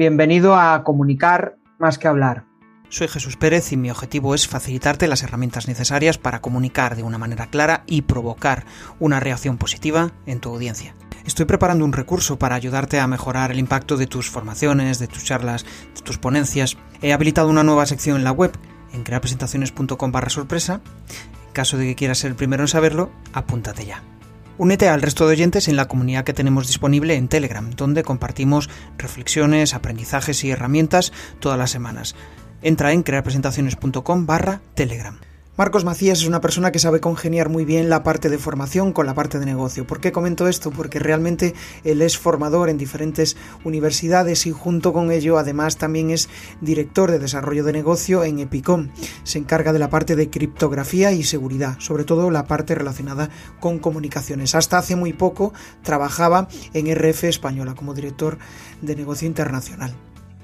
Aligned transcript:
Bienvenido 0.00 0.56
a 0.56 0.82
Comunicar 0.82 1.58
más 1.78 1.98
que 1.98 2.08
hablar. 2.08 2.46
Soy 2.88 3.06
Jesús 3.06 3.36
Pérez 3.36 3.70
y 3.70 3.76
mi 3.76 3.90
objetivo 3.90 4.34
es 4.34 4.48
facilitarte 4.48 5.06
las 5.06 5.22
herramientas 5.22 5.68
necesarias 5.68 6.16
para 6.16 6.40
comunicar 6.40 6.96
de 6.96 7.02
una 7.02 7.18
manera 7.18 7.48
clara 7.48 7.82
y 7.84 8.00
provocar 8.00 8.64
una 8.98 9.20
reacción 9.20 9.58
positiva 9.58 10.10
en 10.24 10.40
tu 10.40 10.48
audiencia. 10.48 10.94
Estoy 11.26 11.44
preparando 11.44 11.84
un 11.84 11.92
recurso 11.92 12.38
para 12.38 12.54
ayudarte 12.54 12.98
a 12.98 13.06
mejorar 13.06 13.50
el 13.50 13.58
impacto 13.58 13.98
de 13.98 14.06
tus 14.06 14.30
formaciones, 14.30 14.98
de 15.00 15.06
tus 15.06 15.22
charlas, 15.22 15.66
de 15.94 16.00
tus 16.00 16.16
ponencias. 16.16 16.78
He 17.02 17.12
habilitado 17.12 17.50
una 17.50 17.62
nueva 17.62 17.84
sección 17.84 18.16
en 18.16 18.24
la 18.24 18.32
web, 18.32 18.52
en 18.94 19.02
crearpresentaciones.com 19.02 20.12
barra 20.12 20.30
sorpresa. 20.30 20.80
En 21.46 21.52
caso 21.52 21.76
de 21.76 21.84
que 21.84 21.94
quieras 21.94 22.16
ser 22.16 22.30
el 22.30 22.36
primero 22.36 22.62
en 22.62 22.68
saberlo, 22.68 23.10
apúntate 23.34 23.84
ya. 23.84 24.02
Únete 24.60 24.90
al 24.90 25.00
resto 25.00 25.26
de 25.26 25.32
oyentes 25.32 25.68
en 25.68 25.76
la 25.76 25.88
comunidad 25.88 26.24
que 26.24 26.34
tenemos 26.34 26.66
disponible 26.66 27.14
en 27.14 27.28
Telegram, 27.28 27.70
donde 27.70 28.02
compartimos 28.02 28.68
reflexiones, 28.98 29.72
aprendizajes 29.72 30.44
y 30.44 30.50
herramientas 30.50 31.14
todas 31.38 31.58
las 31.58 31.70
semanas. 31.70 32.14
Entra 32.60 32.92
en 32.92 33.02
crearpresentaciones.com 33.02 34.26
barra 34.26 34.60
Telegram. 34.74 35.18
Marcos 35.60 35.84
Macías 35.84 36.22
es 36.22 36.26
una 36.26 36.40
persona 36.40 36.72
que 36.72 36.78
sabe 36.78 37.00
congeniar 37.00 37.50
muy 37.50 37.66
bien 37.66 37.90
la 37.90 38.02
parte 38.02 38.30
de 38.30 38.38
formación 38.38 38.94
con 38.94 39.04
la 39.04 39.12
parte 39.12 39.38
de 39.38 39.44
negocio. 39.44 39.86
¿Por 39.86 40.00
qué 40.00 40.10
comento 40.10 40.48
esto? 40.48 40.70
Porque 40.70 40.98
realmente 40.98 41.52
él 41.84 42.00
es 42.00 42.16
formador 42.16 42.70
en 42.70 42.78
diferentes 42.78 43.36
universidades 43.62 44.46
y 44.46 44.52
junto 44.52 44.94
con 44.94 45.12
ello 45.12 45.36
además 45.36 45.76
también 45.76 46.08
es 46.08 46.30
director 46.62 47.10
de 47.10 47.18
desarrollo 47.18 47.62
de 47.62 47.74
negocio 47.74 48.24
en 48.24 48.38
Epicom. 48.38 48.88
Se 49.22 49.36
encarga 49.36 49.74
de 49.74 49.78
la 49.78 49.90
parte 49.90 50.16
de 50.16 50.30
criptografía 50.30 51.12
y 51.12 51.24
seguridad, 51.24 51.76
sobre 51.78 52.04
todo 52.04 52.30
la 52.30 52.46
parte 52.46 52.74
relacionada 52.74 53.28
con 53.60 53.80
comunicaciones. 53.80 54.54
Hasta 54.54 54.78
hace 54.78 54.96
muy 54.96 55.12
poco 55.12 55.52
trabajaba 55.82 56.48
en 56.72 56.90
RF 56.90 57.24
Española 57.24 57.74
como 57.74 57.92
director 57.92 58.38
de 58.80 58.96
negocio 58.96 59.28
internacional. 59.28 59.94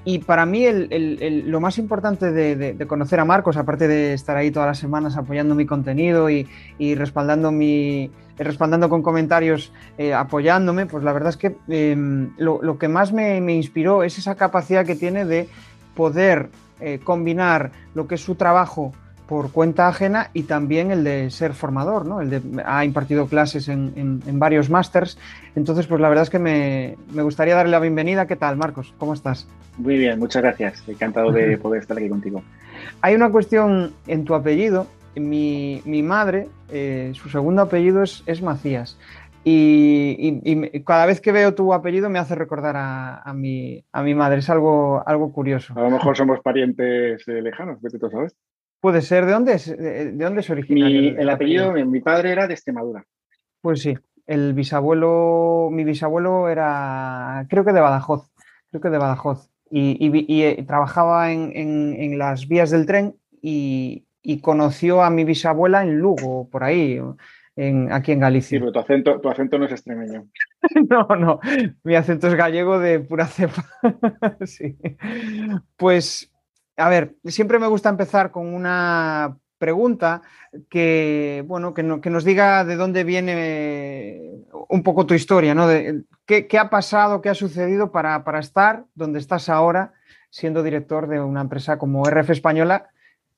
Y 0.09 0.19
para 0.19 0.45
mí 0.45 0.65
lo 0.69 1.59
más 1.59 1.77
importante 1.77 2.31
de, 2.31 2.87
conocer 2.87 3.19
a 3.19 3.25
Marcos, 3.25 3.57
aparte 3.57 3.89
de 3.89 4.13
estar 4.13 4.37
ahí 4.37 4.51
todas 4.51 4.67
las 4.67 4.77
semanas 4.79 5.17
apoyando 5.17 5.53
mi 5.53 5.65
contenido 5.65 6.29
y, 6.29 6.47
respaldando, 6.95 7.51
mi, 7.51 8.09
respaldando 8.37 8.87
con 8.87 9.03
comentarios, 9.03 9.73
eh, 9.97 10.13
apoyándome, 10.13 10.85
pues 10.85 11.03
la 11.03 11.11
verdad 11.11 11.31
es 11.31 11.35
que 11.35 11.57
em, 11.67 12.29
lo, 12.37 12.77
que 12.77 12.87
más 12.87 13.11
me, 13.11 13.53
inspiró 13.53 14.01
es 14.03 14.17
esa 14.17 14.35
capacidad 14.35 14.85
que 14.85 14.95
tiene 14.95 15.25
de 15.25 15.49
poder 15.93 16.51
eh, 16.79 17.01
combinar 17.03 17.73
lo 17.93 18.07
que 18.07 18.15
es 18.15 18.21
su 18.21 18.35
trabajo 18.35 18.93
por 19.27 19.51
cuenta 19.51 19.87
ajena 19.87 20.29
y 20.33 20.43
también 20.43 20.89
el 20.89 21.03
de 21.03 21.29
ser 21.29 21.53
formador, 21.53 22.05
¿no? 22.05 22.21
El 22.21 22.29
de, 22.29 22.41
ha 22.65 22.85
impartido 22.85 23.27
clases 23.27 23.67
en, 23.67 24.21
varios 24.39 24.69
másters. 24.69 25.17
Entonces, 25.55 25.85
pues 25.85 25.99
la 25.99 26.09
verdad 26.09 26.23
es 26.23 26.29
que 26.29 26.39
me, 26.39 26.95
gustaría 27.21 27.55
darle 27.55 27.71
la 27.71 27.79
bienvenida. 27.79 28.25
¿Qué 28.25 28.37
tal, 28.37 28.55
Marcos? 28.55 28.93
¿Cómo 28.97 29.13
estás? 29.13 29.47
Muy 29.77 29.97
bien, 29.97 30.17
muchas 30.17 30.41
gracias. 30.41 30.87
Encantado 30.87 31.31
de 31.31 31.57
poder 31.61 31.81
estar 31.81 31.97
aquí 31.97 32.07
contigo. 32.07 32.41
Hay 33.01 33.15
una 33.15 33.29
cuestión 33.29 33.93
en 34.07 34.23
tu 34.23 34.33
apellido. 34.33 34.87
Mi, 35.15 35.81
madre, 36.03 36.47
eh, 36.71 37.11
su 37.15 37.29
segundo 37.29 37.63
apellido 37.63 38.03
es, 38.03 38.41
Macías. 38.41 38.97
Y, 39.43 40.81
cada 40.85 41.05
vez 41.05 41.21
que 41.21 41.31
veo 41.31 41.53
tu 41.55 41.73
apellido 41.73 42.09
me 42.09 42.19
hace 42.19 42.35
recordar 42.35 42.75
a, 42.77 43.33
mi, 43.33 43.83
a 43.91 44.03
mi 44.03 44.13
madre. 44.15 44.39
Es 44.39 44.49
algo, 44.49 45.03
algo 45.05 45.33
curioso. 45.33 45.73
A 45.75 45.81
lo 45.81 45.89
mejor 45.89 46.15
somos 46.15 46.39
parientes 46.39 47.27
eh, 47.27 47.41
lejanos, 47.41 47.81
vete 47.81 47.99
tú 47.99 48.09
sabes. 48.09 48.35
Puede 48.79 49.01
ser. 49.01 49.25
¿De 49.25 49.31
dónde 49.31 49.53
es, 49.53 49.65
de, 49.65 50.11
dónde 50.11 50.41
es 50.41 50.49
originario? 50.49 51.19
el 51.19 51.29
apellido, 51.29 51.73
mi 51.73 51.99
padre 51.99 52.31
era 52.31 52.47
de 52.47 52.53
Extremadura. 52.53 53.05
Pues 53.61 53.81
sí. 53.81 53.95
El 54.25 54.53
bisabuelo, 54.53 55.69
mi 55.71 55.85
bisabuelo 55.85 56.49
era, 56.49 57.45
creo 57.49 57.63
que 57.63 57.71
de 57.71 57.79
Badajoz. 57.79 58.29
Creo 58.69 58.81
que 58.81 58.89
de 58.89 58.97
Badajoz. 58.97 59.49
Y, 59.69 60.43
eh, 60.43 60.63
trabajaba 60.67 61.31
en, 61.31 62.17
las 62.17 62.47
vías 62.47 62.71
del 62.71 62.85
tren 62.85 63.15
y, 63.41 64.05
conoció 64.41 65.01
a 65.01 65.09
mi 65.09 65.23
bisabuela 65.23 65.83
en 65.83 65.99
Lugo, 65.99 66.49
por 66.49 66.63
ahí, 66.63 66.99
en, 67.55 67.91
aquí 67.91 68.11
en 68.11 68.19
Galicia. 68.19 68.57
Sí, 68.57 68.59
pero 68.59 68.71
tu 68.71 68.79
acento, 68.79 69.21
tu 69.21 69.29
acento 69.29 69.57
no 69.57 69.65
es 69.65 69.71
extremeño. 69.71 70.27
no, 70.89 71.07
no, 71.15 71.39
mi 71.83 71.95
acento 71.95 72.27
es 72.27 72.35
gallego 72.35 72.79
de 72.79 72.99
pura 72.99 73.25
cepa. 73.25 73.65
sí. 74.45 74.77
Pues 75.77 76.33
a 76.77 76.89
ver, 76.89 77.15
siempre 77.25 77.59
me 77.59 77.67
gusta 77.67 77.89
empezar 77.89 78.31
con 78.31 78.53
una 78.53 79.37
pregunta 79.57 80.21
que, 80.69 81.43
bueno, 81.47 81.73
que, 81.73 81.83
nos 81.83 82.23
diga 82.23 82.63
de 82.63 82.75
dónde 82.75 83.03
viene 83.03 84.43
un 84.69 84.83
poco 84.83 85.05
tu 85.05 85.15
historia, 85.15 85.55
¿no? 85.55 85.67
De, 85.67 86.03
¿qué, 86.25 86.59
ha 86.59 86.69
pasado, 86.69 87.21
qué 87.21 87.29
ha 87.29 87.33
sucedido 87.33 87.91
para, 87.91 88.23
estar 88.39 88.85
donde 88.93 89.19
estás 89.19 89.49
ahora, 89.49 89.93
siendo 90.29 90.61
director 90.61 91.07
de 91.07 91.19
una 91.19 91.41
empresa 91.41 91.79
como 91.79 92.07
RF 92.07 92.29
Española, 92.29 92.89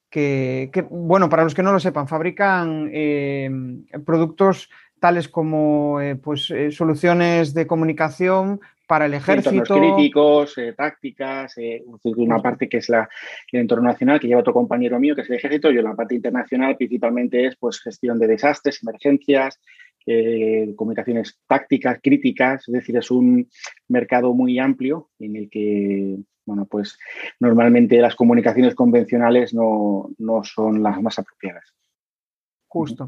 que, 0.09 0.69
bueno, 0.89 1.29
para 1.29 1.43
los 1.43 1.53
que 1.53 1.63
no 1.63 1.71
lo 1.71 1.79
sepan, 1.79 2.07
fabrican 2.07 2.89
eh, 2.91 3.49
productos 4.05 4.69
tales 4.99 5.29
como 5.29 6.01
eh, 6.01 6.15
pues, 6.15 6.51
eh, 6.51 6.71
soluciones 6.71 7.53
de 7.53 7.67
comunicación 7.67 8.59
para 8.89 9.05
el 9.05 9.13
ejército. 9.13 9.51
Entornos 9.51 9.95
críticos, 9.95 10.57
eh, 10.57 10.73
tácticas, 10.73 11.53
una 12.03 12.39
parte 12.39 12.67
que 12.67 12.77
es 12.77 12.89
la, 12.89 13.07
el 13.51 13.59
entorno 13.59 13.87
nacional 13.87 14.19
que 14.19 14.27
lleva 14.27 14.41
otro 14.41 14.51
compañero 14.51 14.99
mío, 14.99 15.13
que 15.13 15.21
es 15.21 15.29
el 15.29 15.35
ejército, 15.35 15.69
yo 15.69 15.83
la 15.83 15.95
parte 15.95 16.15
internacional 16.15 16.75
principalmente 16.75 17.45
es 17.45 17.55
pues, 17.55 17.79
gestión 17.79 18.17
de 18.17 18.25
desastres, 18.25 18.81
emergencias, 18.81 19.61
comunicaciones 20.75 21.39
tácticas, 21.45 21.99
críticas, 22.01 22.67
es 22.67 22.73
decir, 22.73 22.97
es 22.97 23.11
un 23.11 23.47
mercado 23.89 24.33
muy 24.33 24.57
amplio 24.57 25.11
en 25.19 25.35
el 25.35 25.51
que 25.51 26.17
bueno, 26.47 26.65
pues 26.65 26.97
normalmente 27.39 28.01
las 28.01 28.15
comunicaciones 28.15 28.73
convencionales 28.73 29.53
no, 29.53 30.09
no 30.17 30.43
son 30.43 30.81
las 30.81 30.99
más 30.99 31.19
apropiadas. 31.19 31.75
Justo. 32.67 33.07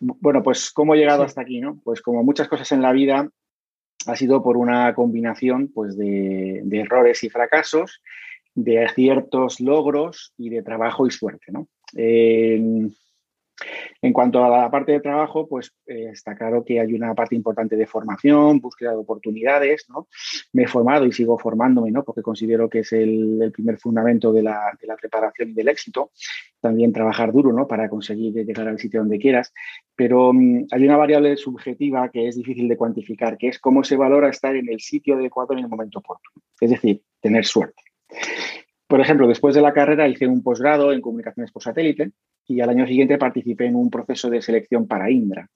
Bueno, 0.00 0.42
pues 0.42 0.70
cómo 0.70 0.94
he 0.94 0.98
llegado 0.98 1.24
hasta 1.24 1.42
aquí, 1.42 1.60
¿no? 1.60 1.78
Pues 1.84 2.00
como 2.00 2.24
muchas 2.24 2.48
cosas 2.48 2.72
en 2.72 2.80
la 2.80 2.92
vida, 2.92 3.28
ha 4.06 4.16
sido 4.16 4.42
por 4.42 4.56
una 4.56 4.94
combinación 4.94 5.68
pues, 5.68 5.96
de, 5.96 6.62
errores 6.70 7.22
y 7.24 7.30
fracasos, 7.30 8.02
de 8.54 8.86
ciertos 8.94 9.60
logros 9.60 10.34
y 10.36 10.50
de 10.50 10.62
trabajo 10.62 11.06
y 11.06 11.10
suerte, 11.10 11.52
¿no? 11.52 11.68
En 14.00 14.12
cuanto 14.12 14.44
a 14.44 14.48
la 14.48 14.70
parte 14.70 14.92
de 14.92 15.00
trabajo, 15.00 15.46
pues 15.46 15.72
eh, 15.86 16.08
está 16.12 16.34
claro 16.34 16.64
que 16.64 16.80
hay 16.80 16.92
una 16.94 17.14
parte 17.14 17.36
importante 17.36 17.76
de 17.76 17.86
formación, 17.86 18.60
búsqueda 18.60 18.90
de 18.90 18.96
oportunidades, 18.96 19.86
¿no? 19.88 20.08
Me 20.52 20.64
he 20.64 20.66
formado 20.66 21.06
y 21.06 21.12
sigo 21.12 21.38
formándome, 21.38 21.90
¿no? 21.90 22.02
Porque 22.02 22.22
considero 22.22 22.68
que 22.68 22.80
es 22.80 22.92
el, 22.92 23.50
primer 23.52 23.78
fundamento 23.78 24.32
de 24.32 24.42
la, 24.42 24.76
preparación 25.00 25.50
y 25.50 25.52
del 25.52 25.68
éxito. 25.68 26.10
También 26.60 26.92
trabajar 26.92 27.32
duro, 27.32 27.52
¿no? 27.52 27.66
Para 27.68 27.88
conseguir 27.88 28.34
llegar 28.34 28.68
al 28.68 28.78
sitio 28.78 29.00
donde 29.00 29.18
quieras. 29.18 29.52
Pero 29.94 30.32
mm, 30.32 30.66
hay 30.70 30.84
una 30.84 30.96
variable 30.96 31.36
subjetiva 31.36 32.08
que 32.10 32.28
es 32.28 32.36
difícil 32.36 32.68
de 32.68 32.76
cuantificar, 32.76 33.36
que 33.36 33.48
es 33.48 33.58
cómo 33.58 33.84
se 33.84 33.96
valora 33.96 34.28
estar 34.28 34.56
en 34.56 34.68
el 34.68 34.80
sitio 34.80 35.14
adecuado 35.14 35.52
en 35.52 35.60
el 35.60 35.68
momento 35.68 36.00
oportuno. 36.00 36.42
Es 36.60 36.70
decir, 36.70 37.02
tener 37.20 37.44
suerte. 37.44 37.82
Por 38.92 39.00
ejemplo, 39.00 39.26
después 39.26 39.54
de 39.54 39.62
la 39.62 39.72
carrera 39.72 40.06
hice 40.06 40.26
un 40.26 40.42
posgrado 40.42 40.92
en 40.92 41.00
comunicaciones 41.00 41.50
por 41.50 41.62
satélite 41.62 42.10
y 42.46 42.60
al 42.60 42.68
año 42.68 42.86
siguiente 42.86 43.16
participé 43.16 43.64
en 43.64 43.74
un 43.74 43.88
proceso 43.88 44.28
de 44.28 44.42
selección 44.42 44.86
para 44.86 45.10
Indra. 45.10 45.48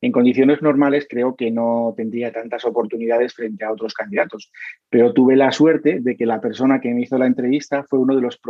En 0.00 0.10
condiciones 0.10 0.62
normales 0.62 1.06
creo 1.06 1.36
que 1.36 1.50
no 1.50 1.92
tendría 1.94 2.32
tantas 2.32 2.64
oportunidades 2.64 3.34
frente 3.34 3.66
a 3.66 3.72
otros 3.72 3.92
candidatos, 3.92 4.50
pero 4.88 5.12
tuve 5.12 5.36
la 5.36 5.52
suerte 5.52 6.00
de 6.00 6.16
que 6.16 6.24
la 6.24 6.40
persona 6.40 6.80
que 6.80 6.88
me 6.94 7.02
hizo 7.02 7.18
la 7.18 7.26
entrevista 7.26 7.84
fue 7.84 7.98
uno 7.98 8.16
de 8.16 8.22
los, 8.22 8.40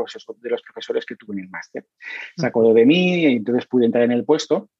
de 0.40 0.50
los 0.50 0.62
profesores 0.62 1.04
que 1.04 1.16
tuve 1.16 1.34
en 1.34 1.40
el 1.40 1.50
máster. 1.50 1.86
Se 2.36 2.46
acordó 2.46 2.72
de 2.72 2.86
mí 2.86 3.24
y 3.24 3.26
entonces 3.38 3.66
pude 3.66 3.86
entrar 3.86 4.04
en 4.04 4.12
el 4.12 4.24
puesto 4.24 4.70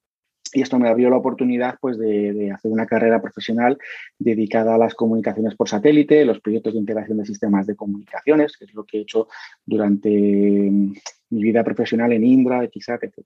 y 0.53 0.63
esto 0.63 0.79
me 0.79 0.89
abrió 0.89 1.11
la 1.11 1.17
oportunidad 1.17 1.77
pues, 1.81 1.99
de, 1.99 2.51
hacer 2.53 2.71
una 2.71 2.87
carrera 2.87 3.21
profesional 3.21 3.79
dedicada 4.19 4.75
a 4.75 4.79
las 4.79 4.95
comunicaciones 4.95 5.55
por 5.55 5.69
satélite, 5.69 6.25
los 6.25 6.41
proyectos 6.41 6.75
de 6.75 6.81
integración 6.81 7.19
de 7.19 7.27
sistemas 7.27 7.67
de 7.67 7.77
comunicaciones, 7.77 8.57
que 8.57 8.65
es 8.65 8.75
lo 8.75 8.85
que 8.85 8.99
he 8.99 9.01
hecho 9.03 9.29
durante 9.65 10.09
mm, 10.09 10.93
mi 11.31 11.43
vida 11.43 11.65
profesional 11.65 12.13
en 12.13 12.25
Indra, 12.25 12.63
XAC, 12.63 13.05
etc. 13.05 13.23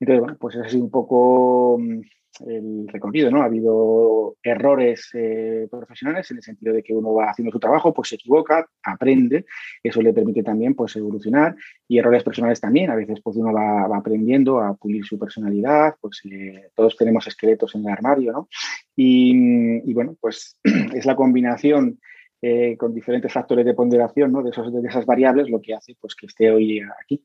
Entonces, 0.00 0.20
bueno, 0.20 0.36
pues 0.38 0.54
eso 0.54 0.64
ha 0.64 0.68
sido 0.68 0.84
un 0.84 0.90
poco 0.90 1.78
mm, 1.78 2.00
el 2.46 2.88
recorrido, 2.88 3.30
¿no? 3.30 3.42
Ha 3.42 3.46
habido 3.46 4.36
errores 4.42 5.10
eh, 5.14 5.66
profesionales 5.70 6.30
en 6.30 6.38
el 6.38 6.42
sentido 6.42 6.74
de 6.74 6.82
que 6.82 6.94
uno 6.94 7.14
va 7.14 7.30
haciendo 7.30 7.52
su 7.52 7.58
trabajo, 7.58 7.92
pues 7.92 8.08
se 8.08 8.14
equivoca, 8.16 8.68
aprende, 8.82 9.46
eso 9.82 10.02
le 10.02 10.12
permite 10.12 10.42
también 10.42 10.74
pues 10.74 10.96
evolucionar 10.96 11.56
y 11.86 11.98
errores 11.98 12.22
personales 12.22 12.60
también, 12.60 12.90
a 12.90 12.96
veces 12.96 13.20
pues 13.22 13.36
uno 13.36 13.52
va, 13.52 13.96
aprendiendo 13.96 14.60
a 14.60 14.74
pulir 14.74 15.04
su 15.04 15.18
personalidad, 15.18 15.94
pues 16.00 16.20
eh, 16.30 16.70
todos 16.74 16.96
tenemos 16.96 17.26
esqueletos 17.26 17.74
en 17.74 17.82
el 17.82 17.92
armario, 17.92 18.32
¿no? 18.32 18.48
Y, 18.94 19.92
bueno, 19.92 20.16
pues 20.20 20.58
es 20.94 21.06
la 21.06 21.16
combinación 21.16 22.00
eh, 22.42 22.76
con 22.76 22.94
diferentes 22.94 23.32
factores 23.32 23.64
de 23.64 23.74
ponderación, 23.74 24.32
¿no? 24.32 24.42
De, 24.42 24.50
esos, 24.50 24.72
de 24.72 24.88
esas 24.88 25.06
variables 25.06 25.48
lo 25.48 25.60
que 25.60 25.74
hace 25.74 25.96
pues 26.00 26.14
que 26.14 26.26
esté 26.26 26.50
hoy 26.50 26.80
aquí. 27.02 27.22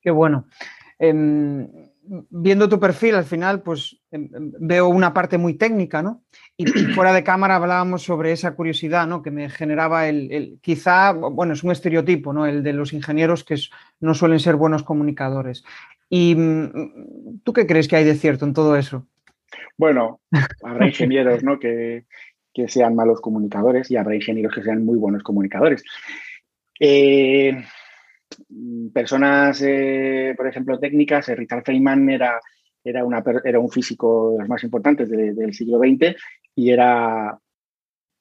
Qué 0.00 0.10
bueno. 0.10 0.46
Em, 0.98 1.87
viendo 2.30 2.68
tu 2.68 2.78
perfil, 2.80 3.14
al 3.14 3.24
final, 3.24 3.62
pues 3.62 4.00
em, 4.10 4.28
em, 4.34 4.52
veo 4.60 4.88
una 4.88 5.12
parte 5.12 5.38
muy 5.38 5.54
técnica, 5.54 6.02
¿no? 6.02 6.22
Y, 6.56 6.66
fuera 6.66 7.12
de 7.12 7.24
cámara 7.24 7.56
hablábamos 7.56 8.02
sobre 8.02 8.32
esa 8.32 8.54
curiosidad, 8.54 9.06
¿no? 9.06 9.22
Que 9.22 9.30
me 9.30 9.48
generaba 9.50 10.08
el, 10.08 10.58
quizá, 10.60 11.12
bueno, 11.12 11.52
es 11.52 11.62
un 11.62 11.72
estereotipo, 11.72 12.32
¿no? 12.32 12.46
El 12.46 12.62
de 12.62 12.72
los 12.72 12.92
ingenieros 12.92 13.44
que 13.44 13.56
no 14.00 14.14
suelen 14.14 14.40
ser 14.40 14.56
buenos 14.56 14.82
comunicadores. 14.82 15.64
¿Y 16.08 16.34
mm, 16.34 17.40
tú 17.44 17.52
qué 17.52 17.66
crees 17.66 17.88
que 17.88 17.96
hay 17.96 18.04
de 18.04 18.14
cierto 18.14 18.44
en 18.44 18.54
todo 18.54 18.76
eso? 18.76 19.06
Bueno, 19.76 20.20
habrá 20.62 20.86
ingenieros, 20.88 21.42
¿no? 21.42 21.58
Que, 21.58 22.04
sean 22.66 22.96
malos 22.96 23.20
comunicadores 23.20 23.88
y 23.88 23.96
habrá 23.96 24.16
ingenieros 24.16 24.52
que 24.52 24.64
sean 24.64 24.84
muy 24.84 24.98
buenos 24.98 25.22
comunicadores. 25.22 25.84
Eh, 26.80 27.56
personas, 28.92 29.62
eh, 29.62 30.34
por 30.36 30.46
ejemplo, 30.46 30.78
técnicas, 30.78 31.28
Richard 31.28 31.64
Feynman 31.64 32.08
era, 32.10 32.40
era, 32.84 33.04
una, 33.04 33.22
era 33.44 33.58
un 33.58 33.70
físico 33.70 34.32
de 34.32 34.38
los 34.40 34.48
más 34.48 34.62
importantes 34.64 35.08
del 35.08 35.52
siglo 35.54 35.78
XX 35.78 36.16
y 36.54 36.70
era, 36.70 37.38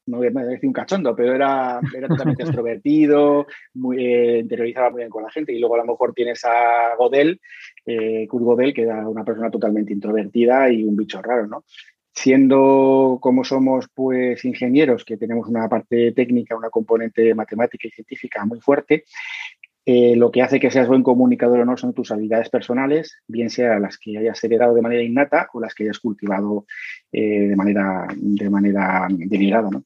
no 0.08 0.18
voy 0.18 0.28
a 0.28 0.30
decir 0.30 0.68
un 0.68 0.74
cachondo, 0.74 1.16
pero 1.16 1.34
era, 1.34 1.80
era 1.96 2.08
totalmente 2.08 2.44
extrovertido, 2.44 3.48
muy, 3.74 4.06
eh, 4.06 4.40
interiorizaba 4.40 4.90
muy 4.92 5.00
bien 5.00 5.10
con 5.10 5.24
la 5.24 5.32
gente. 5.32 5.54
Y 5.54 5.60
luego 5.60 5.76
a 5.76 5.80
lo 5.80 5.86
mejor 5.86 6.14
tienes 6.14 6.44
a 6.46 6.96
Godel, 6.98 7.40
eh, 7.86 8.28
Kurt 8.28 8.44
Godel, 8.44 8.74
que 8.74 8.84
era 8.84 9.08
una 9.08 9.24
persona 9.24 9.50
totalmente 9.50 9.94
introvertida 9.94 10.70
y 10.72 10.84
un 10.84 10.96
bicho 10.96 11.22
raro, 11.22 11.48
¿no? 11.48 11.64
Siendo 12.14 13.20
como 13.22 13.44
somos 13.44 13.88
pues 13.94 14.44
ingenieros, 14.44 15.06
que 15.06 15.18
tenemos 15.18 15.48
una 15.48 15.70
parte 15.70 16.14
técnica, 16.14 16.58
una 16.58 16.72
componente 16.72 17.36
matemática 17.36 17.88
y 17.88 17.92
científica 17.92 18.44
muy 18.44 18.60
fuerte, 18.60 19.04
eh, 19.90 20.18
lo 20.18 20.32
que 20.32 20.42
hace 20.42 20.60
que 20.60 20.70
seas 20.70 20.90
buen 20.90 21.02
comunicador 21.02 21.62
o 21.62 21.66
no 21.66 21.78
son 21.78 21.94
tus 21.94 22.12
habilidades 22.12 22.50
personales, 22.50 23.20
bien 23.26 23.50
sea 23.50 23.80
las 23.80 23.98
que 23.98 24.18
hayas 24.18 24.44
heredado 24.44 24.76
de 24.76 24.82
manera 24.82 25.02
innata 25.02 25.50
o 25.54 25.62
las 25.62 25.74
que 25.74 25.86
hayas 25.86 26.00
cultivado 26.00 26.66
eh, 27.10 27.48
de 27.48 27.56
manera, 27.56 28.06
de 28.14 28.50
manera 28.50 29.08
deliberada. 29.10 29.70
¿no? 29.72 29.86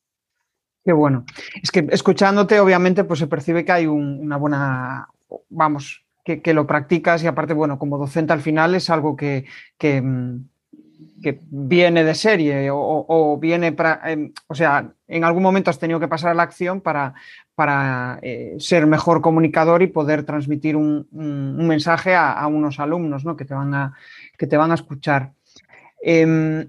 Qué 0.83 0.91
bueno. 0.91 1.23
Es 1.61 1.69
que 1.69 1.87
escuchándote, 1.91 2.59
obviamente, 2.59 3.03
pues 3.03 3.19
se 3.19 3.27
percibe 3.27 3.63
que 3.63 3.73
hay 3.73 3.85
una 3.85 4.37
buena, 4.37 5.07
vamos, 5.49 6.03
que, 6.23 6.41
lo 6.51 6.65
practicas 6.65 7.23
y 7.23 7.27
aparte, 7.27 7.53
bueno, 7.53 7.77
como 7.77 7.99
docente 7.99 8.33
al 8.33 8.41
final 8.41 8.73
es 8.73 8.89
algo 8.89 9.15
que, 9.15 9.45
que, 9.77 10.01
mm, 11.23 11.67
viene 11.67 12.03
de 12.03 12.15
serie 12.15 12.69
o, 12.71 13.37
viene, 13.39 13.71
para, 13.71 14.01
em, 14.11 14.31
o 14.47 14.55
sea, 14.55 14.91
en 15.07 15.23
algún 15.23 15.43
momento 15.43 15.69
has 15.69 15.79
tenido 15.79 15.99
que 15.99 16.07
pasar 16.07 16.31
a 16.31 16.33
la 16.33 16.43
acción 16.43 16.81
para, 16.81 17.13
para 17.55 18.19
eh, 18.21 18.55
ser 18.59 18.87
mejor 18.87 19.21
comunicador 19.21 19.81
y 19.81 19.87
poder 19.87 20.23
transmitir 20.23 20.75
un, 20.75 21.07
mensaje 21.11 22.15
a, 22.15 22.45
unos 22.47 22.79
alumnos 22.79 23.25
¿no? 23.25 23.35
que, 23.35 23.45
te 23.45 23.53
van 23.53 23.73
a, 23.73 23.93
que 24.37 24.47
te 24.47 24.57
van 24.57 24.71
a 24.71 24.75
escuchar. 24.75 25.33
Em, 26.01 26.67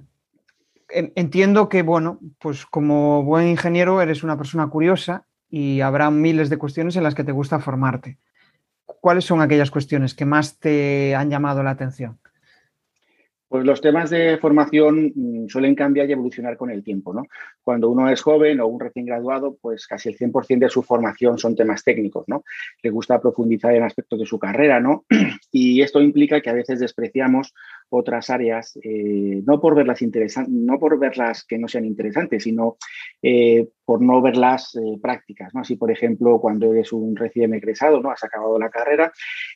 entiendo 0.88 1.69
que, 1.69 1.82
bueno, 1.82 2.19
pues 2.38 2.66
como 2.66 3.22
buen 3.22 3.48
ingeniero 3.48 4.02
eres 4.02 4.22
una 4.22 4.37
persona 4.37 4.69
curiosa 4.69 5.25
y 5.48 5.81
habrá 5.81 6.10
miles 6.10 6.50
de 6.50 6.58
cuestiones 6.58 6.96
en 6.96 7.02
las 7.02 7.14
que 7.14 7.25
te 7.25 7.32
gusta 7.32 7.58
formarte. 7.60 8.19
¿Cuáles 8.87 9.25
son 9.25 9.40
aquellas 9.40 9.70
cuestiones 9.70 10.14
que 10.14 10.25
más 10.25 10.58
te 10.58 11.14
han 11.14 11.31
llamado 11.31 11.62
la 11.62 11.70
atención? 11.70 12.19
Pues 13.52 13.66
los 13.66 13.82
temas 13.82 14.08
de 14.08 14.38
formación 14.38 15.12
mm, 15.14 15.49
suelen 15.49 15.75
cambiar 15.75 16.08
y 16.08 16.12
evolucionar 16.12 16.56
con 16.56 16.70
el 16.70 16.82
tiempo, 16.82 17.12
¿no? 17.12 17.26
Cuando 17.62 17.90
uno 17.90 18.08
es 18.08 18.22
joven 18.22 18.60
o 18.60 18.66
un 18.66 18.81
recién 18.81 19.04
graduado, 19.04 19.58
pues 19.60 19.87
casi 19.87 20.08
el 20.08 20.16
100% 20.16 20.60
de 20.60 20.70
su 20.70 20.82
formación 20.82 21.37
son 21.37 21.54
temas 21.54 21.84
técnicos, 21.84 22.25
¿no? 22.28 22.44
Le 22.82 22.88
gusta 22.88 23.20
profundizar 23.20 23.75
en 23.75 23.82
aspectos 23.82 24.20
de 24.20 24.25
su 24.25 24.38
carrera, 24.38 24.81
¿no? 24.81 25.04
Y 25.52 25.82
esto 25.82 26.00
implica 26.00 26.40
que 26.40 26.49
a 26.49 26.54
veces 26.54 26.81
despreciamos 26.81 27.52
otras 27.92 28.30
áreas, 28.30 28.78
eh, 28.82 29.42
no 29.44 29.60
por 29.60 29.74
verlas 29.74 30.00
no 30.48 30.78
por 30.78 30.98
verlas 30.98 31.44
que 31.44 31.58
no 31.58 31.68
sean 31.68 31.84
interesantes, 31.84 32.42
sino 32.42 32.78
eh, 33.20 33.68
por 33.84 34.00
no 34.00 34.22
verlas 34.22 34.74
eh, 34.76 34.98
prácticas, 35.00 35.54
¿no? 35.54 35.60
Así, 35.60 35.76
por 35.76 35.90
ejemplo, 35.90 36.40
cuando 36.40 36.72
eres 36.72 36.92
un 36.92 37.14
recién 37.14 37.52
egresado, 37.52 38.00
¿no? 38.00 38.10
Has 38.10 38.24
acabado 38.24 38.58
la 38.58 38.70
carrera 38.70 39.12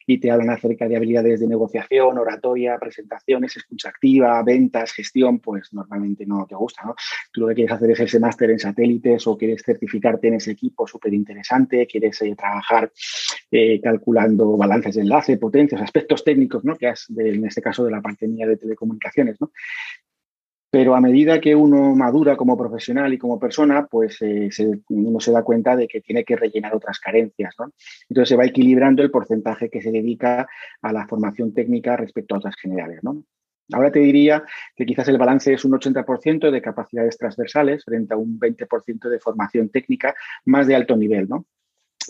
y 0.06 0.18
te 0.18 0.30
hablan 0.30 0.50
acerca 0.50 0.86
de 0.86 0.96
habilidades 0.96 1.40
de 1.40 1.46
negociación, 1.46 2.18
oratoria, 2.18 2.76
presentaciones, 2.78 3.56
escucha 3.56 3.88
activa, 3.88 4.42
ventas, 4.42 4.92
gestión, 4.92 5.38
pues 5.38 5.72
normalmente 5.72 6.26
no 6.26 6.44
te 6.46 6.54
gusta, 6.54 6.82
¿no? 6.84 6.94
Tú 7.32 7.40
lo 7.40 7.48
que 7.48 7.54
quieres 7.54 7.72
hacer 7.72 7.90
es 7.92 8.00
ese 8.00 8.20
máster 8.20 8.50
en 8.50 8.58
satélites 8.58 9.26
o 9.26 9.38
quieres 9.38 9.62
certificarte 9.64 10.28
en 10.28 10.34
ese 10.34 10.50
equipo 10.50 10.86
súper 10.86 11.14
interesante, 11.14 11.86
quieres 11.86 12.22
trabajar 12.36 12.92
calculando 13.82 14.56
balances 14.56 14.96
de 14.96 15.02
enlace, 15.02 15.38
potencias, 15.38 15.80
aspectos 15.80 16.22
técnicos, 16.22 16.64
¿no? 16.64 16.76
Que 16.76 16.88
has, 16.88 17.08
en 17.16 17.46
este 17.46 17.62
caso, 17.62 17.84
de 17.84 17.90
la 17.90 18.02
parte 18.02 18.25
de 18.26 18.56
telecomunicaciones, 18.56 19.40
¿no? 19.40 19.50
Pero 20.70 20.94
a 20.94 21.00
medida 21.00 21.40
que 21.40 21.54
uno 21.54 21.94
madura 21.94 22.36
como 22.36 22.56
profesional 22.56 23.12
y 23.14 23.18
como 23.18 23.38
persona, 23.38 23.86
pues 23.86 24.20
eh, 24.20 24.50
uno 24.88 25.20
se 25.20 25.32
da 25.32 25.42
cuenta 25.42 25.76
de 25.76 25.88
que 25.88 26.00
tiene 26.00 26.24
que 26.24 26.36
rellenar 26.36 26.74
otras 26.74 26.98
carencias. 26.98 27.54
¿no? 27.58 27.72
Entonces 28.10 28.28
se 28.28 28.36
va 28.36 28.44
equilibrando 28.44 29.02
el 29.02 29.10
porcentaje 29.10 29.70
que 29.70 29.80
se 29.80 29.90
dedica 29.90 30.46
a 30.82 30.92
la 30.92 31.06
formación 31.06 31.54
técnica 31.54 31.96
respecto 31.96 32.34
a 32.34 32.38
otras 32.38 32.56
generales. 32.56 32.98
¿no? 33.02 33.24
Ahora 33.72 33.90
te 33.90 34.00
diría 34.00 34.44
que 34.74 34.84
quizás 34.84 35.08
el 35.08 35.18
balance 35.18 35.52
es 35.52 35.64
un 35.64 35.72
80% 35.72 36.50
de 36.50 36.60
capacidades 36.60 37.16
transversales 37.16 37.82
frente 37.84 38.12
a 38.12 38.16
un 38.16 38.38
20% 38.38 39.08
de 39.08 39.18
formación 39.18 39.70
técnica 39.70 40.14
más 40.44 40.66
de 40.66 40.74
alto 40.74 40.96
nivel. 40.96 41.28
¿no? 41.28 41.46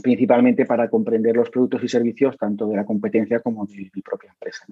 Principalmente 0.03 0.67
para 0.67 0.89
comprender 0.89 1.37
los 1.37 1.51
productos 1.51 1.83
y 1.85 1.89
servicios 1.89 2.37
tanto 2.37 2.67
de 2.67 2.77
la 2.77 2.85
competencia 2.85 3.41
como 3.41 3.67
de 3.67 3.91
mi 3.93 4.03
propia 4.03 4.31
empresa. 4.31 4.67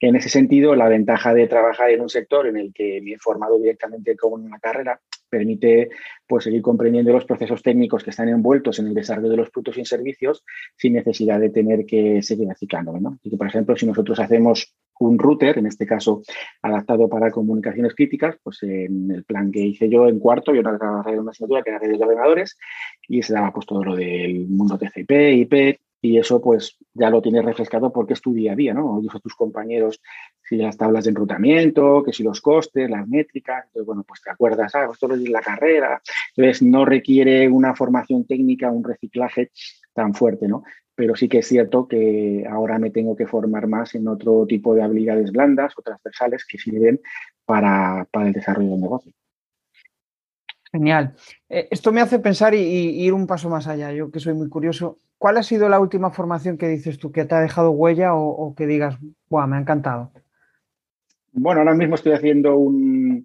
En 0.00 0.16
ese 0.16 0.28
sentido, 0.28 0.74
la 0.74 0.88
ventaja 0.88 1.34
de 1.34 1.46
trabajar 1.46 1.90
en 1.90 2.00
un 2.00 2.08
sector 2.08 2.46
en 2.46 2.56
el 2.56 2.72
que 2.72 3.00
me 3.02 3.12
he 3.12 3.18
formado 3.18 3.58
directamente 3.58 4.16
con 4.16 4.44
una 4.44 4.58
carrera 4.58 5.00
permite 5.28 5.90
pues, 6.26 6.44
seguir 6.44 6.62
comprendiendo 6.62 7.12
los 7.12 7.24
procesos 7.24 7.62
técnicos 7.62 8.04
que 8.04 8.10
están 8.10 8.28
envueltos 8.28 8.78
en 8.78 8.86
el 8.86 8.94
desarrollo 8.94 9.30
de 9.30 9.36
los 9.36 9.50
productos 9.50 9.78
y 9.78 9.84
servicios 9.84 10.44
sin 10.76 10.94
necesidad 10.94 11.40
de 11.40 11.50
tener 11.50 11.84
que 11.86 12.22
seguir 12.22 12.50
aciclándome. 12.50 13.00
¿no? 13.00 13.18
que, 13.22 13.36
por 13.36 13.46
ejemplo, 13.46 13.76
si 13.76 13.86
nosotros 13.86 14.20
hacemos 14.20 14.74
un 15.00 15.18
router, 15.18 15.58
en 15.58 15.66
este 15.66 15.86
caso 15.86 16.22
adaptado 16.62 17.08
para 17.08 17.30
comunicaciones 17.30 17.94
críticas, 17.94 18.36
pues 18.42 18.62
en 18.62 19.10
el 19.10 19.24
plan 19.24 19.50
que 19.50 19.60
hice 19.60 19.88
yo 19.88 20.08
en 20.08 20.18
cuarto, 20.18 20.54
yo 20.54 20.60
una, 20.60 20.72
una 20.72 21.30
asignatura 21.30 21.62
que 21.62 21.70
era 21.70 21.78
redes 21.78 21.98
de 21.98 22.04
ordenadores 22.04 22.58
y 23.08 23.22
se 23.22 23.32
daba 23.32 23.52
pues 23.52 23.66
todo 23.66 23.84
lo 23.84 23.96
del 23.96 24.46
mundo 24.48 24.78
TCP, 24.78 25.10
IP, 25.10 25.80
y 26.04 26.18
eso 26.18 26.38
pues 26.38 26.76
ya 26.92 27.08
lo 27.08 27.22
tienes 27.22 27.46
refrescado 27.46 27.90
porque 27.90 28.12
es 28.12 28.20
tu 28.20 28.34
día 28.34 28.52
a 28.52 28.54
día, 28.54 28.74
¿no? 28.74 29.00
Dijo 29.00 29.20
tus 29.20 29.34
compañeros 29.34 30.02
si 30.42 30.56
las 30.58 30.76
tablas 30.76 31.04
de 31.04 31.10
enrutamiento, 31.10 32.02
que 32.02 32.12
si 32.12 32.22
los 32.22 32.42
costes, 32.42 32.90
las 32.90 33.08
métricas, 33.08 33.64
entonces 33.64 33.86
bueno, 33.86 34.04
pues 34.06 34.20
te 34.20 34.30
acuerdas, 34.30 34.74
ah, 34.74 34.86
esto 34.92 35.08
lo 35.08 35.14
es 35.14 35.26
la 35.30 35.40
carrera, 35.40 36.02
entonces 36.36 36.60
no 36.60 36.84
requiere 36.84 37.48
una 37.48 37.74
formación 37.74 38.26
técnica, 38.26 38.70
un 38.70 38.84
reciclaje 38.84 39.50
tan 39.94 40.12
fuerte, 40.12 40.46
¿no? 40.46 40.62
Pero 40.94 41.16
sí 41.16 41.26
que 41.26 41.38
es 41.38 41.48
cierto 41.48 41.88
que 41.88 42.44
ahora 42.50 42.78
me 42.78 42.90
tengo 42.90 43.16
que 43.16 43.26
formar 43.26 43.66
más 43.66 43.94
en 43.94 44.06
otro 44.06 44.44
tipo 44.46 44.74
de 44.74 44.82
habilidades 44.82 45.32
blandas 45.32 45.72
o 45.78 45.80
transversales 45.80 46.44
que 46.44 46.58
sirven 46.58 47.00
para, 47.46 48.06
para 48.12 48.26
el 48.26 48.34
desarrollo 48.34 48.72
del 48.72 48.80
negocio. 48.82 49.10
Genial. 50.74 51.14
Eh, 51.48 51.68
esto 51.70 51.92
me 51.92 52.00
hace 52.00 52.18
pensar 52.18 52.52
y, 52.52 52.58
ir 52.58 53.12
un 53.12 53.28
paso 53.28 53.48
más 53.48 53.68
allá. 53.68 53.92
Yo 53.92 54.10
que 54.10 54.18
soy 54.18 54.34
muy 54.34 54.48
curioso, 54.48 54.98
¿cuál 55.18 55.36
ha 55.36 55.44
sido 55.44 55.68
la 55.68 55.78
última 55.78 56.10
formación 56.10 56.58
que 56.58 56.66
dices 56.66 56.98
tú 56.98 57.12
que 57.12 57.24
te 57.24 57.36
ha 57.36 57.40
dejado 57.40 57.70
huella 57.70 58.16
o, 58.16 58.56
que 58.56 58.66
digas, 58.66 58.98
¡buah, 59.30 59.46
me 59.46 59.54
ha 59.54 59.60
encantado! 59.60 60.10
Bueno, 61.30 61.60
ahora 61.60 61.74
mismo 61.74 61.94
estoy 61.94 62.10
haciendo 62.10 62.56
un, 62.56 63.24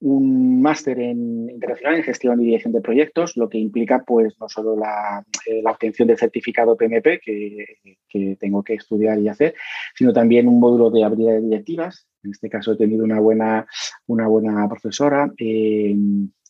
máster 0.00 1.00
en 1.00 1.50
internacional 1.50 1.96
en 1.96 2.04
gestión 2.04 2.40
y 2.40 2.44
dirección 2.44 2.72
de 2.72 2.80
proyectos, 2.80 3.36
lo 3.36 3.48
que 3.48 3.58
implica 3.58 4.04
pues 4.06 4.36
no 4.38 4.48
solo 4.48 4.76
la, 4.76 5.24
eh, 5.46 5.62
obtención 5.64 6.06
del 6.06 6.18
certificado 6.18 6.76
PMP 6.76 7.20
que, 7.20 8.36
tengo 8.38 8.62
que 8.62 8.74
estudiar 8.74 9.18
y 9.18 9.26
hacer, 9.26 9.54
sino 9.96 10.12
también 10.12 10.46
un 10.46 10.60
módulo 10.60 10.90
de 10.90 11.02
habilidades 11.02 11.42
directivas. 11.42 12.06
En 12.22 12.30
este 12.30 12.48
caso 12.48 12.72
he 12.72 12.76
tenido 12.76 13.02
una 13.02 13.18
buena, 13.18 13.66
una 14.06 14.28
buena 14.28 14.68
profesora. 14.68 15.32
Eh, 15.36 15.96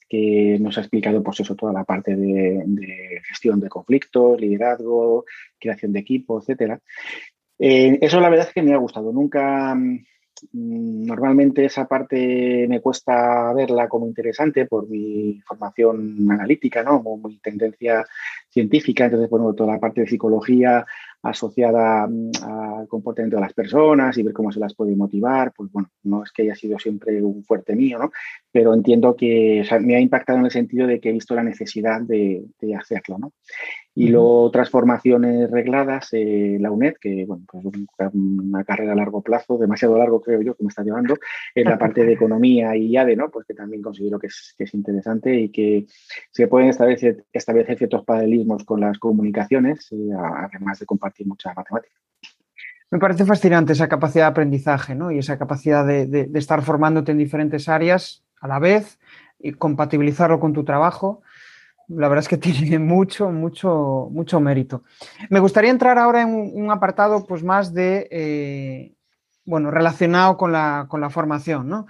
que 0.09 0.59
nos 0.61 0.79
ha 0.79 0.81
explicado 0.81 1.23
pues 1.23 1.41
eso, 1.41 1.55
toda 1.55 1.73
la 1.73 1.85
parte 1.85 2.17
de, 2.17 3.21
gestión 3.27 3.61
de 3.61 3.69
conflictos, 3.69 4.41
liderazgo, 4.41 5.25
creación 5.59 5.93
de 5.93 6.01
equipo, 6.01 6.41
etcétera. 6.41 6.81
Eh, 7.59 7.99
eso 8.01 8.21
la 8.21 8.29
verdad 8.29 8.49
es 8.49 8.55
que 8.55 8.63
me 8.63 8.75
ha 8.75 8.79
gustado. 8.79 9.13
Nunca, 9.13 9.75
mm, 9.75 10.05
normalmente 10.53 11.65
esa 11.65 11.87
parte 11.87 12.67
me 12.69 12.81
cuesta 12.81 13.53
verla 13.55 13.89
como 13.89 14.07
interesante 14.07 14.67
por 14.67 14.89
mi 14.89 15.41
formación 15.47 16.31
analítica, 16.31 16.83
¿no? 16.83 17.03
Como 17.03 17.29
mi 17.29 17.39
tendencia 17.39 18.05
científica. 18.51 19.05
Entonces, 19.05 19.31
bueno, 19.31 19.55
toda 19.55 19.75
la 19.75 19.81
parte 19.81 20.03
de 20.03 20.07
psicología 20.07 20.85
asociada 21.23 22.07
mm, 22.07 22.31
al 22.43 22.89
comportamiento 22.89 23.37
de 23.37 23.43
las 23.43 23.53
personas 23.53 24.17
y 24.17 24.23
ver 24.23 24.33
cómo 24.33 24.53
se 24.53 24.61
las 24.61 24.75
puede 24.75 24.97
motivar, 24.97 25.53
pues 25.57 25.71
bueno, 25.73 25.91
no 26.05 26.23
es 26.23 26.33
que 26.33 26.43
haya 26.43 26.55
sido 26.55 26.79
siempre 26.79 27.23
un 27.23 27.45
fuerte 27.45 27.75
mío, 27.75 27.99
¿no? 27.99 28.11
Pero 28.51 28.75
entiendo 28.75 29.17
que 29.17 29.67
me 29.81 29.97
ha 29.97 30.01
impactado 30.01 30.39
en 30.39 30.47
el 30.47 30.51
sentido 30.51 30.87
de 30.87 31.01
que 31.01 31.11
he 31.11 31.13
visto 31.13 31.35
la 31.35 31.43
necesidad 31.43 32.01
de, 32.01 32.47
hacerlo, 32.79 33.19
¿no? 33.19 33.33
Y 33.99 34.09
luego 34.09 34.43
otras 34.43 34.69
formaciones 34.69 35.51
regladas, 35.51 36.11
eh, 36.13 36.59
la 36.61 36.71
UNED, 36.71 36.97
que 37.01 37.25
bueno, 37.27 37.45
pues 37.51 37.65
una 38.13 38.63
carrera 38.63 38.93
a 38.93 38.95
largo 38.95 39.23
plazo, 39.23 39.57
demasiado 39.57 39.97
largo 39.97 40.21
creo 40.21 40.43
yo 40.43 40.55
que 40.55 40.65
me 40.65 40.69
está 40.69 40.83
llevando, 40.83 41.17
en 41.55 41.65
la 41.65 41.79
parte 41.79 42.05
de 42.05 42.13
economía 42.13 42.77
y 42.77 42.95
ADE, 42.95 43.17
¿no? 43.17 43.31
Pues 43.31 43.47
que 43.47 43.55
también 43.55 43.81
considero 43.81 44.19
que 44.19 44.27
es, 44.27 44.55
que 44.59 44.65
es 44.65 44.75
interesante 44.75 45.35
y 45.35 45.49
que 45.49 45.87
se 46.31 46.47
pueden 46.47 46.69
establecer, 46.69 47.25
establecer 47.33 47.79
ciertos 47.79 48.05
paralelismos 48.05 48.65
con 48.65 48.83
las 48.83 48.99
comunicaciones, 48.99 49.91
eh, 49.93 50.11
además 50.15 50.79
de 50.79 50.85
compartir 50.85 51.27
mucha 51.27 51.55
matemática. 51.55 51.95
Me 52.91 52.99
parece 52.99 53.25
fascinante 53.25 53.73
esa 53.73 53.89
capacidad 53.89 54.27
de 54.27 54.31
aprendizaje 54.31 54.95
¿no? 54.95 55.11
y 55.11 55.19
esa 55.19 55.39
capacidad 55.39 55.87
de, 55.87 56.07
de 56.07 56.39
estar 56.39 56.61
formándote 56.61 57.13
en 57.13 57.19
diferentes 57.19 57.67
áreas 57.67 58.23
a 58.43 58.47
la 58.47 58.59
vez 58.59 58.99
y 59.39 59.53
compatibilizarlo 59.53 60.39
con 60.39 60.53
tu 60.53 60.65
trabajo 60.65 61.23
la 61.89 62.09
verdad 62.09 62.25
es 62.25 62.29
que 62.29 62.37
tiene 62.39 62.79
mucho, 62.79 63.31
mucho, 63.31 64.09
mucho 64.11 64.41
mérito. 64.41 64.83
Me 65.31 65.41
gustaría 65.41 65.71
entrar 65.71 65.99
ahora 65.99 66.23
en 66.23 66.31
un, 66.31 66.71
apartado 66.71 67.27
pues 67.27 67.43
más 67.43 67.73
de, 67.73 68.09
eh, 68.11 68.95
bueno, 69.45 69.71
relacionado 69.71 70.37
con 70.37 70.53
la, 70.53 70.89
formación, 71.11 71.69
¿no? 71.69 71.87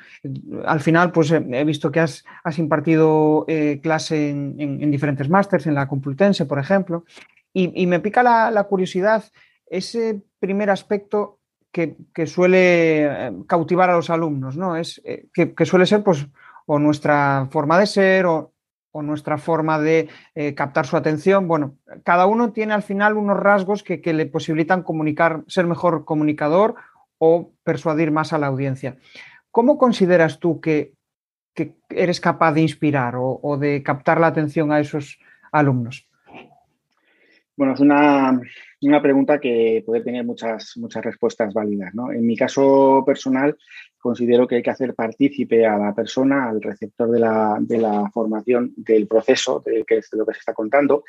Al 0.66 0.80
final, 0.80 1.12
pues 1.12 1.30
he 1.32 1.64
visto 1.64 1.90
que 1.90 2.00
has, 2.00 2.24
impartido 2.56 3.44
eh, 3.48 3.80
clase 3.82 4.30
en, 4.30 4.90
diferentes 4.90 5.28
másters, 5.28 5.66
en 5.66 5.74
la 5.74 5.88
Complutense, 5.88 6.46
por 6.46 6.58
ejemplo, 6.58 7.04
y, 7.52 7.86
me 7.86 8.00
pica 8.00 8.22
la, 8.22 8.64
curiosidad, 8.64 9.24
ese 9.66 10.22
primer 10.38 10.68
aspecto 10.68 11.38
que, 11.72 11.96
suele 12.26 13.04
eh, 13.04 13.32
cautivar 13.46 13.88
a 13.88 13.96
los 13.96 14.10
alumnos, 14.10 14.58
¿no? 14.58 14.76
Es 14.76 15.02
que, 15.32 15.54
que 15.54 15.64
suele 15.64 15.86
ser, 15.86 16.02
pues, 16.02 16.26
o 16.66 16.78
nuestra 16.78 17.48
forma 17.50 17.78
de 17.78 17.86
ser 17.86 18.26
o 18.26 18.52
o 18.96 19.02
nuestra 19.02 19.36
forma 19.36 19.78
de 19.78 20.08
eh, 20.34 20.54
captar 20.54 20.86
su 20.86 20.96
atención. 20.96 21.46
Bueno, 21.46 21.76
cada 22.02 22.24
uno 22.26 22.52
tiene 22.52 22.72
al 22.72 22.82
final 22.82 23.18
unos 23.18 23.38
rasgos 23.38 23.82
que, 23.82 24.00
le 24.14 24.24
posibilitan 24.24 24.82
comunicar, 24.82 25.42
ser 25.48 25.66
mejor 25.66 26.06
comunicador 26.06 26.76
o 27.18 27.52
persuadir 27.62 28.10
más 28.10 28.32
a 28.32 28.38
la 28.38 28.46
audiencia. 28.46 28.96
¿Cómo 29.50 29.76
consideras 29.76 30.38
tú 30.38 30.60
que, 30.60 30.94
eres 31.90 32.20
capaz 32.20 32.52
de 32.52 32.62
inspirar 32.62 33.14
o, 33.18 33.56
de 33.58 33.82
captar 33.82 34.18
la 34.20 34.28
atención 34.28 34.72
a 34.72 34.80
esos 34.80 35.18
alumnos? 35.52 36.06
Bueno, 37.56 37.74
es 37.74 37.80
una, 37.80 38.40
pregunta 39.02 39.38
que 39.38 39.82
puede 39.84 40.02
tener 40.02 40.24
muchas, 40.24 40.72
muchas 40.76 41.04
respuestas 41.04 41.52
válidas. 41.52 41.92
En 42.12 42.26
mi 42.26 42.36
caso 42.36 43.02
personal, 43.06 43.56
considero 43.98 44.46
que 44.46 44.56
hay 44.56 44.62
que 44.62 44.70
hacer 44.70 44.94
partícipe 44.94 45.66
a 45.66 45.76
la 45.76 45.94
persona, 45.94 46.48
al 46.48 46.62
receptor 46.62 47.10
de 47.10 47.18
la, 47.18 48.10
formación, 48.12 48.72
del 48.76 49.06
proceso 49.06 49.62
de, 49.64 49.78
lo 50.12 50.26
que 50.26 50.32
se 50.32 50.38
está 50.38 50.54
contando 50.54 51.04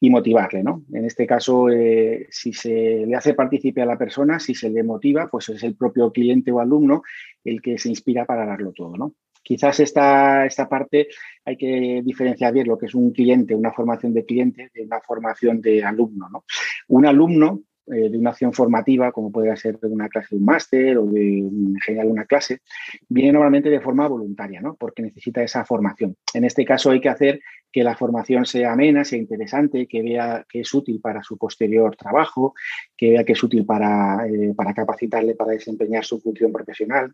y 0.00 0.10
motivarle. 0.10 0.62
¿no? 0.62 0.82
En 0.92 1.04
este 1.04 1.26
caso, 1.26 1.68
eh, 1.70 2.26
si 2.30 2.52
se 2.52 3.04
le 3.06 3.14
hace 3.14 3.34
partícipe 3.34 3.82
a 3.82 3.86
la 3.86 3.98
persona, 3.98 4.40
si 4.40 4.54
se 4.54 4.70
le 4.70 4.82
motiva, 4.82 5.28
pues 5.28 5.48
es 5.48 5.62
el 5.62 5.76
propio 5.76 6.10
cliente 6.12 6.50
o 6.50 6.60
alumno 6.60 7.02
el 7.44 7.62
que 7.62 7.78
se 7.78 7.88
inspira 7.88 8.24
para 8.24 8.44
darlo 8.46 8.72
todo. 8.72 8.96
¿no? 8.96 9.14
Quizás 9.42 9.80
esta, 9.80 10.46
esta 10.46 10.68
parte 10.68 11.08
hay 11.44 11.56
que 11.56 12.02
diferenciar 12.04 12.52
bien 12.52 12.68
lo 12.68 12.78
que 12.78 12.86
es 12.86 12.94
un 12.94 13.12
cliente, 13.12 13.54
una 13.54 13.72
formación 13.72 14.14
de 14.14 14.24
cliente, 14.24 14.70
de 14.72 14.82
una 14.82 15.00
formación 15.00 15.60
de 15.60 15.82
alumno. 15.82 16.28
¿no? 16.30 16.44
Un 16.88 17.06
alumno 17.06 17.62
eh, 17.86 18.08
de 18.08 18.16
una 18.16 18.30
acción 18.30 18.52
formativa, 18.52 19.10
como 19.10 19.32
puede 19.32 19.56
ser 19.56 19.76
de 19.80 19.88
una 19.88 20.08
clase 20.08 20.28
de 20.30 20.36
un 20.36 20.44
máster 20.44 20.98
o 20.98 21.06
de 21.06 21.38
en 21.38 21.74
general 21.84 22.06
una 22.06 22.26
clase, 22.26 22.60
viene 23.08 23.32
normalmente 23.32 23.70
de 23.70 23.80
forma 23.80 24.06
voluntaria, 24.06 24.60
¿no? 24.60 24.76
porque 24.76 25.02
necesita 25.02 25.42
esa 25.42 25.64
formación. 25.64 26.16
En 26.32 26.44
este 26.44 26.64
caso 26.64 26.92
hay 26.92 27.00
que 27.00 27.08
hacer 27.08 27.40
que 27.72 27.82
la 27.82 27.96
formación 27.96 28.46
sea 28.46 28.72
amena, 28.72 29.04
sea 29.04 29.18
interesante, 29.18 29.88
que 29.88 30.00
vea 30.00 30.46
que 30.48 30.60
es 30.60 30.72
útil 30.72 31.00
para 31.00 31.24
su 31.24 31.36
posterior 31.36 31.96
trabajo, 31.96 32.54
que 32.96 33.10
vea 33.10 33.24
que 33.24 33.32
es 33.32 33.42
útil 33.42 33.66
para, 33.66 34.28
eh, 34.28 34.54
para 34.54 34.74
capacitarle 34.74 35.34
para 35.34 35.50
desempeñar 35.50 36.04
su 36.04 36.20
función 36.20 36.52
profesional. 36.52 37.12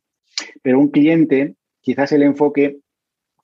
Pero 0.61 0.81
un 0.81 0.89
cliente, 0.89 1.55
quizás 1.89 2.13
el 2.13 2.23
enfoque 2.23 2.81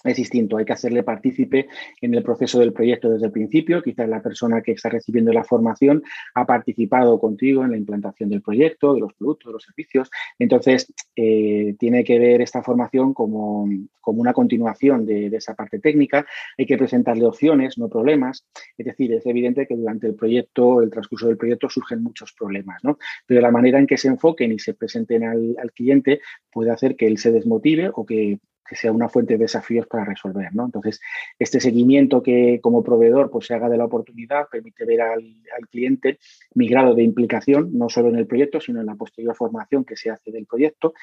es 0.05 0.17
distinto. 0.17 0.57
Hay 0.57 0.65
que 0.65 0.75
hacerle 0.75 1.03
partícipe 1.03 1.67
en 2.01 2.15
el 2.15 2.23
proceso 2.23 2.59
del 2.59 2.73
proyecto 2.73 3.11
desde 3.11 3.27
el 3.27 3.33
principio. 3.33 3.83
Quizás 3.83 4.09
la 4.09 4.23
persona 4.23 4.63
que 4.63 4.73
está 4.73 4.91
recibiendo 4.91 5.33
la 5.33 5.45
formación 5.45 6.03
ha 6.35 6.45
participado 6.45 7.19
contigo 7.19 7.65
en 7.65 7.71
la 7.71 7.77
implantación 7.77 8.29
del 8.29 8.43
proyecto, 8.43 8.95
de 8.95 9.01
los 9.01 9.15
productos, 9.15 9.49
de 9.49 9.53
los 9.55 9.63
servicios. 9.63 10.11
Entonces, 10.39 10.93
eh, 11.17 11.75
tiene 11.79 12.05
que 12.05 12.19
ver 12.19 12.43
esta 12.43 12.63
formación 12.63 13.15
como, 13.15 13.67
una 14.07 14.33
continuación 14.35 15.07
de, 15.07 15.27
esa 15.35 15.55
parte 15.55 15.79
técnica. 15.79 16.27
Hay 16.59 16.67
que 16.67 16.77
presentarle 16.77 17.25
opciones, 17.25 17.79
no 17.79 17.89
problemas. 17.89 18.47
Es 18.77 18.87
decir, 18.87 19.13
es 19.13 19.25
evidente 19.27 19.67
que 19.67 19.75
durante 19.75 20.07
el 20.07 20.15
proyecto, 20.15 20.83
el 20.83 20.91
transcurso 20.91 21.27
del 21.27 21.39
proyecto, 21.39 21.71
surgen 21.71 22.03
muchos 22.03 22.33
problemas, 22.33 22.85
¿no? 22.85 22.99
Pero 23.27 23.41
la 23.41 23.51
manera 23.51 23.79
en 23.79 23.87
que 23.87 23.97
se 23.97 24.09
enfoquen 24.09 24.53
y 24.53 24.59
se 24.59 24.75
presenten 24.75 25.25
al, 25.25 25.57
al 25.61 25.73
cliente 25.73 26.21
puede 26.53 26.71
hacer 26.71 26.97
que 26.97 27.07
él 27.07 27.19
se 27.19 27.33
desmotive 27.33 27.91
o 27.95 28.05
que 28.05 28.39
que 28.67 28.77
sea 28.77 28.93
una 28.93 29.09
fuente 29.09 29.35
de 29.35 29.45
desafíos 29.45 29.87
para 29.87 30.05
resolver. 30.05 30.55
¿no? 30.55 30.65
Entonces, 30.65 31.01
este 31.39 31.61
seguimiento 31.61 32.23
que 32.23 32.61
como 32.63 32.83
proveedor 32.83 33.31
pues, 33.31 33.47
se 33.47 33.55
haga 33.55 33.69
de 33.69 33.77
la 33.77 33.85
oportunidad 33.85 34.49
permite 34.51 34.85
ver 34.85 35.03
al, 35.03 35.23
cliente 35.71 36.19
mi 36.55 36.69
grado 36.69 36.95
de 36.95 37.03
implicación, 37.03 37.71
no 37.73 37.89
solo 37.89 38.09
en 38.09 38.17
el 38.17 38.27
proyecto, 38.27 38.61
sino 38.61 38.81
en 38.81 38.87
la 38.87 38.95
posterior 38.95 39.35
formación 39.35 39.85
que 39.85 39.97
se 39.97 40.11
hace 40.11 40.31
del 40.31 40.47
proyecto. 40.47 40.95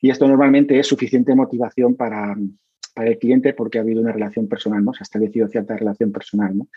Y 0.00 0.10
esto 0.10 0.26
normalmente 0.28 0.78
es 0.78 0.86
suficiente 0.86 1.34
motivación 1.34 1.96
para, 1.96 2.36
para 2.94 3.10
el 3.10 3.18
cliente 3.18 3.54
porque 3.54 3.78
ha 3.78 3.82
habido 3.82 4.00
una 4.00 4.12
relación 4.12 4.48
personal, 4.48 4.84
¿no? 4.84 4.92
Se 4.92 5.02
ha 5.02 5.04
establecido 5.04 5.48
cierta 5.48 5.76
relación 5.76 6.12
personal, 6.12 6.56
¿no? 6.56 6.68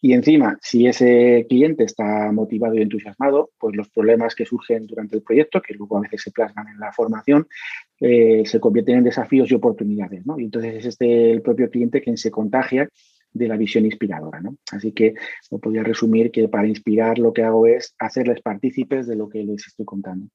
Y 0.00 0.12
encima, 0.12 0.58
si 0.60 0.86
ese 0.86 1.46
cliente 1.48 1.84
está 1.84 2.30
motivado 2.32 2.74
y 2.74 2.82
entusiasmado, 2.82 3.50
pues 3.58 3.76
los 3.76 3.88
problemas 3.90 4.34
que 4.34 4.46
surgen 4.46 4.86
durante 4.86 5.16
el 5.16 5.22
proyecto, 5.22 5.60
que 5.60 5.74
luego 5.74 5.98
a 5.98 6.02
veces 6.02 6.22
se 6.22 6.30
plasman 6.30 6.68
en 6.68 6.78
la 6.78 6.92
formación, 6.92 7.46
eh, 8.00 8.42
se 8.44 8.60
convierten 8.60 8.98
en 8.98 9.04
desafíos 9.04 9.50
y 9.50 9.54
oportunidades, 9.54 10.26
¿no? 10.26 10.38
Y 10.38 10.44
entonces 10.44 10.74
es 10.76 10.86
este 10.86 11.32
el 11.32 11.42
propio 11.42 11.70
cliente 11.70 12.00
quien 12.00 12.16
se 12.16 12.30
contagia 12.30 12.88
de 13.32 13.48
la 13.48 13.56
visión 13.56 13.84
inspiradora, 13.84 14.40
¿no? 14.40 14.56
Así 14.70 14.92
que 14.92 15.14
lo 15.50 15.58
podría 15.58 15.82
resumir 15.82 16.30
que 16.30 16.48
para 16.48 16.68
inspirar 16.68 17.18
lo 17.18 17.32
que 17.32 17.42
hago 17.42 17.66
es 17.66 17.94
hacerles 17.98 18.40
partícipes 18.42 19.06
de 19.06 19.16
lo 19.16 19.28
que 19.28 19.42
les 19.42 19.66
estoy 19.66 19.86
contando. 19.86 20.28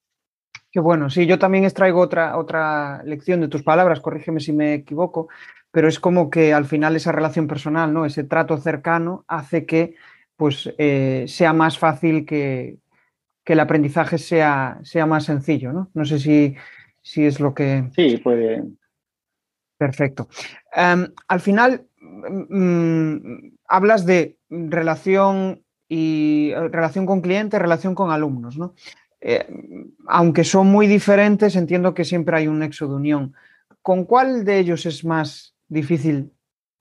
Qué 0.78 0.82
bueno, 0.82 1.10
sí, 1.10 1.26
yo 1.26 1.40
también 1.40 1.64
extraigo 1.64 2.00
otra, 2.00 2.38
otra 2.38 3.02
lección 3.04 3.42
de 3.42 3.48
tus 3.48 3.64
palabras, 3.64 4.00
corrígeme 4.00 4.40
si 4.40 4.54
me 4.54 4.76
equivoco, 4.76 5.28
pero 5.72 5.88
es 5.88 6.00
como 6.00 6.30
que 6.30 6.54
al 6.54 6.66
final 6.66 6.96
esa 6.96 7.12
relación 7.12 7.48
personal, 7.48 7.92
¿no? 7.92 8.06
Ese 8.06 8.24
trato 8.24 8.56
cercano 8.60 9.26
hace 9.28 9.66
que 9.66 9.96
pues 10.36 10.72
eh, 10.78 11.26
sea 11.28 11.52
más 11.52 11.80
fácil 11.80 12.28
que, 12.28 12.78
el 13.44 13.60
aprendizaje 13.60 14.20
sea, 14.20 14.78
sea 14.84 15.08
más 15.08 15.24
sencillo, 15.26 15.74
¿no? 15.74 15.90
No 15.96 16.06
sé 16.06 16.20
si, 16.20 16.56
si 17.02 17.26
es 17.26 17.40
lo 17.40 17.56
que. 17.56 17.86
Sí, 17.96 18.18
puede. 18.18 18.64
Perfecto. 19.80 20.30
Em, 20.76 21.12
al 21.28 21.40
final, 21.40 21.88
mm, 22.50 23.18
hablas 23.68 24.06
de 24.06 24.38
relación 24.48 25.64
y 25.90 26.54
relación 26.54 27.08
con 27.08 27.22
clientes, 27.22 27.60
relación 27.60 27.96
con 27.96 28.12
alumnos, 28.12 28.60
¿no? 28.60 28.76
Eh, 29.22 29.48
aunque 30.08 30.44
son 30.44 30.68
muy 30.68 30.88
diferentes, 30.88 31.56
entiendo 31.56 31.94
que 31.94 32.06
siempre 32.06 32.38
hay 32.38 32.48
un 32.48 32.60
nexo 32.60 32.88
de 32.88 32.96
unión. 32.96 33.34
¿Con 33.82 34.06
cuál 34.06 34.46
de 34.46 34.60
ellos 34.60 34.86
es 34.86 35.04
más 35.04 35.56
difícil 35.68 36.32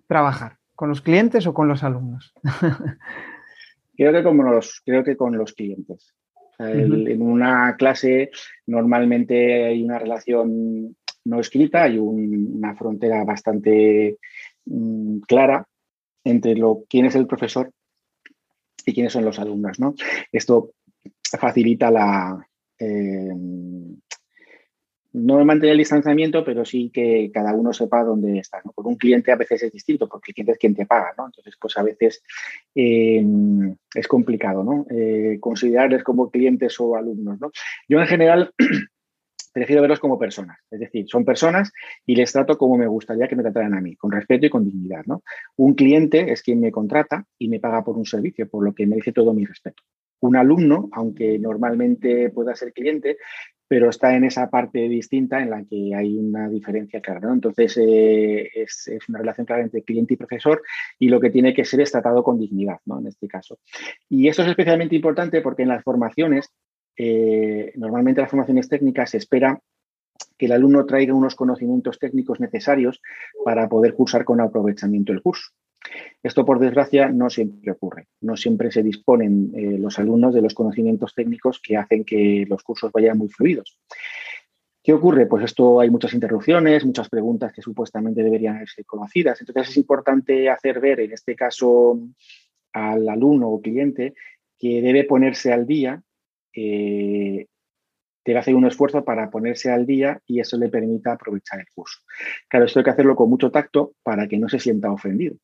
trabajar? 0.06 0.58
¿Con 0.74 0.88
los 0.88 1.00
clientes 1.00 1.46
o 1.46 1.54
con 1.54 1.68
los 1.68 1.82
alumnos? 1.82 2.34
creo, 3.96 4.12
que 4.12 4.22
con 4.22 4.36
los, 4.44 4.82
creo 4.84 5.04
que 5.04 5.16
con 5.16 5.36
los 5.36 5.52
clientes. 5.54 6.14
En 6.58 7.20
una 7.20 7.76
clase 7.76 8.30
normalmente 8.66 9.66
hay 9.66 9.82
una 9.82 9.98
relación 9.98 10.96
no 11.26 11.40
escrita, 11.40 11.82
hay 11.82 11.98
una 11.98 12.74
frontera 12.76 13.24
bastante 13.24 14.18
mm, 14.64 15.18
clara 15.20 15.66
entre 16.24 16.54
lo, 16.54 16.84
quién 16.88 17.06
es 17.06 17.14
el 17.14 17.26
profesor 17.26 17.70
y 18.84 18.94
quiénes 18.94 19.12
son 19.12 19.24
los 19.24 19.38
alumnos. 19.38 19.78
¿no? 19.80 19.94
Esto 20.32 20.70
facilita 21.38 21.90
la... 21.90 22.46
Eh, 22.78 23.32
no 25.16 25.42
mantener 25.46 25.72
el 25.72 25.78
distanciamiento, 25.78 26.44
pero 26.44 26.64
sí 26.64 26.90
que 26.92 27.30
cada 27.32 27.54
uno 27.54 27.72
sepa 27.72 28.04
dónde 28.04 28.38
está. 28.38 28.60
¿no? 28.64 28.72
Con 28.72 28.86
un 28.86 28.96
cliente 28.96 29.32
a 29.32 29.36
veces 29.36 29.62
es 29.62 29.72
distinto, 29.72 30.08
porque 30.08 30.30
el 30.30 30.34
cliente 30.34 30.52
es 30.52 30.58
quien 30.58 30.74
te 30.74 30.84
paga, 30.84 31.14
¿no? 31.16 31.26
Entonces, 31.26 31.54
pues 31.58 31.76
a 31.78 31.82
veces 31.82 32.22
eh, 32.74 33.24
es 33.94 34.08
complicado, 34.08 34.62
¿no? 34.62 34.86
Eh, 34.90 35.38
considerarles 35.40 36.04
como 36.04 36.30
clientes 36.30 36.78
o 36.80 36.96
alumnos, 36.96 37.40
¿no? 37.40 37.50
Yo 37.88 37.98
en 37.98 38.06
general 38.06 38.52
prefiero 39.54 39.80
verlos 39.80 40.00
como 40.00 40.18
personas, 40.18 40.58
es 40.70 40.80
decir, 40.80 41.06
son 41.08 41.24
personas 41.24 41.72
y 42.04 42.14
les 42.14 42.30
trato 42.30 42.58
como 42.58 42.76
me 42.76 42.86
gustaría 42.86 43.26
que 43.26 43.36
me 43.36 43.42
trataran 43.42 43.72
a 43.72 43.80
mí, 43.80 43.96
con 43.96 44.12
respeto 44.12 44.44
y 44.44 44.50
con 44.50 44.66
dignidad, 44.66 45.04
¿no? 45.06 45.22
Un 45.56 45.74
cliente 45.74 46.30
es 46.30 46.42
quien 46.42 46.60
me 46.60 46.70
contrata 46.70 47.24
y 47.38 47.48
me 47.48 47.58
paga 47.58 47.82
por 47.82 47.96
un 47.96 48.04
servicio, 48.04 48.50
por 48.50 48.62
lo 48.62 48.74
que 48.74 48.86
merece 48.86 49.12
todo 49.12 49.32
mi 49.32 49.46
respeto 49.46 49.82
un 50.20 50.36
alumno, 50.36 50.88
aunque 50.92 51.38
normalmente 51.38 52.30
pueda 52.30 52.54
ser 52.54 52.72
cliente, 52.72 53.18
pero 53.68 53.90
está 53.90 54.14
en 54.14 54.24
esa 54.24 54.48
parte 54.48 54.88
distinta 54.88 55.40
en 55.40 55.50
la 55.50 55.64
que 55.64 55.94
hay 55.94 56.16
una 56.16 56.48
diferencia 56.48 57.00
clara. 57.00 57.32
Entonces, 57.32 57.76
eh, 57.78 58.48
es, 58.54 58.90
una 59.08 59.18
relación 59.18 59.46
clara 59.46 59.62
entre 59.62 59.82
cliente 59.82 60.14
y 60.14 60.16
profesor 60.16 60.62
y 60.98 61.08
lo 61.08 61.20
que 61.20 61.30
tiene 61.30 61.52
que 61.52 61.64
ser 61.64 61.80
es 61.80 61.90
tratado 61.90 62.22
con 62.22 62.38
dignidad, 62.38 62.78
¿no? 62.84 63.00
en 63.00 63.08
este 63.08 63.26
caso. 63.26 63.58
Y 64.08 64.28
esto 64.28 64.42
es 64.42 64.48
especialmente 64.48 64.94
importante 64.94 65.40
porque 65.40 65.62
en 65.62 65.68
las 65.68 65.82
formaciones, 65.82 66.52
eh, 66.96 67.72
normalmente 67.76 68.20
en 68.20 68.24
las 68.24 68.30
formaciones 68.30 68.68
técnicas 68.68 69.10
se 69.10 69.18
espera 69.18 69.60
que 70.38 70.46
el 70.46 70.52
alumno 70.52 70.86
traiga 70.86 71.14
unos 71.14 71.34
conocimientos 71.34 71.98
técnicos 71.98 72.40
necesarios 72.40 73.00
para 73.44 73.68
poder 73.68 73.94
cursar 73.94 74.24
con 74.24 74.40
aprovechamiento 74.40 75.12
el 75.12 75.22
curso. 75.22 75.50
Esto, 76.22 76.44
por 76.44 76.58
desgracia, 76.58 77.08
no 77.08 77.30
siempre 77.30 77.72
ocurre. 77.72 78.08
No 78.20 78.36
siempre 78.36 78.70
se 78.70 78.82
disponen 78.82 79.52
eh, 79.54 79.78
los 79.78 79.98
alumnos 79.98 80.34
de 80.34 80.42
los 80.42 80.54
conocimientos 80.54 81.14
técnicos 81.14 81.60
que 81.60 81.76
hacen 81.76 82.04
que 82.04 82.44
los 82.48 82.62
cursos 82.62 82.90
vayan 82.92 83.18
muy 83.18 83.28
fluidos. 83.28 83.78
¿Qué 84.82 84.92
ocurre? 84.92 85.26
Pues 85.26 85.44
esto 85.44 85.80
hay 85.80 85.90
muchas 85.90 86.14
interrupciones, 86.14 86.84
muchas 86.84 87.08
preguntas 87.08 87.52
que 87.52 87.60
supuestamente 87.60 88.22
deberían 88.22 88.64
ser 88.66 88.84
conocidas. 88.84 89.40
Entonces 89.40 89.70
es 89.70 89.76
importante 89.76 90.48
hacer 90.48 90.78
ver, 90.78 91.00
en 91.00 91.12
este 91.12 91.34
caso, 91.34 91.98
al 92.72 93.08
alumno 93.08 93.48
o 93.48 93.60
cliente 93.60 94.14
que 94.58 94.80
debe 94.80 95.04
ponerse 95.04 95.52
al 95.52 95.66
día, 95.66 96.00
eh, 96.52 97.46
debe 98.26 98.40
hacer 98.40 98.54
un 98.54 98.66
esfuerzo 98.66 99.04
para 99.04 99.30
ponerse 99.30 99.70
al 99.70 99.86
día 99.86 100.20
y 100.26 100.40
eso 100.40 100.58
le 100.58 100.68
permita 100.68 101.12
aprovechar 101.12 101.60
el 101.60 101.66
curso. 101.74 102.00
Claro, 102.48 102.66
esto 102.66 102.80
hay 102.80 102.84
que 102.84 102.90
hacerlo 102.90 103.16
con 103.16 103.30
mucho 103.30 103.50
tacto 103.50 103.94
para 104.02 104.26
que 104.28 104.36
no 104.36 104.48
se 104.48 104.58
sienta 104.58 104.90
ofendido 104.90 105.36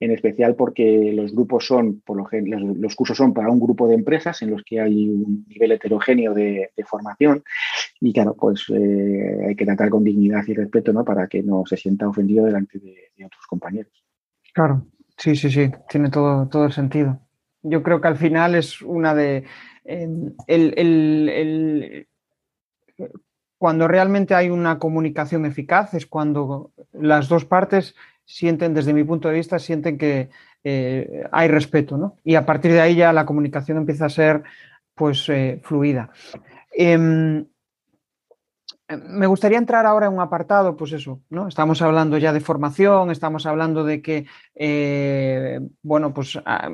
en 0.00 0.10
especial 0.10 0.56
porque 0.56 1.12
los 1.14 1.32
grupos 1.32 1.66
son, 1.66 2.02
los, 2.06 2.96
cursos 2.96 3.16
son 3.16 3.32
para 3.32 3.50
un 3.50 3.60
grupo 3.60 3.86
de 3.86 3.94
empresas 3.94 4.42
en 4.42 4.50
los 4.50 4.64
que 4.64 4.80
hay 4.80 5.08
un 5.08 5.44
nivel 5.48 5.72
heterogéneo 5.72 6.34
de, 6.34 6.70
formación 6.84 7.44
y 8.00 8.12
claro, 8.12 8.34
pues 8.34 8.64
eh, 8.74 9.46
hay 9.46 9.54
que 9.54 9.64
tratar 9.64 9.90
con 9.90 10.02
dignidad 10.02 10.42
y 10.48 10.54
respeto 10.54 10.92
¿no? 10.92 11.04
para 11.04 11.28
que 11.28 11.44
no 11.44 11.62
se 11.66 11.76
sienta 11.76 12.08
ofendido 12.08 12.44
delante 12.44 12.80
de, 12.80 13.24
otros 13.24 13.46
compañeros. 13.48 13.92
Claro, 14.52 14.88
sí, 15.16 15.36
sí, 15.36 15.48
sí, 15.48 15.70
tiene 15.88 16.10
todo, 16.10 16.48
todo 16.48 16.64
el 16.64 16.72
sentido. 16.72 17.20
Yo 17.62 17.84
creo 17.84 18.00
que 18.00 18.08
al 18.08 18.16
final 18.16 18.56
es 18.56 18.82
una 18.82 19.14
de... 19.14 19.44
cuando 23.58 23.86
realmente 23.86 24.34
hay 24.34 24.50
una 24.50 24.78
comunicación 24.78 25.46
eficaz 25.46 25.94
es 25.94 26.06
cuando 26.06 26.72
las 26.92 27.28
dos 27.28 27.44
partes 27.44 27.94
sienten, 28.24 28.74
desde 28.74 28.92
mi 28.92 29.04
punto 29.04 29.28
de 29.28 29.34
vista, 29.34 29.58
sienten 29.58 29.98
que 29.98 30.30
eh, 30.64 31.24
hay 31.30 31.48
respeto, 31.48 31.96
¿no? 31.96 32.16
Y 32.24 32.34
a 32.34 32.46
partir 32.46 32.72
de 32.72 32.80
ahí 32.80 32.96
ya 32.96 33.12
la 33.12 33.26
comunicación 33.26 33.78
empieza 33.78 34.06
a 34.06 34.10
ser, 34.10 34.42
pues, 34.94 35.28
eh, 35.28 35.60
fluida. 35.62 36.10
Em, 36.72 37.46
me 38.88 39.26
gustaría 39.26 39.58
entrar 39.58 39.86
ahora 39.86 40.06
en 40.06 40.14
un 40.14 40.20
apartado, 40.20 40.76
pues 40.76 40.92
eso, 40.92 41.20
¿no? 41.30 41.48
Estamos 41.48 41.82
hablando 41.82 42.18
ya 42.18 42.32
de 42.32 42.40
formación, 42.40 43.10
estamos 43.10 43.46
hablando 43.46 43.84
de 43.84 44.02
que, 44.02 44.26
eh, 44.54 45.60
bueno, 45.82 46.12
pues 46.12 46.38
ah, 46.44 46.70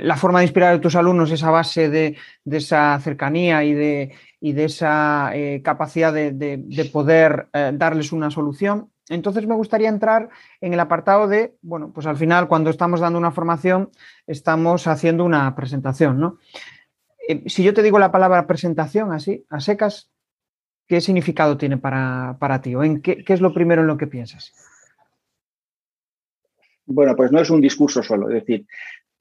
la 0.00 0.16
forma 0.16 0.38
de 0.38 0.46
inspirar 0.46 0.74
a 0.74 0.80
tus 0.80 0.96
alumnos 0.96 1.30
es 1.30 1.42
a 1.42 1.50
base 1.50 1.88
de, 1.88 2.16
esa 2.44 2.98
cercanía 3.00 3.64
y 3.64 3.74
de, 3.74 4.14
de 4.40 4.64
esa 4.64 5.32
capacidad 5.62 6.12
de, 6.12 6.90
poder 6.92 7.48
darles 7.52 8.12
una 8.12 8.30
solución. 8.30 8.90
Entonces 9.08 9.46
me 9.46 9.54
gustaría 9.54 9.88
entrar 9.88 10.30
en 10.60 10.72
el 10.72 10.80
apartado 10.80 11.28
de, 11.28 11.56
bueno, 11.60 11.92
pues 11.92 12.06
al 12.06 12.16
final 12.16 12.48
cuando 12.48 12.70
estamos 12.70 13.00
dando 13.00 13.18
una 13.18 13.32
formación 13.32 13.90
estamos 14.26 14.86
haciendo 14.86 15.24
una 15.24 15.54
presentación, 15.54 16.20
¿no? 16.20 16.38
Eh, 17.28 17.48
si 17.48 17.62
yo 17.62 17.74
te 17.74 17.82
digo 17.82 17.98
la 17.98 18.10
palabra 18.12 18.46
presentación 18.46 19.12
así, 19.12 19.44
a 19.48 19.60
secas, 19.60 20.10
¿qué 20.86 21.00
significado 21.00 21.56
tiene 21.56 21.78
para, 21.78 22.60
ti? 22.62 22.74
¿O 22.74 22.82
en 22.82 23.00
qué, 23.00 23.24
es 23.26 23.40
lo 23.40 23.54
primero 23.54 23.82
en 23.82 23.88
lo 23.88 23.96
que 23.96 24.06
piensas? 24.06 24.52
Bueno, 26.84 27.14
pues 27.14 27.30
no 27.30 27.40
es 27.40 27.50
un 27.50 27.60
discurso 27.60 28.02
solo, 28.02 28.28
es 28.28 28.34
decir, 28.34 28.66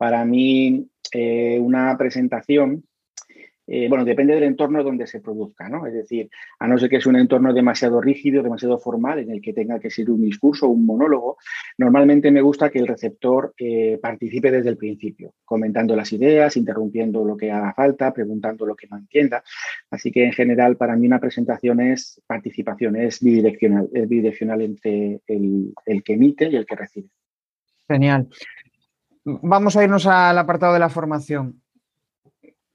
para 0.01 0.25
mí 0.25 0.89
eh, 1.13 1.59
una 1.59 1.95
presentación 1.95 2.83
eh, 3.67 3.87
bueno, 3.87 4.03
depende 4.03 4.33
del 4.33 4.45
entorno 4.45 4.83
donde 4.83 5.05
se 5.05 5.21
produzca, 5.21 5.69
¿no? 5.69 5.85
Es 5.85 5.93
decir, 5.93 6.27
a 6.57 6.67
no 6.67 6.79
ser 6.79 6.89
que 6.89 6.95
es 6.95 7.05
un 7.05 7.15
entorno 7.15 7.53
demasiado 7.53 8.01
rígido, 8.01 8.41
demasiado 8.41 8.79
formal, 8.79 9.19
en 9.19 9.29
el 9.29 9.41
que 9.41 9.53
tenga 9.53 9.79
que 9.79 9.91
ser 9.91 10.09
un 10.09 10.23
discurso 10.23 10.65
o 10.65 10.69
un 10.69 10.87
monólogo, 10.87 11.37
normalmente 11.77 12.31
me 12.31 12.41
gusta 12.41 12.71
que 12.71 12.79
el 12.79 12.87
receptor 12.87 13.53
eh, 13.59 13.99
participe 14.01 14.49
desde 14.49 14.69
el 14.69 14.77
principio, 14.77 15.35
comentando 15.45 15.95
las 15.95 16.11
ideas, 16.11 16.57
interrumpiendo 16.57 17.23
lo 17.23 17.37
que 17.37 17.51
haga 17.51 17.71
falta, 17.73 18.11
preguntando 18.11 18.65
lo 18.65 18.75
que 18.75 18.87
no 18.87 18.97
entienda. 18.97 19.43
Así 19.91 20.11
que 20.11 20.25
en 20.25 20.33
general, 20.33 20.77
para 20.77 20.95
mí 20.95 21.05
una 21.05 21.19
presentación 21.19 21.79
es 21.79 22.19
participación, 22.25 22.95
es 22.95 23.21
bidireccional, 23.21 23.87
es 23.93 24.09
bidireccional 24.09 24.63
entre 24.63 25.21
el, 25.27 25.73
el 25.85 26.03
que 26.03 26.13
emite 26.13 26.49
y 26.49 26.55
el 26.55 26.65
que 26.65 26.75
recibe. 26.75 27.09
Genial. 27.87 28.27
Vamos 29.23 29.77
a 29.77 29.83
irnos 29.83 30.07
al 30.07 30.37
apartado 30.37 30.73
de 30.73 30.79
la 30.79 30.89
formación. 30.89 31.61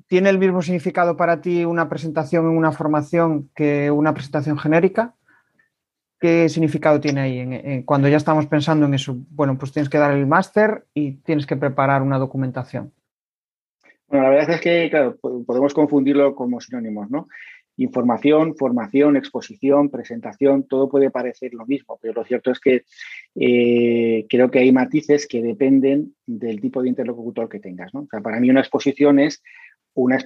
¿Tiene 0.06 0.30
el 0.30 0.38
mismo 0.38 0.62
significado 0.62 1.16
para 1.16 1.40
ti 1.40 1.64
una 1.64 1.88
presentación 1.88 2.44
en 2.44 2.56
una 2.56 2.70
formación 2.70 3.50
que 3.54 3.90
una 3.90 4.14
presentación 4.14 4.56
genérica? 4.56 5.14
¿Qué 6.20 6.48
significado 6.48 7.00
tiene 7.00 7.20
ahí 7.20 7.82
cuando 7.84 8.08
ya 8.08 8.16
estamos 8.16 8.46
pensando 8.46 8.86
en 8.86 8.94
eso? 8.94 9.16
Bueno, 9.30 9.58
pues 9.58 9.72
tienes 9.72 9.88
que 9.88 9.98
dar 9.98 10.12
el 10.12 10.26
máster 10.26 10.86
y 10.94 11.16
tienes 11.16 11.46
que 11.46 11.56
preparar 11.56 12.02
una 12.02 12.18
documentación. 12.18 12.92
Bueno, 14.08 14.24
la 14.24 14.30
verdad 14.30 14.50
es 14.54 14.60
que, 14.60 14.88
claro, 14.88 15.16
podemos 15.20 15.74
confundirlo 15.74 16.36
como 16.36 16.60
sinónimos, 16.60 17.10
¿no? 17.10 17.26
Información, 17.76 18.56
formación, 18.56 19.16
exposición, 19.16 19.90
presentación, 19.90 20.66
todo 20.66 20.88
puede 20.88 21.10
parecer 21.10 21.52
lo 21.54 21.66
mismo, 21.66 21.98
pero 22.00 22.14
lo 22.14 22.24
cierto 22.24 22.50
es 22.50 22.60
que 22.60 22.84
eh, 23.34 24.26
creo 24.28 24.50
que 24.50 24.60
hay 24.60 24.72
matices 24.72 25.26
que 25.26 25.42
dependen 25.42 26.14
del 26.26 26.60
tipo 26.60 26.82
de 26.82 26.88
interlocutor 26.88 27.48
que 27.48 27.60
tengas. 27.60 27.94
O 27.94 28.06
sea, 28.10 28.20
para 28.20 28.40
mí 28.40 28.50
una 28.50 28.60
exposición 28.60 29.18
es 29.18 29.42
una, 29.94 30.18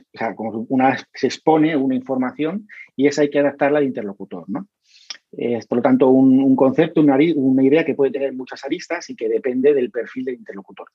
una, 0.68 0.98
se 1.14 1.26
expone 1.26 1.76
una 1.76 1.94
información 1.94 2.66
y 2.96 3.06
esa 3.06 3.22
hay 3.22 3.30
que 3.30 3.38
adaptarla 3.38 3.78
al 3.78 3.84
interlocutor, 3.84 4.44
¿no? 4.48 4.68
Es, 5.32 5.66
por 5.66 5.78
lo 5.78 5.82
tanto, 5.82 6.08
un, 6.08 6.56
concepto, 6.56 7.00
una, 7.00 7.16
una, 7.36 7.62
idea 7.62 7.84
que 7.84 7.94
puede 7.94 8.10
tener 8.10 8.32
muchas 8.32 8.64
aristas 8.64 9.08
y 9.10 9.14
que 9.14 9.28
depende 9.28 9.72
del 9.72 9.90
perfil 9.90 10.24
del 10.24 10.34
interlocutor. 10.34 10.88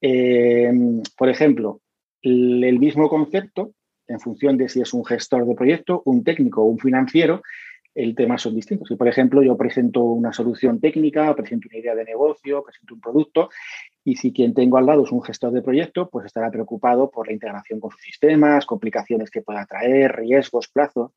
Eh, 0.00 0.72
por 1.16 1.28
ejemplo, 1.28 1.80
el, 2.22 2.78
mismo 2.78 3.08
concepto, 3.08 3.72
en 4.08 4.20
función 4.20 4.56
de 4.56 4.68
si 4.68 4.80
es 4.80 4.92
un 4.94 5.04
gestor 5.04 5.46
de 5.46 5.54
proyecto, 5.54 6.02
un 6.06 6.24
técnico 6.24 6.62
o 6.62 6.64
un 6.64 6.78
financiero, 6.78 7.42
el 7.94 8.14
tema 8.14 8.38
son 8.38 8.54
distintos. 8.54 8.88
Si, 8.88 8.96
por 8.96 9.08
ejemplo, 9.08 9.42
yo 9.42 9.56
presento 9.56 10.02
una 10.02 10.32
solución 10.32 10.80
técnica, 10.80 11.34
presento 11.34 11.68
una 11.68 11.78
idea 11.78 11.94
de 11.94 12.04
negocio, 12.04 12.62
presento 12.62 12.94
un 12.94 13.00
producto, 13.00 13.50
y 14.04 14.16
si 14.16 14.32
quien 14.32 14.54
tengo 14.54 14.78
al 14.78 14.86
lado 14.86 15.04
es 15.04 15.10
un 15.10 15.22
gestor 15.22 15.52
de 15.52 15.62
proyecto, 15.62 16.08
pues 16.08 16.26
estará 16.26 16.50
preocupado 16.50 17.10
por 17.10 17.26
la 17.26 17.32
integración 17.32 17.80
con 17.80 17.90
sus 17.90 18.00
sistemas, 18.00 18.66
complicaciones 18.66 19.30
que 19.30 19.42
pueda 19.42 19.66
traer, 19.66 20.14
riesgos, 20.14 20.68
plazos. 20.68 21.12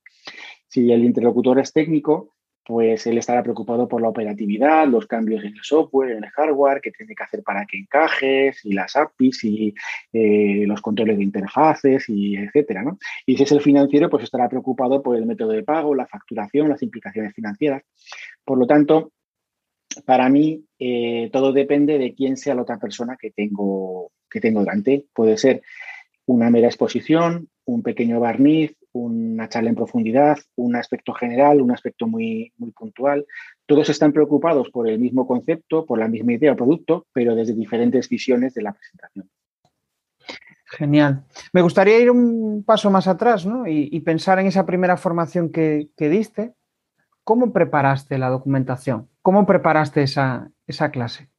Si 0.68 0.92
el 0.92 1.04
interlocutor 1.04 1.60
es 1.60 1.72
técnico, 1.72 2.34
pues 2.66 3.08
él 3.08 3.18
estará 3.18 3.42
preocupado 3.42 3.88
por 3.88 4.02
la 4.02 4.10
operatividad, 4.10 4.88
los 4.88 5.08
cambios 5.08 5.44
en 5.44 5.54
el 5.54 5.64
software, 5.64 6.12
en 6.12 6.24
el 6.24 6.30
hardware, 6.30 6.82
qué 6.82 6.92
tiene 6.92 7.16
que 7.16 7.24
hacer 7.24 7.44
para 7.44 7.66
que 7.66 7.78
encaje, 7.78 8.54
y 8.64 8.74
las 8.74 8.96
APIs, 8.96 9.44
y 9.44 9.74
eh, 10.14 10.64
los 10.68 10.82
controles 10.82 11.18
de 11.18 11.24
interfaces, 11.24 12.08
y 12.10 12.36
etcétera. 12.36 12.84
Y 13.26 13.38
si 13.38 13.44
es 13.44 13.52
el 13.52 13.62
financiero, 13.62 14.10
pues 14.10 14.24
estará 14.24 14.48
preocupado 14.48 15.02
por 15.02 15.16
el 15.16 15.26
método 15.26 15.52
de 15.52 15.64
pago, 15.64 15.96
la 15.96 16.08
facturación, 16.08 16.70
las 16.70 16.84
implicaciones 16.84 17.34
financieras. 17.34 17.84
Por 18.46 18.58
lo 18.58 18.68
tanto, 18.68 19.12
para 20.06 20.30
mí 20.30 20.64
eh, 20.80 21.30
todo 21.34 21.52
depende 21.52 21.98
de 21.98 22.14
quién 22.14 22.38
sea 22.38 22.56
la 22.56 22.62
otra 22.62 22.78
persona 22.78 23.18
que 23.20 23.32
tengo, 23.32 24.12
que 24.30 24.40
tengo 24.40 24.62
delante. 24.62 25.06
Puede 25.14 25.38
ser 25.38 25.62
una 26.26 26.50
mera 26.50 26.68
exposición, 26.68 27.50
un 27.66 27.82
pequeño 27.84 28.20
barniz, 28.20 28.76
una 28.94 29.48
charla 29.48 29.70
en 29.70 29.76
profundidad, 29.76 30.38
un 30.56 30.76
aspecto 30.76 31.14
general, 31.14 31.62
un 31.62 31.72
aspecto 31.72 32.08
muy, 32.08 32.54
muy 32.58 32.72
puntual. 32.72 33.26
Todos 33.66 33.90
están 33.90 34.12
preocupados 34.12 34.70
por 34.70 34.90
el 34.90 35.00
mismo 35.00 35.28
concepto, 35.28 35.86
por 35.86 36.00
la 36.00 36.08
misma 36.08 36.34
idea 36.34 36.54
o 36.54 36.56
producto, 36.56 37.08
pero 37.14 37.36
desde 37.36 37.54
diferentes 37.54 38.10
visiones 38.10 38.54
de 38.54 38.62
la 38.64 38.74
presentación. 38.74 39.30
Genial. 40.66 41.26
Me 41.52 41.62
gustaría 41.62 42.00
ir 42.00 42.10
un 42.10 42.64
paso 42.64 42.90
más 42.90 43.08
atrás 43.08 43.46
¿no? 43.46 43.68
y, 43.68 44.00
pensar 44.02 44.40
en 44.40 44.48
esa 44.48 44.66
primera 44.66 44.96
formación 44.96 45.52
que, 45.52 45.90
diste. 45.98 46.54
¿Cómo 47.24 47.52
preparaste 47.54 48.18
la 48.18 48.30
documentación? 48.30 49.10
¿Cómo 49.22 49.46
preparaste 49.46 50.02
esa, 50.02 50.52
clase? 50.92 51.30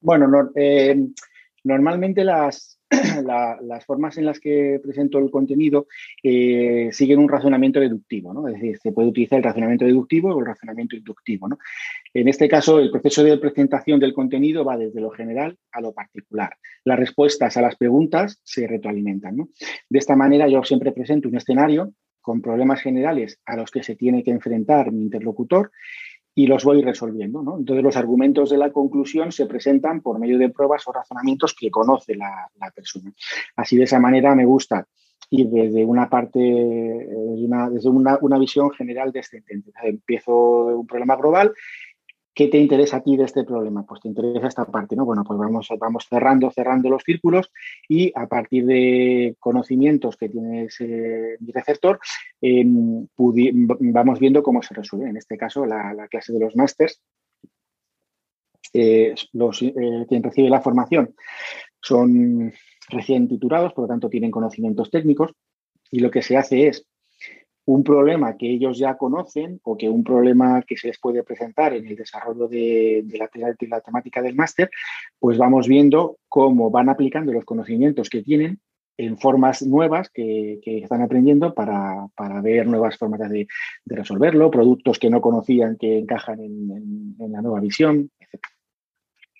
Bueno, 0.00 0.50
eh, 0.56 0.96
normalmente 1.62 2.24
las, 2.24 2.79
las 3.24 3.84
formas 3.84 4.18
en 4.18 4.26
las 4.26 4.40
que 4.40 4.80
presento 4.82 5.18
el 5.18 5.30
contenido 5.30 5.86
eh, 6.22 6.88
siguen 6.92 7.20
un 7.20 7.28
razonamiento 7.28 7.80
deductivo, 7.80 8.34
¿no? 8.34 8.48
Es 8.48 8.54
decir, 8.54 8.78
se 8.82 8.92
puede 8.92 9.08
utilizar 9.08 9.38
el 9.38 9.44
razonamiento 9.44 9.84
deductivo 9.84 10.34
o 10.34 10.40
el 10.40 10.46
razonamiento 10.46 10.96
inductivo. 10.96 11.48
En 12.12 12.28
este 12.28 12.48
caso, 12.48 12.80
el 12.80 12.90
proceso 12.90 13.22
de 13.22 13.38
presentación 13.38 14.00
del 14.00 14.12
contenido 14.12 14.64
va 14.64 14.76
desde 14.76 15.00
lo 15.00 15.10
general 15.10 15.56
a 15.72 15.80
lo 15.80 15.92
particular. 15.92 16.56
Las 16.84 16.98
respuestas 16.98 17.56
a 17.56 17.62
las 17.62 17.76
preguntas 17.76 18.40
se 18.42 18.66
retroalimentan. 18.66 19.36
De 19.36 19.98
esta 19.98 20.16
manera, 20.16 20.48
yo 20.48 20.62
siempre 20.64 20.92
presento 20.92 21.28
un 21.28 21.36
escenario 21.36 21.92
con 22.20 22.42
problemas 22.42 22.80
generales 22.80 23.40
a 23.46 23.56
los 23.56 23.70
que 23.70 23.82
se 23.82 23.96
tiene 23.96 24.22
que 24.22 24.30
enfrentar 24.30 24.92
mi 24.92 25.02
interlocutor 25.02 25.70
y 26.40 26.46
los 26.46 26.64
voy 26.64 26.80
resolviendo. 26.80 27.42
¿no? 27.42 27.58
Entonces, 27.58 27.84
los 27.84 27.96
argumentos 27.96 28.48
de 28.48 28.56
la 28.56 28.72
conclusión 28.72 29.30
se 29.30 29.44
presentan 29.44 30.00
por 30.00 30.18
medio 30.18 30.38
de 30.38 30.48
pruebas 30.48 30.88
o 30.88 30.92
razonamientos 30.92 31.54
que 31.54 31.70
conoce 31.70 32.16
la, 32.16 32.48
persona. 32.74 33.12
Así, 33.56 33.76
de 33.76 33.84
esa 33.84 34.00
manera, 34.00 34.34
me 34.34 34.46
gusta 34.46 34.86
ir 35.28 35.48
desde 35.50 35.84
una 35.84 36.08
parte, 36.08 36.40
eh, 36.40 37.06
desde 37.72 37.90
una, 37.90 38.18
una 38.22 38.38
visión 38.38 38.70
general 38.70 39.12
descendente. 39.12 39.70
Empiezo 39.82 40.34
un 40.78 40.86
problema 40.86 41.14
global 41.16 41.52
¿Qué 42.40 42.48
te 42.48 42.56
interesa 42.56 42.96
a 42.96 43.02
ti 43.02 43.18
de 43.18 43.24
este 43.24 43.44
problema? 43.44 43.84
Pues 43.84 44.00
te 44.00 44.08
interesa 44.08 44.46
esta 44.46 44.64
parte, 44.64 44.96
¿no? 44.96 45.04
Bueno, 45.04 45.24
pues 45.24 45.38
vamos, 45.38 45.68
vamos 45.78 46.06
cerrando, 46.08 46.50
cerrando 46.50 46.88
los 46.88 47.02
círculos 47.02 47.52
y 47.86 48.10
a 48.14 48.28
partir 48.28 48.64
de 48.64 49.36
conocimientos 49.38 50.16
que 50.16 50.30
tiene 50.30 50.64
ese 50.64 51.36
receptor, 51.52 52.00
em, 52.40 53.06
vamos 53.18 54.18
viendo 54.18 54.42
cómo 54.42 54.62
se 54.62 54.72
resuelve. 54.72 55.10
En 55.10 55.18
este 55.18 55.36
caso, 55.36 55.66
la, 55.66 56.08
clase 56.08 56.32
de 56.32 56.40
los 56.40 56.56
másters, 56.56 57.02
eh, 58.72 59.14
eh, 59.14 60.06
quien 60.08 60.22
recibe 60.22 60.48
la 60.48 60.62
formación 60.62 61.14
son 61.82 62.54
recién 62.88 63.28
titulados, 63.28 63.74
por 63.74 63.84
lo 63.84 63.88
tanto 63.88 64.08
tienen 64.08 64.30
conocimientos 64.30 64.90
técnicos 64.90 65.32
y 65.90 66.00
lo 66.00 66.10
que 66.10 66.22
se 66.22 66.38
hace 66.38 66.68
es 66.68 66.86
un 67.72 67.84
problema 67.84 68.36
que 68.36 68.50
ellos 68.50 68.78
ya 68.78 68.96
conocen 68.96 69.60
o 69.62 69.76
que 69.76 69.88
un 69.88 70.02
problema 70.02 70.62
que 70.62 70.76
se 70.76 70.88
les 70.88 70.98
puede 70.98 71.22
presentar 71.22 71.72
en 71.72 71.86
el 71.86 71.94
desarrollo 71.94 72.48
de, 72.48 73.04
la, 73.16 73.80
temática 73.80 74.20
del 74.20 74.34
máster, 74.34 74.70
pues 75.20 75.38
vamos 75.38 75.68
viendo 75.68 76.16
cómo 76.28 76.70
van 76.70 76.88
aplicando 76.88 77.32
los 77.32 77.44
conocimientos 77.44 78.10
que 78.10 78.22
tienen 78.22 78.60
en 78.96 79.16
formas 79.18 79.62
nuevas 79.62 80.10
que, 80.10 80.58
están 80.64 81.02
aprendiendo 81.02 81.54
para, 81.54 82.08
ver 82.42 82.66
nuevas 82.66 82.98
formas 82.98 83.30
de, 83.30 83.46
resolverlo, 83.86 84.50
productos 84.50 84.98
que 84.98 85.08
no 85.08 85.20
conocían 85.20 85.76
que 85.78 85.98
encajan 85.98 86.40
en, 86.40 87.14
en 87.20 87.32
la 87.32 87.40
nueva 87.40 87.60
visión, 87.60 88.10
etc. 88.18 88.40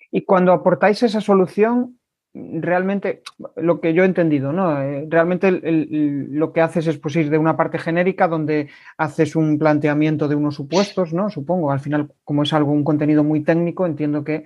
Y 0.09 0.21
cuando 0.23 0.53
aportáis 0.53 1.03
esa 1.03 1.19
solución, 1.19 1.99
realmente 2.33 3.21
lo 3.57 3.81
que 3.81 3.93
yo 3.93 4.03
he 4.03 4.05
entendido, 4.05 4.53
¿no? 4.53 4.81
Eh, 4.81 5.05
realmente 5.09 5.51
lo 5.51 6.53
que 6.53 6.61
haces 6.61 6.87
es 6.87 6.97
pues, 6.97 7.15
ir 7.17 7.29
de 7.29 7.37
una 7.37 7.57
parte 7.57 7.77
genérica 7.77 8.27
donde 8.27 8.69
haces 8.97 9.35
un 9.35 9.59
planteamiento 9.59 10.27
de 10.27 10.35
unos 10.35 10.55
supuestos, 10.55 11.13
¿no? 11.13 11.29
Supongo, 11.29 11.71
al 11.71 11.81
final, 11.81 12.11
como 12.23 12.43
es 12.43 12.53
algo, 12.53 12.71
un 12.71 12.83
contenido 12.83 13.23
muy 13.23 13.41
técnico, 13.41 13.85
entiendo 13.85 14.23
que 14.23 14.45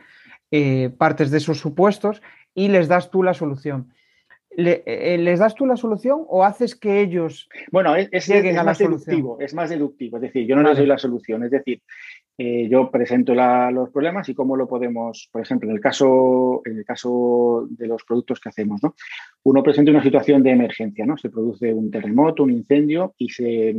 eh, 0.51 0.89
partes 0.97 1.29
de 1.29 1.37
esos 1.37 1.59
supuestos 1.59 2.21
y 2.55 2.69
les 2.69 2.87
das 2.87 3.11
tú 3.11 3.21
la 3.21 3.33
solución. 3.33 3.93
Eh, 4.57 5.17
¿Les 5.19 5.39
das 5.39 5.53
tú 5.53 5.65
la 5.65 5.75
solución 5.75 6.23
o 6.27 6.45
haces 6.45 6.75
que 6.75 7.01
ellos 7.01 7.49
bueno, 7.71 7.93
es, 7.95 8.25
lleguen 8.25 8.57
a 8.57 8.63
la 8.63 8.73
deductivo, 8.73 9.37
Es 9.41 9.53
más 9.53 9.69
deductivo, 9.69 10.15
es 10.15 10.21
decir, 10.23 10.47
yo 10.47 10.55
no 10.55 10.63
les 10.63 10.77
doy 10.77 10.87
la 10.87 10.97
solución, 10.97 11.43
es 11.43 11.51
decir, 11.51 11.81
eh, 12.37 12.67
yo 12.69 12.91
presento 12.91 13.33
los 13.33 13.89
problemas 13.91 14.27
y 14.27 14.35
cómo 14.35 14.57
lo 14.57 14.67
podemos, 14.67 15.29
por 15.31 15.41
ejemplo, 15.41 15.69
en 15.69 15.75
el 15.75 15.81
caso, 15.81 16.61
en 16.65 16.79
el 16.79 16.85
caso 16.85 17.65
de 17.69 17.87
los 17.87 18.03
productos 18.03 18.41
que 18.41 18.49
hacemos, 18.49 18.83
¿no? 18.83 18.93
Uno 19.43 19.63
presenta 19.63 19.91
una 19.91 20.03
situación 20.03 20.43
de 20.43 20.51
emergencia, 20.51 21.05
¿no? 21.05 21.17
Se 21.17 21.29
produce 21.29 21.73
un 21.73 21.89
terremoto, 21.89 22.43
un 22.43 22.51
incendio 22.51 23.15
y 23.17 23.29
se, 23.29 23.73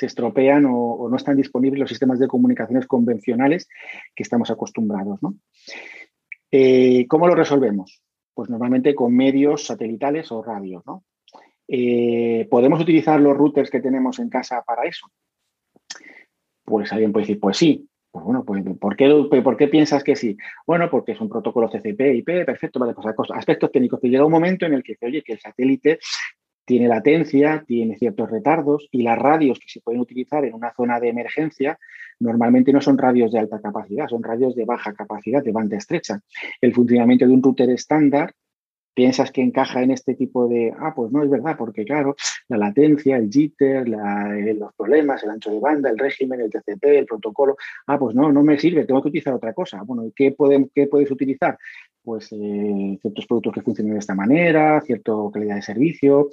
estropean 0.00 0.64
o, 0.70 1.06
no 1.10 1.16
están 1.16 1.36
disponibles 1.36 1.80
los 1.80 1.90
sistemas 1.90 2.18
de 2.18 2.28
comunicaciones 2.28 2.86
convencionales 2.86 3.68
que 4.14 4.22
estamos 4.22 4.50
acostumbrados, 4.50 5.22
¿no? 5.22 5.34
Eh, 6.50 7.06
¿Cómo 7.08 7.28
lo 7.28 7.34
resolvemos? 7.34 8.02
Pues 8.32 8.48
normalmente 8.48 8.94
con 8.94 9.14
medios 9.14 9.66
satelitales 9.66 10.32
o 10.32 10.42
radios, 10.42 10.82
¿no? 10.86 11.04
Eh, 11.68 12.48
¿Podemos 12.50 12.80
utilizar 12.80 13.20
los 13.20 13.36
routers 13.36 13.70
que 13.70 13.80
tenemos 13.80 14.18
en 14.18 14.30
casa 14.30 14.62
para 14.66 14.88
eso? 14.88 15.06
Pues 16.70 16.92
alguien 16.92 17.12
puede 17.12 17.24
decir, 17.24 17.40
pues 17.40 17.56
sí. 17.56 17.86
Pues 18.12 18.24
bueno, 18.24 18.44
pues 18.44 18.64
¿por 18.80 18.96
qué, 18.96 19.08
¿por 19.42 19.56
qué 19.56 19.68
piensas 19.68 20.02
que 20.02 20.16
sí? 20.16 20.36
Bueno, 20.66 20.90
porque 20.90 21.12
es 21.12 21.20
un 21.20 21.28
protocolo 21.28 21.68
TCP, 21.68 22.00
IP, 22.16 22.44
perfecto, 22.44 22.80
vale, 22.80 22.92
pues 22.92 23.06
aspectos 23.32 23.70
técnicos. 23.70 24.00
Que 24.00 24.08
llega 24.08 24.24
un 24.24 24.32
momento 24.32 24.66
en 24.66 24.74
el 24.74 24.82
que, 24.82 24.96
oye, 25.02 25.22
que 25.22 25.34
el 25.34 25.38
satélite 25.38 26.00
tiene 26.64 26.88
latencia, 26.88 27.64
tiene 27.66 27.96
ciertos 27.96 28.30
retardos 28.30 28.88
y 28.90 29.02
las 29.02 29.18
radios 29.18 29.58
que 29.58 29.68
se 29.68 29.80
pueden 29.80 30.00
utilizar 30.00 30.44
en 30.44 30.54
una 30.54 30.72
zona 30.72 31.00
de 31.00 31.08
emergencia 31.08 31.78
normalmente 32.20 32.72
no 32.72 32.80
son 32.80 32.98
radios 32.98 33.32
de 33.32 33.38
alta 33.38 33.60
capacidad, 33.60 34.06
son 34.08 34.22
radios 34.22 34.54
de 34.54 34.64
baja 34.64 34.92
capacidad, 34.92 35.42
de 35.42 35.52
banda 35.52 35.76
estrecha. 35.76 36.20
El 36.60 36.74
funcionamiento 36.74 37.26
de 37.26 37.32
un 37.32 37.42
router 37.42 37.70
estándar 37.70 38.34
piensas 38.94 39.30
que 39.30 39.42
encaja 39.42 39.82
en 39.82 39.90
este 39.90 40.14
tipo 40.14 40.48
de, 40.48 40.72
ah, 40.78 40.92
pues 40.94 41.12
no 41.12 41.22
es 41.22 41.30
verdad, 41.30 41.56
porque 41.56 41.84
claro, 41.84 42.16
la 42.48 42.56
latencia, 42.56 43.16
el 43.16 43.30
jitter, 43.30 43.86
eh, 43.88 44.54
los 44.54 44.74
problemas, 44.74 45.22
el 45.22 45.30
ancho 45.30 45.50
de 45.50 45.60
banda, 45.60 45.90
el 45.90 45.98
régimen, 45.98 46.40
el 46.40 46.50
TCP, 46.50 46.84
el 46.98 47.06
protocolo, 47.06 47.56
ah, 47.86 47.98
pues 47.98 48.14
no, 48.14 48.32
no 48.32 48.42
me 48.42 48.58
sirve, 48.58 48.84
tengo 48.84 49.02
que 49.02 49.08
utilizar 49.08 49.34
otra 49.34 49.52
cosa. 49.52 49.82
Bueno, 49.82 50.10
¿qué, 50.14 50.34
qué 50.74 50.86
puedes 50.86 51.10
utilizar? 51.10 51.58
Pues 52.02 52.32
eh, 52.32 52.98
ciertos 53.02 53.26
productos 53.26 53.52
que 53.52 53.60
funcionen 53.60 53.92
de 53.92 53.98
esta 53.98 54.14
manera, 54.14 54.80
cierta 54.80 55.12
calidad 55.32 55.56
de 55.56 55.62
servicio, 55.62 56.30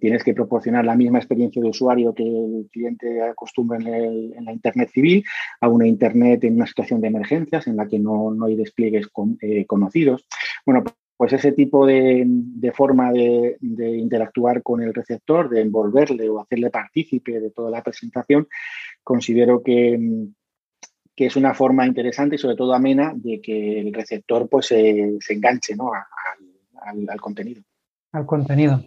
tienes 0.00 0.24
que 0.24 0.34
proporcionar 0.34 0.84
la 0.84 0.96
misma 0.96 1.18
experiencia 1.18 1.62
de 1.62 1.68
usuario 1.68 2.12
que 2.14 2.24
el 2.24 2.68
cliente 2.72 3.22
acostumbra 3.22 3.78
en, 3.78 4.44
la 4.44 4.52
Internet 4.52 4.90
civil 4.92 5.24
a 5.60 5.68
una 5.68 5.86
Internet 5.86 6.42
en 6.44 6.56
una 6.56 6.66
situación 6.66 7.00
de 7.00 7.08
emergencias 7.08 7.68
en 7.68 7.76
la 7.76 7.86
que 7.86 8.00
no, 8.00 8.34
hay 8.44 8.56
despliegues 8.56 9.08
eh, 9.40 9.64
conocidos. 9.66 10.26
Bueno, 10.66 10.82
pues 11.16 11.32
ese 11.32 11.52
tipo 11.52 11.86
de, 11.86 12.72
forma 12.74 13.12
de, 13.12 13.56
interactuar 13.60 14.62
con 14.62 14.82
el 14.82 14.92
receptor, 14.92 15.48
de 15.48 15.60
envolverle 15.60 16.28
o 16.28 16.40
hacerle 16.40 16.70
partícipe 16.70 17.40
de 17.40 17.50
toda 17.50 17.70
la 17.70 17.82
presentación, 17.82 18.48
considero 19.02 19.62
que, 19.62 20.26
es 21.16 21.36
una 21.36 21.54
forma 21.54 21.86
interesante 21.86 22.34
y 22.34 22.38
sobre 22.38 22.56
todo 22.56 22.74
amena 22.74 23.12
de 23.14 23.40
que 23.40 23.80
el 23.80 23.94
receptor 23.94 24.48
pues, 24.48 24.66
se, 24.66 25.18
enganche 25.28 25.74
al, 27.08 27.20
contenido. 27.20 27.62
Al 28.10 28.26
contenido. 28.26 28.82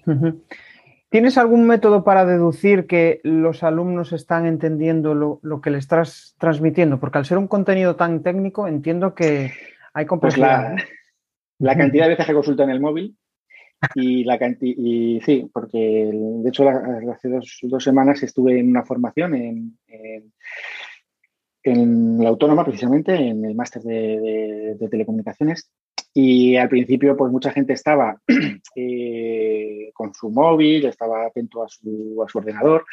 ¿Tienes 1.10 1.38
algún 1.38 1.66
método 1.66 2.04
para 2.04 2.26
deducir 2.26 2.86
que 2.86 3.22
los 3.24 3.63
alumnos 3.63 4.12
están 4.12 4.46
entendiendo 4.46 5.13
lo, 5.13 5.62
que 5.62 5.70
le 5.70 5.78
estás 5.78 6.36
transmitiendo? 6.38 7.00
Porque 7.00 7.20
al 7.20 7.26
ser 7.26 7.38
un 7.38 7.48
contenido 7.48 7.96
tan 7.96 8.22
técnico, 8.22 8.68
entiendo 8.68 9.16
que 9.16 9.54
hay 9.94 10.06
pues 10.06 10.08
complejidad. 10.08 10.76
La 11.60 11.76
cantidad 11.76 12.06
de 12.06 12.10
veces 12.12 12.26
que 12.26 12.34
consultan 12.34 12.70
el 12.70 12.80
móvil 12.80 13.15
y 13.96 14.24
la 14.24 14.39
y 14.62 15.22
sí, 15.22 15.50
porque 15.54 15.78
de 16.12 16.50
hecho 16.50 16.67
hace 16.67 17.30
dos, 17.30 17.84
semanas 17.84 18.24
estuve 18.24 18.60
en 18.60 18.70
una 18.70 18.84
formación 18.84 19.36
en, 19.36 19.78
en, 21.63 22.24
la 22.24 22.30
autónoma, 22.30 22.63
precisamente, 22.63 23.13
en 23.15 23.46
el 23.46 23.56
máster 23.56 23.82
de, 23.84 24.88
telecomunicaciones. 24.89 25.72
Y 26.13 26.56
al 26.56 26.70
principio, 26.70 27.15
pues 27.15 27.32
mucha 27.32 27.52
gente 27.52 27.74
estaba 27.74 28.20
eh, 28.76 29.91
con 29.93 30.13
su 30.13 30.32
móvil, 30.32 30.86
estaba 30.86 31.28
atento 31.28 31.63
a 31.63 31.67
su, 31.67 32.24
a 32.26 32.30
su 32.30 32.39
ordenador. 32.39 32.86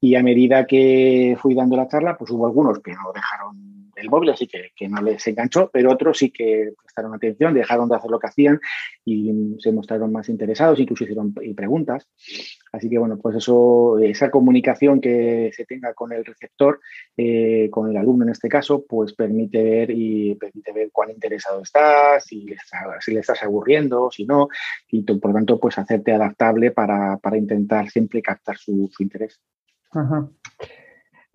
Y 0.00 0.14
a 0.14 0.22
medida 0.22 0.66
que 0.66 1.36
fui 1.40 1.54
dando 1.54 1.76
la 1.76 1.88
charla, 1.88 2.16
pues 2.16 2.30
hubo 2.30 2.46
algunos 2.46 2.80
que 2.80 2.92
no 2.92 3.12
dejaron 3.14 3.77
el 3.98 4.10
móvil, 4.10 4.30
así 4.30 4.46
que, 4.46 4.70
que, 4.76 4.88
no 4.88 5.02
les 5.02 5.26
enganchó, 5.26 5.70
pero 5.72 5.92
otros 5.92 6.18
sí 6.18 6.30
que 6.30 6.72
prestaron 6.82 7.14
atención, 7.14 7.54
dejaron 7.54 7.88
de 7.88 7.96
hacer 7.96 8.10
lo 8.10 8.18
que 8.18 8.26
hacían 8.26 8.60
y 9.04 9.32
se 9.58 9.72
mostraron 9.72 10.12
más 10.12 10.28
interesados, 10.28 10.78
incluso 10.78 11.04
hicieron 11.04 11.32
preguntas. 11.32 12.08
Así 12.72 12.88
que, 12.90 12.98
bueno, 12.98 13.18
pues 13.18 13.36
eso, 13.36 13.98
esa 13.98 14.30
comunicación 14.30 15.00
que 15.00 15.50
se 15.54 15.64
tenga 15.64 15.94
con 15.94 16.12
el 16.12 16.24
receptor, 16.24 16.80
eh, 17.16 17.68
con 17.70 17.90
el 17.90 17.96
alumno 17.96 18.24
en 18.24 18.30
este 18.30 18.48
caso, 18.48 18.84
pues 18.86 19.14
permite 19.14 19.62
ver 19.62 19.90
y 19.90 20.34
permite 20.34 20.72
ver 20.72 20.90
cuán 20.92 21.10
interesado 21.10 21.62
estás, 21.62 22.24
si 22.24 22.44
le, 22.44 22.56
si 23.00 23.12
le 23.12 23.20
estás 23.20 23.42
aburriendo, 23.42 24.10
si 24.10 24.24
no, 24.24 24.48
y 24.90 25.02
por 25.02 25.32
tanto, 25.32 25.58
pues 25.58 25.78
hacerte 25.78 26.12
adaptable 26.12 26.70
para, 26.70 27.18
intentar 27.36 27.88
siempre 27.90 28.22
captar 28.22 28.56
su, 28.56 28.90
interés. 28.98 29.40
Ajá. 29.90 30.28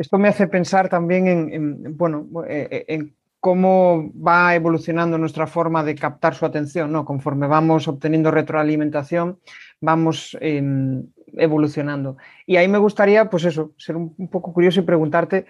Esto 0.03 0.17
me 0.17 0.27
hace 0.27 0.47
pensar 0.47 0.89
también 0.89 1.29
en, 1.29 1.97
bueno, 1.97 2.27
eh, 2.45 2.67
eh, 2.69 2.85
en 2.89 3.15
cómo 3.39 4.11
va 4.15 4.53
evolucionando 4.53 5.17
nuestra 5.17 5.47
forma 5.47 5.81
de 5.81 5.95
captar 5.95 6.35
su 6.35 6.45
atención, 6.45 6.91
¿no? 6.91 7.05
Conforme 7.05 7.47
vamos 7.47 7.87
obteniendo 7.87 8.29
retroalimentación, 8.29 9.39
vamos 9.79 10.37
em, 10.41 11.07
evolucionando. 11.37 12.17
Y 12.45 12.57
ahí 12.57 12.67
me 12.67 12.79
gustaría, 12.79 13.29
pues 13.29 13.45
eso, 13.45 13.71
ser 13.77 13.95
un, 13.95 14.27
poco 14.29 14.51
curioso 14.51 14.81
y 14.81 14.83
preguntarte 14.83 15.45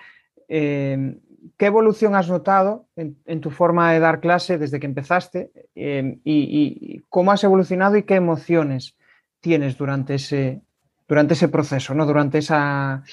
em, 0.48 1.20
¿qué 1.58 1.66
evolución 1.66 2.14
has 2.14 2.30
notado 2.30 2.86
en, 2.96 3.42
tu 3.42 3.50
forma 3.50 3.92
de 3.92 4.00
dar 4.00 4.20
clase 4.20 4.60
desde 4.60 4.80
que 4.80 4.86
empezaste? 4.86 5.52
Em, 5.74 6.20
y, 6.24 7.02
cómo 7.10 7.32
has 7.32 7.44
evolucionado 7.44 7.98
y 7.98 8.04
qué 8.04 8.14
emociones 8.14 8.96
tienes 9.40 9.80
durante 9.80 10.14
ese, 10.14 10.62
durante 11.08 11.34
ese 11.34 11.48
proceso, 11.48 11.96
¿no? 11.96 12.06
durante 12.06 12.38
esa, 12.38 13.04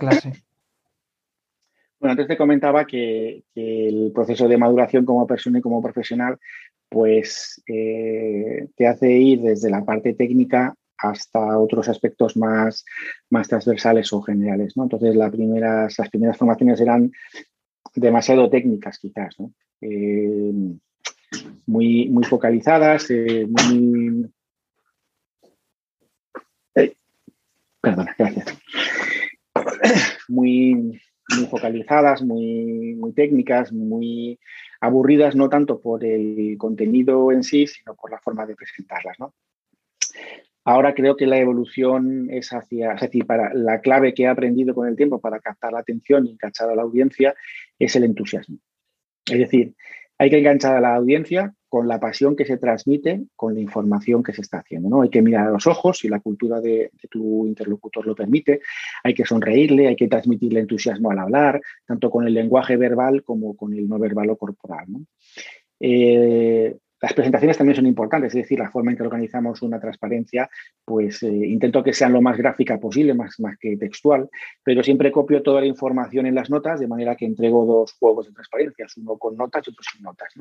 clase? 0.00 0.47
Bueno, 2.00 2.12
antes 2.12 2.28
te 2.28 2.36
comentaba 2.36 2.86
que, 2.86 3.42
el 3.54 4.12
proceso 4.14 4.46
de 4.46 4.56
maduración 4.56 5.04
como 5.04 5.26
persona 5.26 5.58
y 5.58 5.62
como 5.62 5.82
profesional, 5.82 6.38
pues 6.88 7.62
eh, 7.66 8.68
te 8.76 8.86
hace 8.86 9.10
ir 9.12 9.40
desde 9.40 9.70
la 9.70 9.84
parte 9.84 10.14
técnica 10.14 10.74
hasta 10.96 11.58
otros 11.58 11.88
aspectos 11.88 12.36
más, 12.36 12.84
más 13.30 13.48
transversales 13.48 14.12
o 14.12 14.22
generales. 14.22 14.76
¿no? 14.76 14.84
Entonces, 14.84 15.16
las 15.16 15.30
primeras, 15.30 15.98
las 15.98 16.08
primeras 16.08 16.36
formaciones 16.36 16.80
eran 16.80 17.10
demasiado 17.94 18.48
técnicas, 18.48 18.98
quizás, 18.98 19.36
eh, 19.80 20.52
muy, 21.66 22.08
muy 22.08 22.24
focalizadas, 22.24 23.10
eh, 23.10 23.46
muy. 23.46 24.30
perdona, 27.80 28.14
gracias. 28.18 28.58
Muy, 30.28 31.00
muy 31.36 31.46
focalizadas, 31.46 32.22
muy, 32.22 32.94
muy 32.94 33.12
técnicas, 33.12 33.72
muy 33.72 34.38
aburridas, 34.80 35.34
no 35.36 35.48
tanto 35.48 35.80
por 35.80 36.04
el 36.04 36.56
contenido 36.58 37.32
en 37.32 37.42
sí, 37.42 37.66
sino 37.66 37.94
por 37.94 38.10
la 38.10 38.18
forma 38.18 38.46
de 38.46 38.54
presentarlas. 38.54 39.16
Ahora 40.64 40.94
creo 40.94 41.16
que 41.16 41.26
la 41.26 41.38
evolución 41.38 42.28
es 42.30 42.52
hacia, 42.52 42.92
es 42.92 43.00
decir, 43.00 43.26
para 43.26 43.54
la 43.54 43.80
clave 43.80 44.12
que 44.12 44.24
he 44.24 44.28
aprendido 44.28 44.74
con 44.74 44.86
el 44.86 44.96
tiempo 44.96 45.20
para 45.20 45.40
captar 45.40 45.72
la 45.72 45.80
atención 45.80 46.26
y 46.26 46.32
enganchar 46.32 46.68
a 46.68 46.74
la 46.74 46.82
audiencia 46.82 47.34
es 47.78 47.96
el 47.96 48.04
entusiasmo. 48.04 48.58
Es 49.24 49.38
decir, 49.38 49.74
hay 50.18 50.30
que 50.30 50.38
enganchar 50.38 50.76
a 50.76 50.80
la 50.80 50.96
audiencia 50.96 51.54
con 51.68 51.86
la 51.86 52.00
pasión 52.00 52.34
que 52.34 52.44
se 52.44 52.56
transmite 52.56 53.22
con 53.36 53.54
la 53.54 53.60
información 53.60 54.22
que 54.22 54.32
se 54.32 54.40
está 54.40 54.58
haciendo. 54.58 54.88
¿no? 54.88 55.02
Hay 55.02 55.10
que 55.10 55.22
mirar 55.22 55.48
a 55.48 55.50
los 55.50 55.66
ojos 55.66 55.98
si 55.98 56.08
la 56.08 56.20
cultura 56.20 56.60
de, 56.60 56.90
tu 57.10 57.46
interlocutor 57.46 58.06
lo 58.06 58.14
permite, 58.14 58.60
hay 59.04 59.14
que 59.14 59.24
sonreírle, 59.24 59.88
hay 59.88 59.96
que 59.96 60.08
transmitirle 60.08 60.60
entusiasmo 60.60 61.10
al 61.10 61.18
hablar, 61.18 61.60
tanto 61.86 62.10
con 62.10 62.26
el 62.26 62.34
lenguaje 62.34 62.76
verbal 62.76 63.22
como 63.22 63.56
con 63.56 63.74
el 63.74 63.88
no 63.88 63.98
verbal 63.98 64.30
o 64.30 64.36
corporal. 64.36 64.86
Eh, 65.78 66.76
las 67.00 67.12
presentaciones 67.12 67.56
también 67.56 67.76
son 67.76 67.86
importantes, 67.86 68.34
es 68.34 68.42
decir, 68.42 68.58
la 68.58 68.70
forma 68.70 68.90
en 68.90 68.96
que 68.96 69.02
organizamos 69.04 69.62
una 69.62 69.78
transparencia, 69.78 70.50
pues 70.84 71.22
eh, 71.22 71.28
intento 71.28 71.82
que 71.82 71.92
sean 71.92 72.12
lo 72.12 72.20
más 72.20 72.36
gráfica 72.36 72.78
posible, 72.78 73.14
más, 73.14 73.38
más 73.38 73.56
que 73.58 73.76
textual, 73.76 74.28
pero 74.64 74.82
siempre 74.82 75.12
copio 75.12 75.42
toda 75.42 75.60
la 75.60 75.66
información 75.66 76.26
en 76.26 76.34
las 76.34 76.50
notas, 76.50 76.80
de 76.80 76.88
manera 76.88 77.14
que 77.14 77.26
entrego 77.26 77.64
dos 77.64 77.92
juegos 77.98 78.26
de 78.26 78.32
transparencias, 78.32 78.96
uno 78.96 79.16
con 79.16 79.36
notas 79.36 79.66
y 79.66 79.70
otro 79.70 79.82
sin 79.82 80.02
notas. 80.02 80.34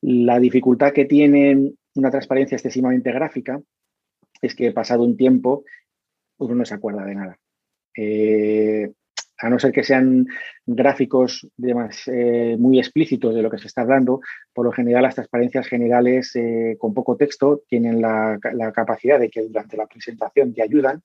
La 0.00 0.40
dificultad 0.40 0.92
que 0.92 1.04
tiene 1.04 1.72
una 1.94 2.10
transparencia 2.10 2.56
excesivamente 2.56 3.12
gráfica 3.12 3.60
es 4.42 4.54
que 4.54 4.72
pasado 4.72 5.04
un 5.04 5.16
tiempo 5.16 5.64
uno 6.38 6.54
no 6.56 6.64
se 6.64 6.74
acuerda 6.74 7.04
de 7.04 7.14
nada. 7.14 7.38
Eh, 7.96 8.92
a 9.38 9.50
no 9.50 9.58
ser 9.58 9.72
que 9.72 9.82
sean 9.82 10.26
gráficos 10.64 11.46
eh, 12.06 12.56
muy 12.58 12.78
explícitos 12.78 13.34
de 13.34 13.42
lo 13.42 13.50
que 13.50 13.58
se 13.58 13.66
está 13.66 13.82
hablando, 13.82 14.20
por 14.52 14.64
lo 14.64 14.72
general 14.72 15.02
las 15.02 15.14
transparencias 15.14 15.66
generales 15.66 16.34
eh, 16.36 16.76
con 16.78 16.94
poco 16.94 17.16
texto 17.16 17.62
tienen 17.68 18.00
la, 18.00 18.38
capacidad 18.74 19.18
de 19.18 19.30
que 19.30 19.42
durante 19.42 19.76
la 19.76 19.86
presentación 19.86 20.54
te 20.54 20.62
ayudan, 20.62 21.02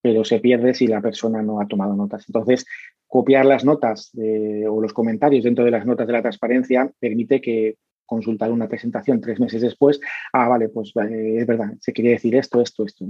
pero 0.00 0.24
se 0.24 0.40
pierde 0.40 0.74
si 0.74 0.86
la 0.86 1.00
persona 1.00 1.42
no 1.42 1.60
ha 1.60 1.66
tomado 1.66 1.94
notas. 1.94 2.24
Entonces, 2.28 2.64
copiar 3.06 3.44
las 3.46 3.64
notas 3.64 4.12
o 4.14 4.80
los 4.80 4.92
comentarios 4.92 5.44
dentro 5.44 5.64
de 5.64 5.70
las 5.70 5.86
notas 5.86 6.06
de 6.06 6.12
la 6.12 6.22
transparencia 6.22 6.90
permite 7.00 7.40
que 7.40 7.76
consultar 8.06 8.50
una 8.50 8.68
presentación 8.68 9.20
tres 9.20 9.38
meses 9.38 9.60
después, 9.60 10.00
ah, 10.32 10.48
vale, 10.48 10.68
pues 10.68 10.92
es 10.96 11.46
verdad, 11.46 11.74
se 11.80 11.92
quería 11.92 12.12
decir 12.12 12.34
esto, 12.36 12.60
esto, 12.60 12.84
esto. 12.84 13.04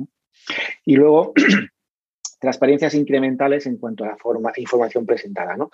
Y 0.85 0.97
luego 0.97 1.33
transparencias 2.39 2.95
incrementales 2.95 3.67
en 3.67 3.77
cuanto 3.77 4.05
a 4.05 4.09
la 4.09 4.17
forma, 4.17 4.53
información 4.57 5.07
presentada, 5.07 5.57
¿no? 5.57 5.71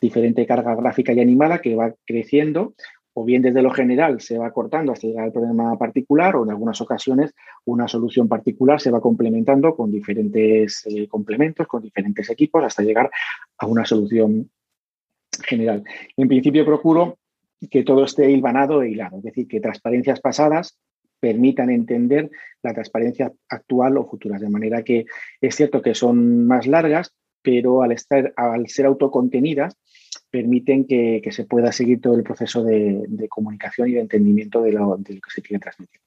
Diferente 0.00 0.46
carga 0.46 0.74
gráfica 0.74 1.12
y 1.12 1.20
animada 1.20 1.60
que 1.60 1.74
va 1.74 1.94
creciendo, 2.06 2.74
o 3.14 3.24
bien 3.24 3.42
desde 3.42 3.62
lo 3.62 3.70
general 3.70 4.20
se 4.20 4.38
va 4.38 4.52
cortando 4.52 4.92
hasta 4.92 5.08
llegar 5.08 5.24
al 5.24 5.32
problema 5.32 5.76
particular, 5.76 6.36
o 6.36 6.44
en 6.44 6.50
algunas 6.50 6.80
ocasiones 6.80 7.34
una 7.64 7.88
solución 7.88 8.28
particular 8.28 8.80
se 8.80 8.90
va 8.90 9.00
complementando 9.00 9.74
con 9.74 9.90
diferentes 9.90 10.86
eh, 10.86 11.08
complementos, 11.08 11.66
con 11.66 11.82
diferentes 11.82 12.30
equipos, 12.30 12.62
hasta 12.64 12.82
llegar 12.82 13.10
a 13.58 13.66
una 13.66 13.84
solución 13.84 14.50
general. 15.42 15.84
En 16.16 16.28
principio 16.28 16.64
procuro 16.64 17.18
que 17.70 17.82
todo 17.82 18.04
esté 18.04 18.30
hilvanado 18.30 18.82
e 18.82 18.90
hilado, 18.90 19.18
es 19.18 19.24
decir, 19.24 19.48
que 19.48 19.60
transparencias 19.60 20.20
pasadas 20.20 20.78
permitan 21.20 21.70
entender 21.70 22.30
la 22.62 22.74
transparencia 22.74 23.32
actual 23.48 23.98
o 23.98 24.08
futuras. 24.08 24.40
De 24.40 24.48
manera 24.48 24.82
que 24.82 25.06
es 25.40 25.54
cierto 25.54 25.82
que 25.82 25.94
son 25.94 26.46
más 26.46 26.66
largas, 26.66 27.12
pero 27.42 27.82
al, 27.82 27.92
estar, 27.92 28.32
al 28.36 28.68
ser 28.68 28.86
autocontenidas, 28.86 29.76
permiten 30.30 30.84
que, 30.86 31.22
se 31.30 31.44
pueda 31.44 31.72
seguir 31.72 32.00
todo 32.00 32.14
el 32.14 32.22
proceso 32.22 32.62
de, 32.62 33.26
comunicación 33.28 33.88
y 33.88 33.92
de 33.92 34.00
entendimiento 34.00 34.62
de 34.62 34.72
lo, 34.72 34.98
que 35.04 35.18
se 35.28 35.42
quiere 35.42 35.60
transmitir. 35.60 36.00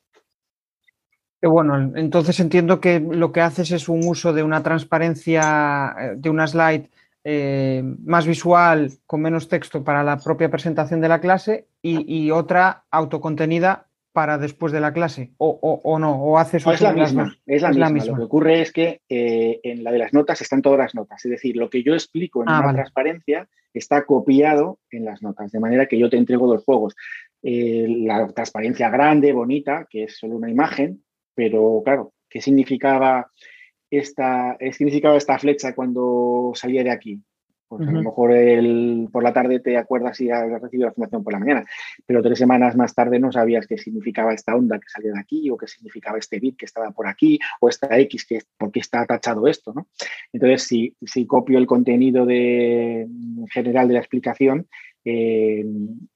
Bueno, 1.42 1.94
entonces 1.96 2.40
entiendo 2.40 2.80
que 2.80 3.00
lo 3.00 3.32
que 3.32 3.42
haces 3.42 3.72
es 3.72 3.90
un 3.90 4.08
uso 4.08 4.32
de 4.32 4.44
una 4.44 4.62
transparencia, 4.62 5.96
eh, 6.00 6.14
de 6.16 6.30
una 6.30 6.46
slide 6.46 6.90
eh, 7.24 7.82
más 8.04 8.28
visual, 8.28 8.92
con 9.08 9.22
menos 9.22 9.48
texto 9.48 9.84
para 9.84 10.04
la 10.04 10.18
propia 10.18 10.52
presentación 10.52 11.02
de 11.02 11.08
la 11.08 11.20
clase 11.20 11.66
y 11.82 12.30
otra 12.30 12.84
autocontenida 12.92 13.88
para 14.12 14.38
después 14.38 14.74
de 14.74 14.82
la 14.82 14.94
clase 14.94 15.32
o, 15.38 15.98
no 16.00 16.16
o 16.16 16.38
haces 16.38 16.66
es 16.68 16.82
la 16.82 16.94
misma 16.94 17.38
es 17.46 17.62
la, 17.62 17.90
misma. 17.90 18.12
lo 18.12 18.18
que 18.18 18.24
ocurre 18.24 18.62
es 18.62 18.72
que 18.72 19.02
eh, 19.08 19.60
en 19.64 19.84
la 19.84 19.92
de 19.92 20.00
las 20.00 20.14
notas 20.14 20.42
están 20.42 20.62
todas 20.62 20.80
las 20.80 20.96
notas. 20.96 21.24
Es 21.24 21.32
decir 21.32 21.56
lo 21.56 21.70
que 21.70 21.84
yo 21.84 21.94
explico 21.94 22.42
en 22.42 22.48
la 22.48 22.60
ah, 22.60 22.74
transparencia 22.74 23.48
está 23.74 24.06
copiado 24.06 24.80
en 24.90 25.06
las 25.06 25.22
notas 25.22 25.52
de 25.52 25.60
manera 25.60 25.86
que 25.86 25.98
yo 25.98 26.10
te 26.10 26.18
entrego 26.18 26.48
dos 26.48 26.64
juegos. 26.64 26.96
Eh, 27.42 27.88
la 27.88 28.28
transparencia 28.34 28.90
grande 28.90 29.32
bonita 29.34 29.88
que 29.90 30.04
es 30.04 30.18
solo 30.18 30.36
una 30.36 30.50
imagen 30.50 31.04
pero 31.34 31.82
claro 31.84 32.14
qué 32.30 32.42
significaba 32.42 33.32
esta 33.90 34.58
qué 34.60 34.74
significaba 34.74 35.18
esta 35.18 35.40
flecha 35.40 35.74
cuando 35.74 36.52
salía 36.54 36.84
de 36.84 36.92
aquí 36.92 37.22
pues 37.78 37.88
a 37.88 37.92
lo 37.94 38.04
mejor 38.04 38.34
el, 38.34 39.08
por 39.14 39.24
la 39.24 39.32
tarde 39.32 39.62
te 39.62 39.78
acuerdas 39.78 40.20
y 40.20 40.30
has 40.30 40.62
recibido 40.62 40.88
la 40.88 40.90
información 40.90 41.24
por 41.24 41.32
la 41.32 41.40
mañana, 41.40 41.66
pero 42.06 42.22
tres 42.22 42.38
semanas 42.38 42.76
más 42.76 42.94
tarde 42.94 43.18
no 43.18 43.32
sabías 43.32 43.66
qué 43.66 43.78
significaba 43.78 44.34
esta 44.34 44.54
onda 44.58 44.78
que 44.78 44.90
salía 44.90 45.14
de 45.14 45.20
aquí 45.22 45.50
o 45.50 45.56
qué 45.56 45.68
significaba 45.68 46.18
este 46.18 46.38
bit 46.40 46.58
que 46.58 46.66
estaba 46.66 46.92
por 46.92 47.08
aquí 47.08 47.40
o 47.62 47.70
esta 47.70 47.98
X, 47.98 48.26
que, 48.26 48.42
por 48.58 48.74
qué 48.74 48.82
está 48.82 49.06
tachado 49.06 49.48
esto. 49.48 49.72
¿no? 49.74 49.88
Entonces, 50.34 50.64
si, 50.64 50.98
si 51.02 51.26
copio 51.26 51.58
el 51.58 51.66
contenido 51.66 52.26
de, 52.26 53.08
general 53.50 53.88
de 53.88 53.94
la 53.94 54.00
explicación, 54.02 54.68
eh, 55.06 55.66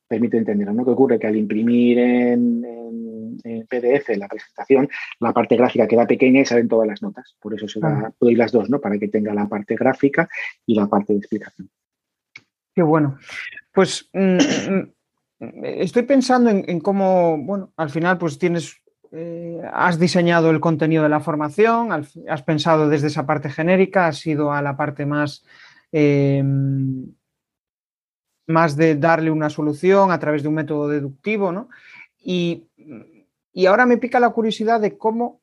permite 0.09 0.37
entenderlo. 0.37 0.73
¿no? 0.73 0.83
¿Qué 0.83 0.91
ocurre? 0.91 1.19
Que 1.19 1.27
al 1.27 1.37
imprimir 1.37 1.99
en, 1.99 2.65
PDF 3.43 4.17
la 4.17 4.27
presentación, 4.27 4.89
la 5.19 5.33
parte 5.33 5.55
gráfica 5.55 5.87
queda 5.87 6.07
pequeña 6.07 6.41
y 6.41 6.45
salen 6.45 6.67
todas 6.67 6.87
las 6.87 7.01
notas. 7.01 7.35
Por 7.39 7.53
eso 7.53 7.67
se 7.67 7.79
da, 7.79 8.13
doy 8.19 8.35
las 8.35 8.51
dos, 8.51 8.69
¿no? 8.69 8.79
Para 8.79 8.97
que 8.97 9.07
tenga 9.07 9.33
la 9.33 9.47
parte 9.47 9.75
gráfica 9.75 10.29
y 10.65 10.75
la 10.75 10.87
parte 10.87 11.13
de 11.13 11.19
explicación. 11.19 11.69
Qué 12.73 12.83
bueno. 12.83 13.17
Pues 13.71 14.09
mm, 14.13 14.37
mm, 15.39 15.63
estoy 15.63 16.03
pensando 16.03 16.49
en, 16.49 16.79
cómo, 16.79 17.37
bueno, 17.37 17.71
al 17.77 17.89
final 17.89 18.17
pues 18.17 18.37
tienes, 18.37 18.81
eh, 19.11 19.61
has 19.73 19.99
diseñado 19.99 20.49
el 20.49 20.59
contenido 20.59 21.03
de 21.03 21.09
la 21.09 21.19
formación, 21.19 21.91
has 21.91 22.43
pensado 22.43 22.89
desde 22.89 23.07
esa 23.07 23.25
parte 23.25 23.49
genérica, 23.49 24.07
has 24.07 24.25
ido 24.25 24.51
a 24.51 24.61
la 24.61 24.75
parte 24.77 25.05
más... 25.05 25.45
Eh, 25.91 26.43
más 28.47 28.75
de 28.75 28.95
darle 28.95 29.31
una 29.31 29.49
solución 29.49 30.11
a 30.11 30.19
través 30.19 30.43
de 30.43 30.49
un 30.49 30.55
método 30.55 30.87
deductivo, 30.87 31.51
¿no? 31.51 31.69
Y, 32.19 32.67
ahora 33.65 33.85
me 33.85 33.97
pica 33.97 34.19
la 34.19 34.31
curiosidad 34.31 34.81
de 34.81 34.97
cómo 34.97 35.39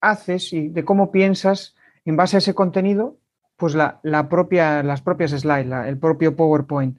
haces 0.00 0.52
y 0.52 0.68
de 0.68 0.84
cómo 0.84 1.12
piensas 1.12 1.76
en 2.04 2.16
base 2.16 2.36
a 2.36 2.38
ese 2.38 2.54
contenido, 2.54 3.16
pues 3.56 3.74
la, 3.74 4.00
propia, 4.28 4.82
las 4.82 5.00
propias 5.02 5.30
slides, 5.30 5.86
el 5.86 5.98
propio 5.98 6.34
PowerPoint. 6.34 6.98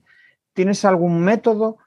¿Tienes 0.53 0.85
algún 0.85 1.21
método 1.21 1.77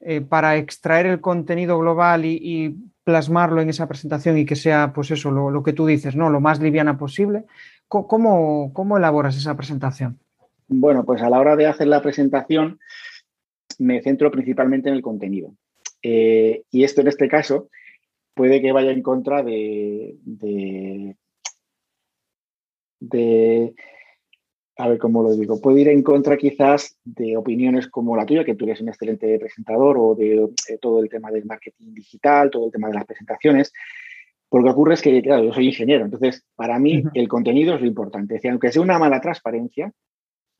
eh, 0.00 0.20
para 0.20 0.56
extraer 0.56 1.06
el 1.06 1.20
contenido 1.20 1.78
global 1.78 2.24
y, 2.24 2.76
plasmarlo 3.04 3.60
en 3.60 3.68
esa 3.68 3.86
presentación 3.86 4.36
y 4.36 4.44
que 4.44 4.56
sea, 4.56 4.92
pues 4.92 5.12
eso, 5.12 5.30
lo, 5.30 5.62
que 5.62 5.72
tú 5.72 5.86
dices, 5.86 6.16
¿no? 6.16 6.28
Lo 6.28 6.40
más 6.40 6.60
liviana 6.60 6.98
posible. 6.98 7.44
¿Cómo, 7.86 8.72
cómo 8.72 8.96
elaboras 8.96 9.36
esa 9.36 9.56
presentación? 9.56 10.18
Bueno, 10.66 11.04
pues 11.04 11.22
a 11.22 11.30
la 11.30 11.38
hora 11.38 11.54
de 11.54 11.66
hacer 11.66 11.86
la 11.86 12.02
presentación 12.02 12.80
me 13.78 14.02
centro 14.02 14.32
principalmente 14.32 14.88
en 14.88 14.96
el 14.96 15.02
contenido. 15.02 15.52
Eh, 16.02 16.64
y 16.72 16.82
esto 16.82 17.00
en 17.00 17.06
este 17.06 17.28
caso 17.28 17.68
puede 18.36 18.60
que 18.60 18.70
vaya 18.70 18.90
en 18.92 19.02
contra 19.02 19.42
de, 19.42 20.14
de, 23.00 23.74
a 24.76 24.88
ver 24.88 24.98
cómo 24.98 25.22
lo 25.22 25.34
digo, 25.34 25.58
puede 25.58 25.80
ir 25.80 25.88
en 25.88 26.02
contra 26.02 26.36
quizás 26.36 26.98
de 27.02 27.34
opiniones 27.34 27.88
como 27.88 28.14
la 28.14 28.26
tuya, 28.26 28.44
que 28.44 28.54
tú 28.54 28.66
eres 28.66 28.82
un 28.82 28.90
excelente 28.90 29.38
presentador, 29.38 29.96
o 29.98 30.14
de 30.14 30.50
eh, 30.68 30.78
todo 30.78 31.02
el 31.02 31.08
tema 31.08 31.30
del 31.30 31.46
marketing 31.46 31.94
digital, 31.94 32.50
todo 32.50 32.66
el 32.66 32.72
tema 32.72 32.88
de 32.88 32.94
las 32.94 33.06
presentaciones. 33.06 33.72
Porque 34.50 34.68
ocurre 34.68 34.94
es 34.94 35.02
que, 35.02 35.22
claro, 35.22 35.42
yo 35.42 35.54
soy 35.54 35.68
ingeniero, 35.68 36.04
entonces 36.04 36.44
para 36.54 36.78
mí 36.78 37.02
el 37.14 37.28
contenido 37.28 37.74
es 37.74 37.80
lo 37.80 37.86
importante. 37.86 38.34
Es 38.34 38.42
decir, 38.42 38.50
aunque 38.50 38.70
sea 38.70 38.82
una 38.82 38.98
mala 38.98 39.18
transparencia, 39.22 39.90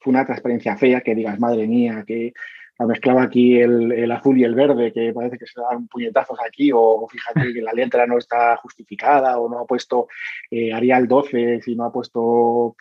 fue 0.00 0.12
una 0.12 0.24
transparencia 0.24 0.78
fea, 0.78 1.02
que 1.02 1.14
digas, 1.14 1.38
madre 1.38 1.66
mía, 1.66 2.04
que 2.06 2.32
ha 2.78 2.86
mezclado 2.86 3.20
aquí 3.20 3.58
el, 3.58 4.10
azul 4.12 4.38
y 4.38 4.44
el 4.44 4.54
verde, 4.54 4.92
que 4.92 5.12
parece 5.12 5.38
que 5.38 5.46
se 5.46 5.60
dan 5.60 5.88
puñetazos 5.88 6.38
aquí, 6.46 6.70
o, 6.74 7.06
fíjate 7.08 7.52
que 7.52 7.62
la 7.62 7.72
letra 7.72 8.06
no 8.06 8.18
está 8.18 8.56
justificada, 8.56 9.38
o 9.38 9.48
no 9.48 9.60
ha 9.60 9.66
puesto 9.66 10.08
eh, 10.50 10.72
Arial 10.72 11.08
12, 11.08 11.62
si 11.62 11.74
no 11.74 11.84
ha 11.84 11.92
puesto 11.92 12.76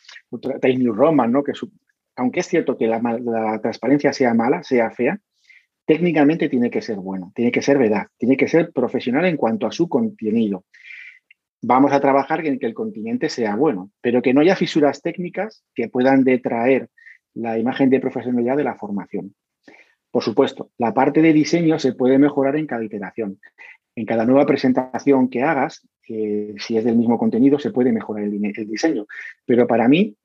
Times 0.61 0.79
New 0.79 0.93
Roman, 0.93 1.31
¿no? 1.31 1.43
Que 1.43 1.53
aunque 2.17 2.41
es 2.41 2.47
cierto 2.47 2.77
que 2.77 2.87
la, 2.87 2.99
la, 2.99 3.59
transparencia 3.61 4.11
sea 4.11 4.33
mala, 4.33 4.63
sea 4.63 4.91
fea, 4.91 5.19
técnicamente 5.85 6.49
tiene 6.49 6.69
que 6.69 6.81
ser 6.81 6.97
bueno, 6.97 7.31
tiene 7.35 7.51
que 7.51 7.61
ser 7.61 7.77
verdad, 7.77 8.07
tiene 8.17 8.35
que 8.35 8.47
ser 8.47 8.71
profesional 8.73 9.25
en 9.25 9.37
cuanto 9.37 9.67
a 9.67 9.71
su 9.71 9.87
contenido. 9.87 10.65
Vamos 11.61 11.93
a 11.93 11.99
trabajar 11.99 12.45
en 12.45 12.59
que 12.59 12.65
el 12.65 12.73
continente 12.73 13.29
sea 13.29 13.55
bueno, 13.55 13.91
pero 14.01 14.21
que 14.21 14.33
no 14.33 14.41
haya 14.41 14.55
fisuras 14.55 15.01
técnicas 15.01 15.63
que 15.73 15.89
puedan 15.89 16.23
detraer 16.23 16.89
la 17.33 17.57
imagen 17.57 17.89
de 17.89 17.99
profesionalidad 17.99 18.57
de 18.57 18.63
la 18.63 18.75
formación. 18.75 19.35
Por 20.15 20.23
supuesto, 20.23 20.69
la 20.77 20.93
parte 20.93 21.21
de 21.21 21.33
diseño 21.33 21.77
se 21.77 21.91
puede 21.91 22.17
mejorar 22.17 22.55
en 22.55 22.67
cada 22.67 22.85
iteración. 22.85 23.37
En 23.97 24.05
cada 24.05 24.25
nueva 24.25 24.45
presentación 24.45 25.27
que 25.27 25.43
hagas, 25.43 25.85
eh, 26.07 26.55
si 26.57 26.77
es 26.77 26.85
del 26.85 26.95
mismo 26.95 27.17
contenido, 27.17 27.59
se 27.59 27.71
puede 27.71 27.91
mejorar 27.91 28.23
el, 28.23 28.39
diseño. 28.65 29.07
Pero 29.45 29.67
para 29.67 29.89
mí, 29.89 30.15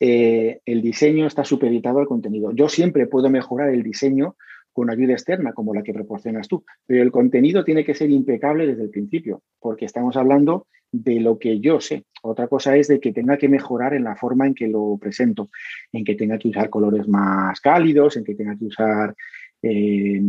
eh, 0.00 0.58
el 0.66 0.82
diseño 0.82 1.28
está 1.28 1.44
supeditado 1.44 2.00
al 2.00 2.08
contenido. 2.08 2.50
Yo 2.50 2.68
siempre 2.68 3.06
puedo 3.06 3.30
mejorar 3.30 3.68
el 3.68 3.84
diseño 3.84 4.34
con 4.72 4.90
ayuda 4.90 5.12
externa, 5.12 5.52
como 5.52 5.72
la 5.72 5.84
que 5.84 5.94
proporcionas 5.94 6.48
tú, 6.48 6.64
pero 6.84 7.04
el 7.04 7.12
contenido 7.12 7.62
tiene 7.62 7.84
que 7.84 7.94
ser 7.94 8.10
impecable 8.10 8.66
desde 8.66 8.82
el 8.82 8.90
principio, 8.90 9.44
porque 9.60 9.84
estamos 9.84 10.16
hablando 10.16 10.66
de 10.92 11.20
lo 11.20 11.38
que 11.38 11.58
yo 11.58 11.80
sé. 11.80 12.04
Otra 12.22 12.46
cosa 12.46 12.76
es 12.76 12.86
de 12.86 13.00
que 13.00 13.12
tenga 13.12 13.36
que 13.36 13.48
mejorar 13.48 13.94
en 13.94 14.04
la 14.04 14.14
forma 14.14 14.46
en 14.46 14.54
que 14.54 14.68
lo 14.68 14.96
presento, 15.00 15.50
en 15.90 16.04
que 16.04 16.14
tenga 16.14 16.38
que 16.38 16.48
usar 16.48 16.70
colores 16.70 17.08
más 17.08 17.60
cálidos, 17.60 18.16
en 18.16 18.24
que 18.24 18.34
tenga 18.34 18.56
que 18.56 18.66
usar, 18.66 19.16
eh, 19.62 20.20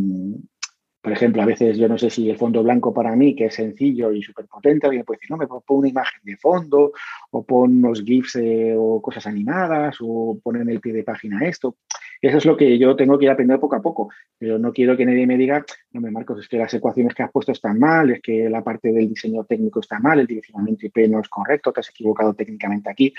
por 1.04 1.12
ejemplo, 1.12 1.42
a 1.42 1.46
veces 1.46 1.78
yo 1.78 1.90
no 1.90 1.98
sé 1.98 2.10
si 2.10 2.30
el 2.30 2.38
fondo 2.38 2.64
blanco 2.64 2.94
para 2.94 3.14
mí, 3.14 3.36
que 3.36 3.48
es 3.48 3.56
sencillo 3.56 4.14
y 4.14 4.24
súper 4.24 4.48
potente, 4.48 4.88
alguien 4.88 5.04
puede 5.04 5.18
decir, 5.18 5.32
no, 5.32 5.38
me 5.38 5.48
pongo 5.48 5.64
una 5.68 5.90
imagen 5.90 6.22
de 6.24 6.38
fondo, 6.38 6.94
o 7.30 7.46
pon 7.46 7.76
unos 7.76 8.04
GIFs 8.06 8.38
eh, 8.38 8.74
o 8.78 9.02
cosas 9.02 9.28
animadas, 9.28 9.98
o 10.00 10.40
pon 10.42 10.62
en 10.62 10.70
el 10.70 10.80
pie 10.80 10.94
de 10.94 11.04
página 11.04 11.46
esto. 11.46 11.76
Eso 12.24 12.38
es 12.38 12.46
lo 12.46 12.56
que 12.56 12.78
yo 12.80 12.96
tengo 12.96 13.20
que 13.20 13.26
ir 13.26 13.32
aprendiendo 13.32 13.60
poco 13.60 13.76
a 13.76 13.82
poco, 13.82 14.10
pero 14.38 14.58
no 14.58 14.72
quiero 14.72 14.96
que 14.96 15.06
nadie 15.06 15.28
me 15.28 15.38
diga, 15.38 15.66
no 15.92 16.00
me 16.00 16.10
Marcos, 16.10 16.40
es 16.40 16.48
que 16.48 16.58
las 16.58 16.74
ecuaciones 16.74 17.14
que 17.14 17.22
has 17.22 17.30
puesto 17.30 17.52
están 17.52 17.78
mal, 17.78 18.12
es 18.12 18.22
que 18.22 18.50
la 18.50 18.64
parte 18.64 18.94
del 18.94 19.10
diseño 19.10 19.44
técnico 19.44 19.82
está 19.82 20.00
mal, 20.00 20.22
el 20.22 20.28
direccionamiento 20.28 20.86
IP 20.86 21.10
no 21.10 21.20
es 21.20 21.28
correcto, 21.28 21.74
te 21.74 21.82
has 21.82 21.90
equivocado 21.90 22.34
técnicamente 22.34 22.90
aquí. 22.90 23.14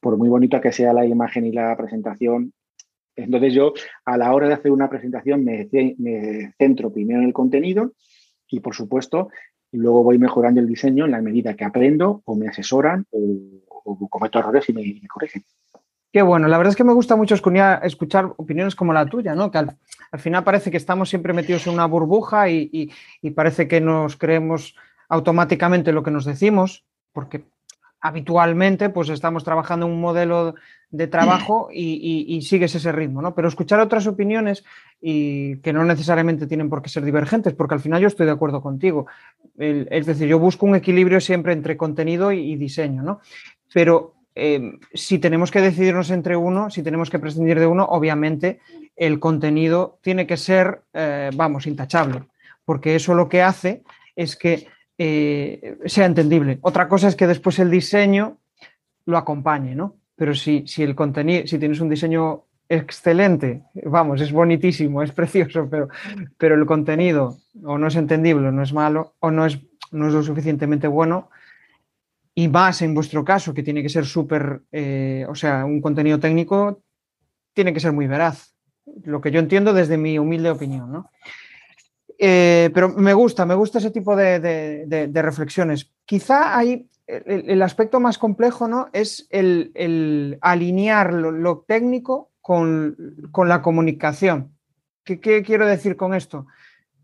Por 0.00 0.16
muy 0.16 0.30
bonita 0.30 0.58
que 0.58 0.72
sea 0.72 0.94
la 0.94 1.04
imagen 1.04 1.44
y 1.44 1.52
la 1.52 1.76
presentación, 1.76 2.54
entonces 3.14 3.52
yo 3.52 3.74
a 4.06 4.16
la 4.16 4.32
hora 4.32 4.48
de 4.48 4.54
hacer 4.54 4.72
una 4.72 4.88
presentación 4.88 5.44
me, 5.44 5.68
centro 6.56 6.90
primero 6.90 7.20
en 7.20 7.26
el 7.26 7.34
contenido 7.34 7.92
y 8.48 8.60
por 8.60 8.74
supuesto 8.74 9.28
luego 9.72 10.02
voy 10.02 10.18
mejorando 10.18 10.60
el 10.60 10.66
diseño 10.66 11.04
en 11.04 11.10
la 11.10 11.20
medida 11.20 11.54
que 11.54 11.64
aprendo 11.66 12.22
o 12.24 12.34
me 12.34 12.48
asesoran 12.48 13.04
o, 13.10 14.08
cometo 14.08 14.38
errores 14.38 14.66
y 14.70 14.72
me 14.72 14.82
corrigen. 15.08 15.44
Qué 16.16 16.22
bueno, 16.22 16.48
la 16.48 16.56
verdad 16.56 16.70
es 16.70 16.76
que 16.76 16.82
me 16.82 16.94
gusta 16.94 17.14
mucho 17.14 17.34
escuchar 17.34 18.32
opiniones 18.38 18.74
como 18.74 18.94
la 18.94 19.04
tuya, 19.04 19.34
¿no? 19.34 19.50
Que 19.50 19.58
al, 19.58 19.76
final 20.16 20.44
parece 20.44 20.70
que 20.70 20.78
estamos 20.78 21.10
siempre 21.10 21.34
metidos 21.34 21.66
en 21.66 21.74
una 21.74 21.84
burbuja 21.84 22.48
y, 22.48 22.90
parece 23.34 23.68
que 23.68 23.82
nos 23.82 24.16
creemos 24.16 24.74
automáticamente 25.10 25.92
lo 25.92 26.02
que 26.02 26.10
nos 26.10 26.24
decimos, 26.24 26.86
porque 27.12 27.44
habitualmente 28.00 28.88
pues 28.88 29.10
estamos 29.10 29.44
trabajando 29.44 29.84
en 29.84 29.92
un 29.92 30.00
modelo 30.00 30.54
de 30.88 31.06
trabajo 31.06 31.68
y, 31.70 32.40
sigues 32.40 32.74
ese 32.74 32.92
ritmo, 32.92 33.20
¿no? 33.20 33.34
Pero 33.34 33.48
escuchar 33.48 33.80
otras 33.80 34.06
opiniones 34.06 34.64
y 35.02 35.58
que 35.58 35.74
no 35.74 35.84
necesariamente 35.84 36.46
tienen 36.46 36.70
por 36.70 36.80
qué 36.80 36.88
ser 36.88 37.04
divergentes, 37.04 37.52
porque 37.52 37.74
al 37.74 37.80
final 37.80 38.00
yo 38.00 38.08
estoy 38.08 38.24
de 38.24 38.32
acuerdo 38.32 38.62
contigo. 38.62 39.06
es 39.58 40.06
decir, 40.06 40.28
yo 40.28 40.38
busco 40.38 40.64
un 40.64 40.76
equilibrio 40.76 41.20
siempre 41.20 41.52
entre 41.52 41.76
contenido 41.76 42.32
y, 42.32 42.52
y 42.52 42.56
diseño, 42.56 43.02
¿no? 43.02 43.20
Pero 43.74 44.15
Em, 44.38 44.78
si 44.92 45.18
tenemos 45.18 45.50
que 45.50 45.62
decidirnos 45.62 46.10
entre 46.10 46.36
uno, 46.36 46.68
si 46.68 46.82
tenemos 46.82 47.08
que 47.08 47.18
prescindir 47.18 47.58
de 47.58 47.66
uno, 47.66 47.86
obviamente 47.86 48.60
el 48.94 49.18
contenido 49.18 49.98
tiene 50.02 50.26
que 50.26 50.36
ser, 50.36 50.82
eh, 50.92 51.30
vamos, 51.34 51.66
intachable, 51.66 52.22
porque 52.66 52.94
eso 52.94 53.14
lo 53.14 53.30
que 53.30 53.40
hace 53.40 53.82
es 54.14 54.36
que 54.36 54.68
eh, 54.98 55.78
sea 55.86 56.04
entendible. 56.04 56.58
Otra 56.60 56.86
cosa 56.86 57.08
es 57.08 57.16
que 57.16 57.26
después 57.26 57.58
el 57.58 57.70
diseño 57.70 58.36
lo 59.06 59.16
acompañe, 59.16 59.74
¿no? 59.74 59.96
Pero 60.16 60.34
si, 60.34 60.66
si 60.66 60.82
el 60.82 60.94
contenido, 60.94 61.46
si 61.46 61.58
tienes 61.58 61.80
un 61.80 61.88
diseño 61.88 62.42
excelente, 62.68 63.62
vamos, 63.84 64.20
es 64.20 64.32
bonitísimo, 64.32 65.02
es 65.02 65.12
precioso, 65.12 65.66
pero, 65.70 65.88
pero 66.36 66.56
el 66.56 66.66
contenido 66.66 67.38
o 67.64 67.78
no 67.78 67.86
es 67.86 67.96
entendible, 67.96 68.52
no 68.52 68.62
es 68.62 68.74
malo, 68.74 69.14
o 69.20 69.30
no 69.30 69.46
es, 69.46 69.58
no 69.92 70.08
es 70.08 70.12
lo 70.12 70.22
suficientemente 70.22 70.88
bueno, 70.88 71.30
y 72.38 72.48
más 72.48 72.82
en 72.82 72.92
vuestro 72.92 73.24
caso, 73.24 73.54
que 73.54 73.62
tiene 73.62 73.82
que 73.82 73.88
ser 73.88 74.04
súper, 74.04 74.60
eh, 74.70 75.24
o 75.26 75.34
sea, 75.34 75.64
un 75.64 75.80
contenido 75.80 76.20
técnico, 76.20 76.82
tiene 77.54 77.72
que 77.72 77.80
ser 77.80 77.92
muy 77.92 78.06
veraz. 78.06 78.54
Lo 79.04 79.22
que 79.22 79.30
yo 79.30 79.40
entiendo 79.40 79.72
desde 79.72 79.96
mi 79.96 80.18
humilde 80.18 80.50
opinión, 80.50 80.92
¿no? 80.92 81.10
Eh, 82.18 82.70
pero 82.74 82.90
me 82.90 83.14
gusta, 83.14 83.46
me 83.46 83.54
gusta 83.54 83.78
ese 83.78 83.90
tipo 83.90 84.14
de, 84.14 85.10
reflexiones. 85.14 85.90
Quizá 86.04 86.58
hay 86.58 86.90
el, 87.06 87.62
aspecto 87.62 88.00
más 88.00 88.18
complejo, 88.18 88.68
¿no? 88.68 88.90
Es 88.92 89.26
el, 89.30 90.36
alinear 90.42 91.14
lo, 91.14 91.64
técnico 91.66 92.32
con, 92.42 92.96
la 93.46 93.62
comunicación. 93.62 94.52
¿Qué 95.04 95.20
quiero 95.20 95.66
decir 95.66 95.96
con 95.96 96.12
esto? 96.12 96.46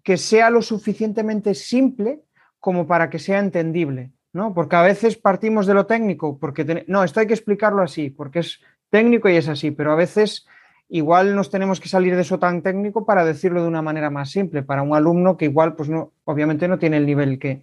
Que 0.03 0.19
sea 0.19 0.51
lo 0.51 0.61
suficientemente 0.61 1.55
simple 1.55 2.21
como 2.61 2.87
para 2.87 3.09
que 3.09 3.19
sea 3.19 3.39
entendible. 3.39 4.13
¿No? 4.33 4.55
Porque 4.55 4.77
a 4.77 4.83
veces 4.83 5.17
partimos 5.17 5.67
de 5.67 5.75
lo 5.75 5.87
técnico, 5.87 6.39
porque 6.39 6.85
no, 6.89 7.05
esto 7.05 7.21
hay 7.21 7.27
que 7.27 7.35
explicarlo 7.35 7.83
así, 7.83 8.11
porque 8.11 8.41
es 8.41 8.61
técnico 8.91 9.29
y 9.29 9.37
es 9.37 9.49
así, 9.49 9.71
pero 9.71 9.93
a 9.93 9.97
veces 9.97 10.47
igual 10.89 11.35
nos 11.35 11.51
tenemos 11.51 11.81
que 11.81 11.89
salir 11.89 12.15
de 12.15 12.23
eso 12.23 12.39
tan 12.39 12.63
técnico 12.63 13.07
para 13.07 13.25
decirlo 13.25 13.63
de 13.63 13.69
una 13.69 13.83
manera 13.83 14.11
más 14.11 14.31
simple, 14.31 14.63
para 14.63 14.83
un 14.83 14.95
alumno 14.95 15.37
que 15.37 15.47
igual, 15.47 15.75
pues 15.75 15.89
no, 15.89 16.13
obviamente 16.25 16.69
no 16.69 16.79
tiene 16.79 16.99
el 16.99 17.07
nivel 17.07 17.39
que, 17.39 17.63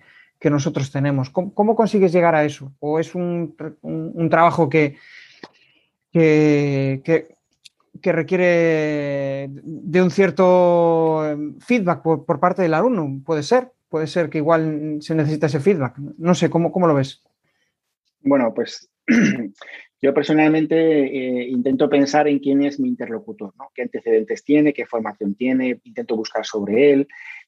nosotros 0.49 0.89
tenemos. 0.89 1.29
¿Cómo, 1.29 1.75
consigues 1.75 2.13
llegar 2.13 2.33
a 2.33 2.45
eso? 2.45 2.71
¿O 2.79 2.97
es 2.97 3.13
un, 3.13 3.55
trabajo 4.31 4.69
que, 4.69 4.95
que, 6.13 7.01
que, 8.01 8.11
requiere 8.11 9.49
de 9.51 10.01
un 10.01 10.09
cierto 10.09 11.37
feedback 11.59 12.01
por, 12.01 12.25
por 12.25 12.39
parte 12.39 12.61
del 12.61 12.73
alumno? 12.73 13.21
Puede 13.25 13.43
ser 13.43 13.73
puede 13.89 14.07
ser 14.07 14.29
que 14.29 14.37
igual 14.37 14.99
se 15.01 15.15
necesita 15.15 15.47
ese 15.47 15.59
feedback. 15.59 15.97
No 16.17 16.35
sé, 16.35 16.49
¿cómo, 16.49 16.71
cómo 16.71 16.87
lo 16.87 16.95
ves? 16.95 17.21
Bueno, 18.21 18.53
pues 18.53 18.89
yo 20.01 20.13
personalmente 20.13 20.75
eh, 20.75 21.49
intento 21.49 21.89
pensar 21.89 22.27
en 22.27 22.39
quién 22.39 22.63
es 22.63 22.79
mi 22.79 22.87
interlocutor, 22.87 23.53
¿no? 23.57 23.71
qué 23.73 23.83
antecedentes 23.83 24.43
tiene, 24.43 24.73
qué 24.73 24.85
formación 24.85 25.35
tiene, 25.35 25.79
intento 25.83 26.15
buscar 26.15 26.45
sobre 26.45 26.93
él, 26.93 27.07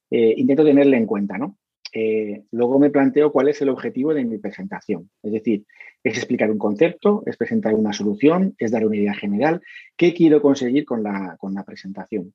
eh, 0.09 0.33
intento 0.37 0.65
tenerle 0.65 0.97
en 0.97 1.05
cuenta. 1.05 1.37
Eh, 1.93 2.43
luego 2.51 2.79
me 2.79 2.89
planteo 2.89 3.31
cuál 3.31 3.49
es 3.49 3.61
el 3.61 3.69
objetivo 3.69 4.13
de 4.13 4.25
mi 4.25 4.37
presentación. 4.37 5.09
Es 5.21 5.31
decir, 5.31 5.65
es 6.03 6.17
explicar 6.17 6.49
un 6.49 6.57
concepto, 6.57 7.21
es 7.25 7.37
presentar 7.37 7.75
una 7.75 7.93
solución, 7.93 8.55
es 8.57 8.71
dar 8.71 8.85
una 8.85 8.97
idea 8.97 9.13
general, 9.13 9.61
qué 9.95 10.13
quiero 10.13 10.41
conseguir 10.41 10.85
con 10.85 11.03
la, 11.03 11.35
con 11.37 11.53
la 11.53 11.63
presentación 11.63 12.33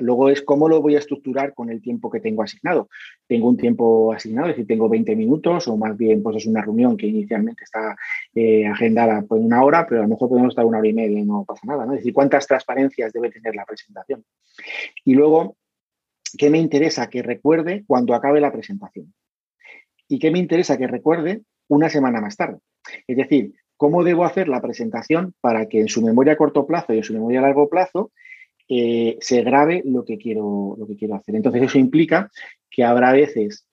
luego 0.00 0.30
es 0.30 0.42
cómo 0.42 0.68
lo 0.68 0.80
voy 0.80 0.96
a 0.96 0.98
estructurar 0.98 1.54
con 1.54 1.70
el 1.70 1.82
tiempo 1.82 2.10
que 2.10 2.20
tengo 2.20 2.42
asignado. 2.42 2.88
Tengo 3.26 3.48
un 3.48 3.56
tiempo 3.56 4.12
asignado, 4.12 4.48
es 4.48 4.54
decir, 4.54 4.66
tengo 4.66 4.88
20 4.88 5.14
minutos 5.16 5.68
o 5.68 5.76
más 5.76 5.96
bien 5.96 6.22
pues 6.22 6.36
es 6.36 6.46
una 6.46 6.62
reunión 6.62 6.96
que 6.96 7.06
inicialmente 7.06 7.64
está 7.64 7.96
eh, 8.34 8.66
agendada 8.66 9.22
por 9.22 9.38
una 9.38 9.62
hora, 9.62 9.86
pero 9.86 10.00
a 10.00 10.04
lo 10.04 10.10
mejor 10.10 10.28
podemos 10.28 10.50
estar 10.50 10.64
una 10.64 10.78
hora 10.78 10.88
y 10.88 10.92
media 10.94 11.18
y 11.18 11.24
no 11.24 11.44
pasa 11.44 11.62
nada. 11.66 11.84
¿no? 11.84 11.92
Es 11.92 12.00
decir, 12.00 12.14
cuántas 12.14 12.46
transparencias 12.46 13.12
debe 13.12 13.30
tener 13.30 13.54
la 13.54 13.64
presentación. 13.64 14.24
Y 15.04 15.14
luego, 15.14 15.56
¿qué 16.38 16.50
me 16.50 16.58
interesa 16.58 17.08
que 17.10 17.22
recuerde 17.22 17.84
cuando 17.86 18.14
acabe 18.14 18.40
la 18.40 18.52
presentación? 18.52 19.12
¿Y 20.08 20.18
qué 20.18 20.30
me 20.30 20.38
interesa 20.38 20.76
que 20.76 20.86
recuerde 20.86 21.42
una 21.68 21.88
semana 21.88 22.20
más 22.20 22.36
tarde? 22.36 22.58
Es 23.06 23.16
decir, 23.16 23.54
¿cómo 23.76 24.04
debo 24.04 24.24
hacer 24.24 24.48
la 24.48 24.60
presentación 24.60 25.34
para 25.40 25.66
que 25.66 25.80
en 25.80 25.88
su 25.88 26.02
memoria 26.02 26.34
a 26.34 26.36
corto 26.36 26.66
plazo 26.66 26.92
y 26.94 26.98
en 26.98 27.04
su 27.04 27.14
memoria 27.14 27.40
a 27.40 27.42
largo 27.42 27.68
plazo 27.68 28.12
eh, 28.68 29.16
se 29.20 29.42
grabe 29.42 29.82
lo 29.84 30.04
que, 30.04 30.18
quiero, 30.18 30.76
lo 30.78 30.86
que 30.86 30.96
quiero 30.96 31.14
hacer. 31.14 31.36
Entonces 31.36 31.62
eso 31.62 31.78
implica 31.78 32.30
que 32.70 32.84
habrá 32.84 33.12
veces 33.12 33.66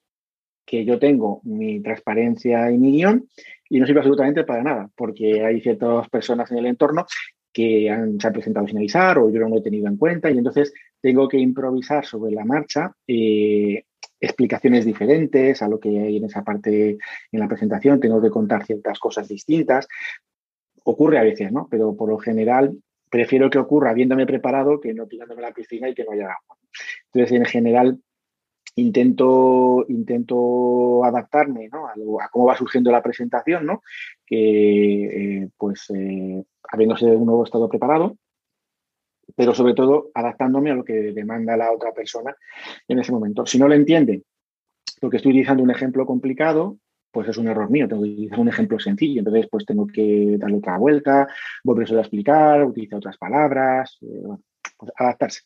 que 0.65 0.85
yo 0.85 0.99
tengo 0.99 1.41
mi 1.43 1.81
transparencia 1.81 2.71
y 2.71 2.77
mi 2.77 2.91
guion 2.91 3.27
y 3.69 3.79
no 3.79 3.85
sirve 3.85 3.99
absolutamente 3.99 4.43
para 4.43 4.63
nada, 4.63 4.89
porque 4.95 5.43
hay 5.43 5.61
ciertas 5.61 6.09
personas 6.09 6.51
en 6.51 6.59
el 6.59 6.65
entorno 6.65 7.05
que 7.53 7.89
han, 7.89 8.19
se 8.19 8.27
han 8.27 8.33
presentado 8.33 8.67
sin 8.67 8.77
avisar 8.77 9.17
o 9.17 9.29
yo 9.29 9.39
no 9.39 9.49
lo 9.49 9.57
he 9.57 9.61
tenido 9.61 9.87
en 9.87 9.97
cuenta 9.97 10.31
y 10.31 10.37
entonces 10.37 10.73
tengo 11.01 11.27
que 11.27 11.37
improvisar 11.37 12.05
sobre 12.05 12.31
la 12.31 12.45
marcha 12.45 12.93
eh, 13.07 13.83
explicaciones 14.21 14.85
diferentes 14.85 15.61
a 15.61 15.67
lo 15.67 15.79
que 15.79 15.89
hay 15.99 16.17
en 16.17 16.25
esa 16.25 16.43
parte 16.43 16.97
en 17.31 17.39
la 17.39 17.47
presentación, 17.47 17.99
tengo 17.99 18.21
que 18.21 18.29
contar 18.29 18.65
ciertas 18.65 18.99
cosas 18.99 19.27
distintas. 19.27 19.87
Ocurre 20.83 21.17
a 21.17 21.23
veces, 21.23 21.51
¿no? 21.51 21.67
Pero 21.69 21.95
por 21.95 22.09
lo 22.09 22.17
general 22.17 22.77
prefiero 23.12 23.49
que 23.49 23.59
ocurra 23.59 23.91
habiéndome 23.91 24.26
preparado 24.26 24.80
que 24.80 24.93
no 24.93 25.05
tirándome 25.05 25.43
a 25.43 25.49
la 25.49 25.53
piscina 25.53 25.89
y 25.89 25.93
que 25.93 26.05
no 26.05 26.14
haya 26.14 26.32
agua. 26.32 26.57
Entonces, 27.14 27.38
en 27.38 27.45
general, 27.45 27.99
intento, 28.76 29.86
intento 29.89 31.03
adaptarme 31.03 31.70
a, 31.72 32.30
cómo 32.30 32.45
va 32.45 32.55
surgiendo 32.55 32.89
la 32.89 33.03
presentación, 33.03 33.66
¿no? 33.66 33.84
que 34.26 35.41
eh, 35.41 35.49
pues 35.57 35.89
eh, 35.93 36.43
habiéndose 36.70 37.05
un 37.05 37.26
nuevo 37.26 37.43
estado 37.43 37.68
preparado, 37.68 38.18
pero 39.36 39.53
sobre 39.53 39.74
todo 39.74 40.09
adaptándome 40.14 40.72
a 40.72 40.76
lo 40.76 40.86
que 40.86 40.93
demanda 40.93 41.57
la 41.57 41.72
otra 41.72 41.91
persona 41.91 42.34
en 42.88 42.99
ese 42.99 43.12
momento. 43.12 43.45
Si 43.45 43.59
no 43.59 43.68
lo 43.68 43.74
entiende, 43.74 44.24
porque 45.01 45.18
estoy 45.18 45.32
utilizando 45.32 45.64
un 45.64 45.72
ejemplo 45.72 46.05
complicado, 46.05 46.78
pues 47.12 47.28
es 47.28 47.38
un 47.38 47.47
error 47.47 47.70
mío, 47.70 47.88
tengo 47.88 48.03
que 48.03 48.09
utilizar 48.09 48.39
un 48.39 48.47
ejemplo 48.47 48.80
sencillo, 48.80 49.20
entonces 49.20 49.47
pues 49.51 49.66
tengo 49.66 49.86
que 49.88 50.38
darle 50.39 50.57
otra 50.57 50.78
vuelta, 50.78 51.28
volver 51.64 51.93
a 51.95 51.99
explicar, 51.99 52.64
utilizar 52.64 52.97
otras 52.97 53.18
palabras, 53.18 53.97
eh, 54.01 54.24
pues 54.78 54.91
adaptarse. 54.97 55.41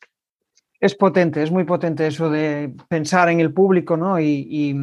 Es 0.80 0.95
potente, 0.95 1.41
es 1.41 1.51
muy 1.51 1.63
potente 1.63 2.05
eso 2.05 2.30
de 2.30 2.74
pensar 2.88 3.30
en 3.30 3.39
el 3.39 3.53
público 3.53 3.97
¿no? 3.97 4.20
y, 4.20 4.76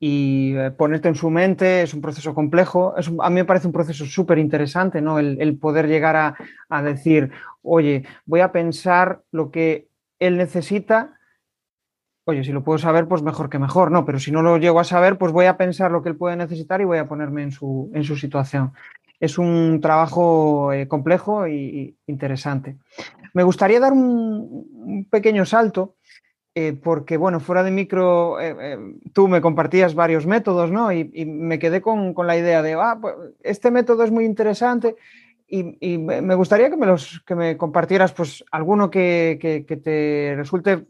eh, 0.00 0.70
ponerte 0.76 1.08
en 1.08 1.14
su 1.14 1.30
mente, 1.30 1.82
es 1.82 1.94
un 1.94 2.00
proceso 2.00 2.34
complejo, 2.34 2.94
a 3.20 3.30
mí 3.30 3.34
me 3.34 3.44
parece 3.44 3.66
un 3.66 3.72
proceso 3.72 4.04
súper 4.04 4.38
interesante, 4.38 5.00
¿no? 5.00 5.18
El, 5.18 5.58
poder 5.58 5.86
llegar 5.86 6.16
a, 6.16 6.36
a 6.68 6.82
decir, 6.82 7.30
oye, 7.62 8.04
voy 8.26 8.40
a 8.40 8.50
pensar 8.50 9.22
lo 9.30 9.52
que 9.52 9.88
él 10.18 10.36
necesita 10.36 11.20
oye, 12.24 12.44
si 12.44 12.52
lo 12.52 12.62
puedo 12.62 12.78
saber, 12.78 13.08
pues 13.08 13.22
mejor 13.22 13.50
que 13.50 13.58
mejor, 13.58 13.90
¿no? 13.90 14.04
Pero 14.04 14.18
si 14.18 14.30
no 14.30 14.42
lo 14.42 14.58
llego 14.58 14.80
a 14.80 14.84
saber, 14.84 15.18
pues 15.18 15.32
voy 15.32 15.46
a 15.46 15.56
pensar 15.56 15.90
lo 15.90 16.02
que 16.02 16.10
él 16.10 16.16
puede 16.16 16.36
necesitar 16.36 16.80
y 16.80 16.84
voy 16.84 16.98
a 16.98 17.08
ponerme 17.08 17.42
en 17.42 17.50
su, 17.50 17.90
en 17.94 18.04
su 18.04 18.16
situación. 18.16 18.72
Es 19.18 19.38
un 19.38 19.80
trabajo 19.80 20.72
eh, 20.72 20.88
complejo 20.88 21.46
e 21.46 21.94
interesante. 22.06 22.76
Me 23.34 23.42
gustaría 23.42 23.80
dar 23.80 23.92
un, 23.92 25.06
pequeño 25.10 25.44
salto, 25.46 25.96
eh, 26.54 26.74
porque, 26.74 27.16
bueno, 27.16 27.40
fuera 27.40 27.62
de 27.62 27.70
micro, 27.70 28.38
eh, 28.40 28.78
tú 29.12 29.26
me 29.26 29.40
compartías 29.40 29.94
varios 29.94 30.26
métodos, 30.26 30.70
¿no? 30.70 30.92
Y, 30.92 31.24
me 31.24 31.58
quedé 31.58 31.80
con, 31.80 32.14
la 32.26 32.36
idea 32.36 32.62
de, 32.62 32.74
ah, 32.74 32.98
pues 33.00 33.14
este 33.42 33.70
método 33.70 34.04
es 34.04 34.10
muy 34.10 34.24
interesante. 34.24 34.96
Y, 35.48 35.98
me 35.98 36.34
gustaría 36.34 36.70
que 36.70 36.76
me, 36.76 36.86
los, 36.86 37.22
que 37.26 37.34
me 37.34 37.56
compartieras 37.58 38.12
pues, 38.12 38.42
alguno 38.50 38.90
que, 38.90 39.38
que 39.66 39.76
te 39.76 40.34
resulte 40.36 40.86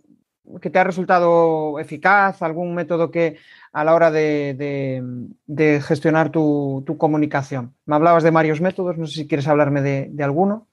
que 0.61 0.71
te 0.71 0.79
ha 0.79 0.85
resultado 0.85 1.79
eficaz, 1.79 2.43
algún 2.43 2.75
método 2.75 3.11
que 3.11 3.37
a 3.73 3.85
la 3.85 3.95
hora 3.95 4.11
de, 4.11 5.81
gestionar 5.87 6.31
tu, 6.31 6.85
comunicación. 6.99 7.75
Me 7.87 7.95
hablabas 7.95 8.23
de 8.23 8.31
varios 8.31 8.61
métodos, 8.61 8.99
no 8.99 9.07
sé 9.07 9.21
si 9.21 9.29
quieres 9.29 9.49
hablarme 9.49 9.83
de, 9.83 10.25
alguno. 10.25 10.69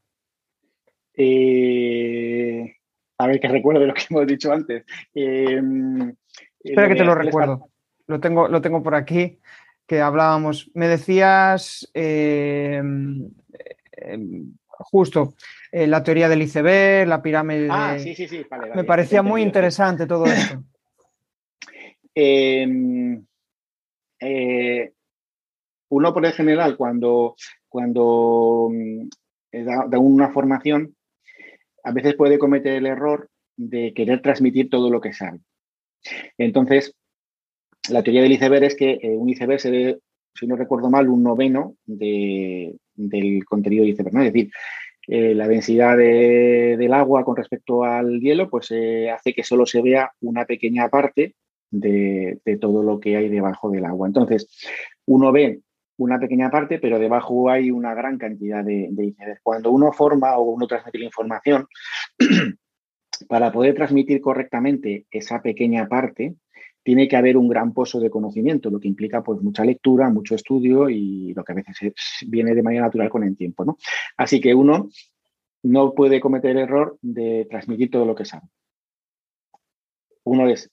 Eh, 1.15 2.75
a 3.17 3.27
ver, 3.27 3.39
que 3.39 3.47
recuerdo 3.47 3.81
de 3.81 3.87
lo 3.87 3.93
que 3.93 4.03
hemos 4.09 4.27
dicho 4.27 4.51
antes. 4.51 4.85
Em, 5.13 6.13
Espera 6.63 6.87
que 6.87 6.95
te 6.95 7.03
lo 7.03 7.15
recuerdo. 7.15 7.69
Lo 8.07 8.19
tengo, 8.19 8.47
lo 8.47 8.61
tengo 8.61 8.81
por 8.81 8.95
aquí, 8.95 9.39
que 9.85 10.01
hablábamos. 10.01 10.71
Me 10.73 10.87
decías 10.87 11.89
em, 11.93 13.29
em, 13.93 14.53
justo 14.79 15.35
eh, 15.71 15.87
la 15.87 16.03
teoría 16.03 16.29
del 16.29 16.41
iceberg, 16.41 17.07
la 17.07 17.21
pirámide. 17.21 17.67
Ah, 17.69 17.97
sí, 17.99 18.15
sí, 18.15 18.27
sí. 18.27 18.45
Me 18.75 18.83
parecía 18.83 19.21
muy 19.21 19.41
interesante 19.41 20.07
todo 20.07 20.25
esto. 20.25 20.63
Em, 22.21 23.23
eh, 24.19 24.91
uno, 25.89 26.13
por 26.13 26.25
el 26.25 26.33
general, 26.33 26.75
cuando, 26.75 27.35
cuando 27.69 28.69
mm, 28.69 29.07
da, 29.63 29.99
una 29.99 30.29
formación, 30.29 30.95
a 31.83 31.91
veces 31.93 32.15
puede 32.15 32.37
cometer 32.37 32.73
el 32.73 32.87
error 32.87 33.29
de 33.55 33.93
querer 33.93 34.21
transmitir 34.21 34.69
todo 34.69 34.89
lo 34.89 34.99
que 34.99 35.13
sabe. 35.13 35.39
Entonces, 36.37 36.93
la 37.89 38.03
teoría 38.03 38.23
del 38.23 38.33
iceberg 38.33 38.65
es 38.65 38.75
que 38.75 38.99
eh, 39.01 39.15
un 39.15 39.29
iceberg 39.29 39.61
se 39.61 39.71
ve, 39.71 39.99
si 40.33 40.45
no 40.45 40.57
recuerdo 40.57 40.89
mal, 40.89 41.07
un 41.07 41.23
noveno 41.23 41.75
del 42.99 43.45
contenido 43.45 43.83
del 43.83 43.93
iceberg. 43.93 44.17
Es 44.17 44.33
decir, 44.33 44.51
eh, 45.07 45.33
la 45.33 45.47
densidad 45.47 45.97
del 45.97 46.93
agua 46.93 47.23
con 47.23 47.35
respecto 47.35 47.83
al 47.83 48.19
hielo, 48.19 48.49
pues 48.49 48.69
eh, 48.71 49.09
hace 49.09 49.33
que 49.33 49.43
solo 49.43 49.65
se 49.65 49.81
vea 49.81 50.11
una 50.21 50.45
pequeña 50.45 50.89
parte 50.89 51.35
de, 51.71 52.39
todo 52.59 52.83
lo 52.83 52.99
que 52.99 53.15
hay 53.15 53.29
debajo 53.29 53.69
del 53.69 53.85
agua. 53.85 54.07
Entonces, 54.07 54.47
uno 55.05 55.31
ve 55.31 55.61
una 55.97 56.19
pequeña 56.19 56.49
parte, 56.49 56.79
pero 56.79 56.99
debajo 56.99 57.49
hay 57.49 57.71
una 57.71 57.93
gran 57.93 58.17
cantidad 58.17 58.63
de, 58.63 58.87
de 58.91 59.13
Cuando 59.43 59.71
uno 59.71 59.91
forma 59.91 60.37
o 60.37 60.43
uno 60.43 60.67
transmite 60.67 60.99
la 60.99 61.05
información, 61.05 61.67
para 63.27 63.51
poder 63.51 63.75
transmitir 63.75 64.21
correctamente 64.21 65.05
esa 65.11 65.41
pequeña 65.41 65.87
parte, 65.87 66.35
tiene 66.83 67.07
que 67.07 67.15
haber 67.15 67.37
un 67.37 67.47
gran 67.47 67.73
pozo 67.73 67.99
de 67.99 68.09
conocimiento, 68.09 68.69
lo 68.69 68.79
que 68.79 68.87
implica 68.87 69.21
pues 69.21 69.41
mucha 69.41 69.63
lectura, 69.63 70.09
mucho 70.09 70.35
estudio 70.35 70.89
y 70.89 71.33
lo 71.33 71.43
que 71.43 71.51
a 71.51 71.55
veces 71.55 71.93
viene 72.27 72.55
de 72.55 72.63
manera 72.63 72.83
natural 72.83 73.09
con 73.09 73.23
el 73.23 73.35
tiempo. 73.35 73.65
¿no? 73.65 73.77
Así 74.17 74.39
que 74.39 74.55
uno 74.55 74.89
no 75.63 75.93
puede 75.93 76.19
cometer 76.19 76.57
error 76.57 76.97
de 77.01 77.45
transmitir 77.49 77.91
todo 77.91 78.05
lo 78.05 78.15
que 78.15 78.25
sabe. 78.25 78.47
Uno 80.23 80.47
es, 80.47 80.69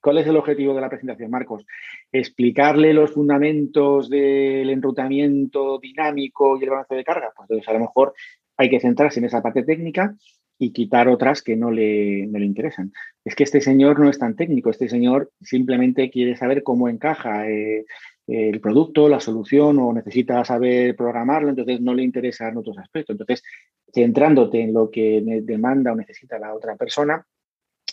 ¿cuál 0.00 0.18
es 0.18 0.26
el 0.26 0.36
objetivo 0.36 0.74
de 0.74 0.80
la 0.80 0.88
presentación, 0.88 1.30
Marcos? 1.30 1.66
Explicarle 2.10 2.94
los 2.94 3.12
fundamentos 3.12 4.08
del 4.08 4.70
enrutamiento 4.70 5.78
dinámico 5.78 6.58
y 6.58 6.64
el 6.64 6.70
balance 6.70 6.94
de 6.94 7.04
carga. 7.04 7.32
Pues 7.36 7.50
entonces 7.50 7.68
a 7.68 7.72
lo 7.74 7.80
mejor 7.80 8.14
hay 8.56 8.70
que 8.70 8.80
centrarse 8.80 9.20
en 9.20 9.26
esa 9.26 9.42
parte 9.42 9.62
técnica 9.62 10.14
y 10.62 10.72
quitar 10.72 11.08
otras 11.08 11.40
que 11.40 11.56
no 11.56 11.70
le, 11.70 12.26
le, 12.26 12.44
interesan. 12.44 12.92
Es 13.24 13.34
que 13.34 13.44
este 13.44 13.62
señor 13.62 13.98
no 13.98 14.10
es 14.10 14.18
tan 14.18 14.36
técnico, 14.36 14.68
este 14.68 14.90
señor 14.90 15.32
simplemente 15.40 16.10
quiere 16.10 16.36
saber 16.36 16.62
cómo 16.62 16.86
encaja 16.86 17.48
eh, 17.48 17.86
el 18.26 18.60
producto, 18.60 19.08
la 19.08 19.20
solución 19.20 19.78
o 19.78 19.90
necesita 19.94 20.44
saber 20.44 20.94
programarlo, 20.94 21.48
entonces 21.48 21.80
no 21.80 21.94
le 21.94 22.02
interesan 22.02 22.58
otros 22.58 22.76
aspectos. 22.76 23.14
Entonces, 23.14 23.42
centrándote 23.90 24.60
en 24.60 24.74
lo 24.74 24.90
que 24.90 25.22
demanda 25.42 25.92
o 25.92 25.96
necesita 25.96 26.38
la 26.38 26.54
otra 26.54 26.76
persona, 26.76 27.26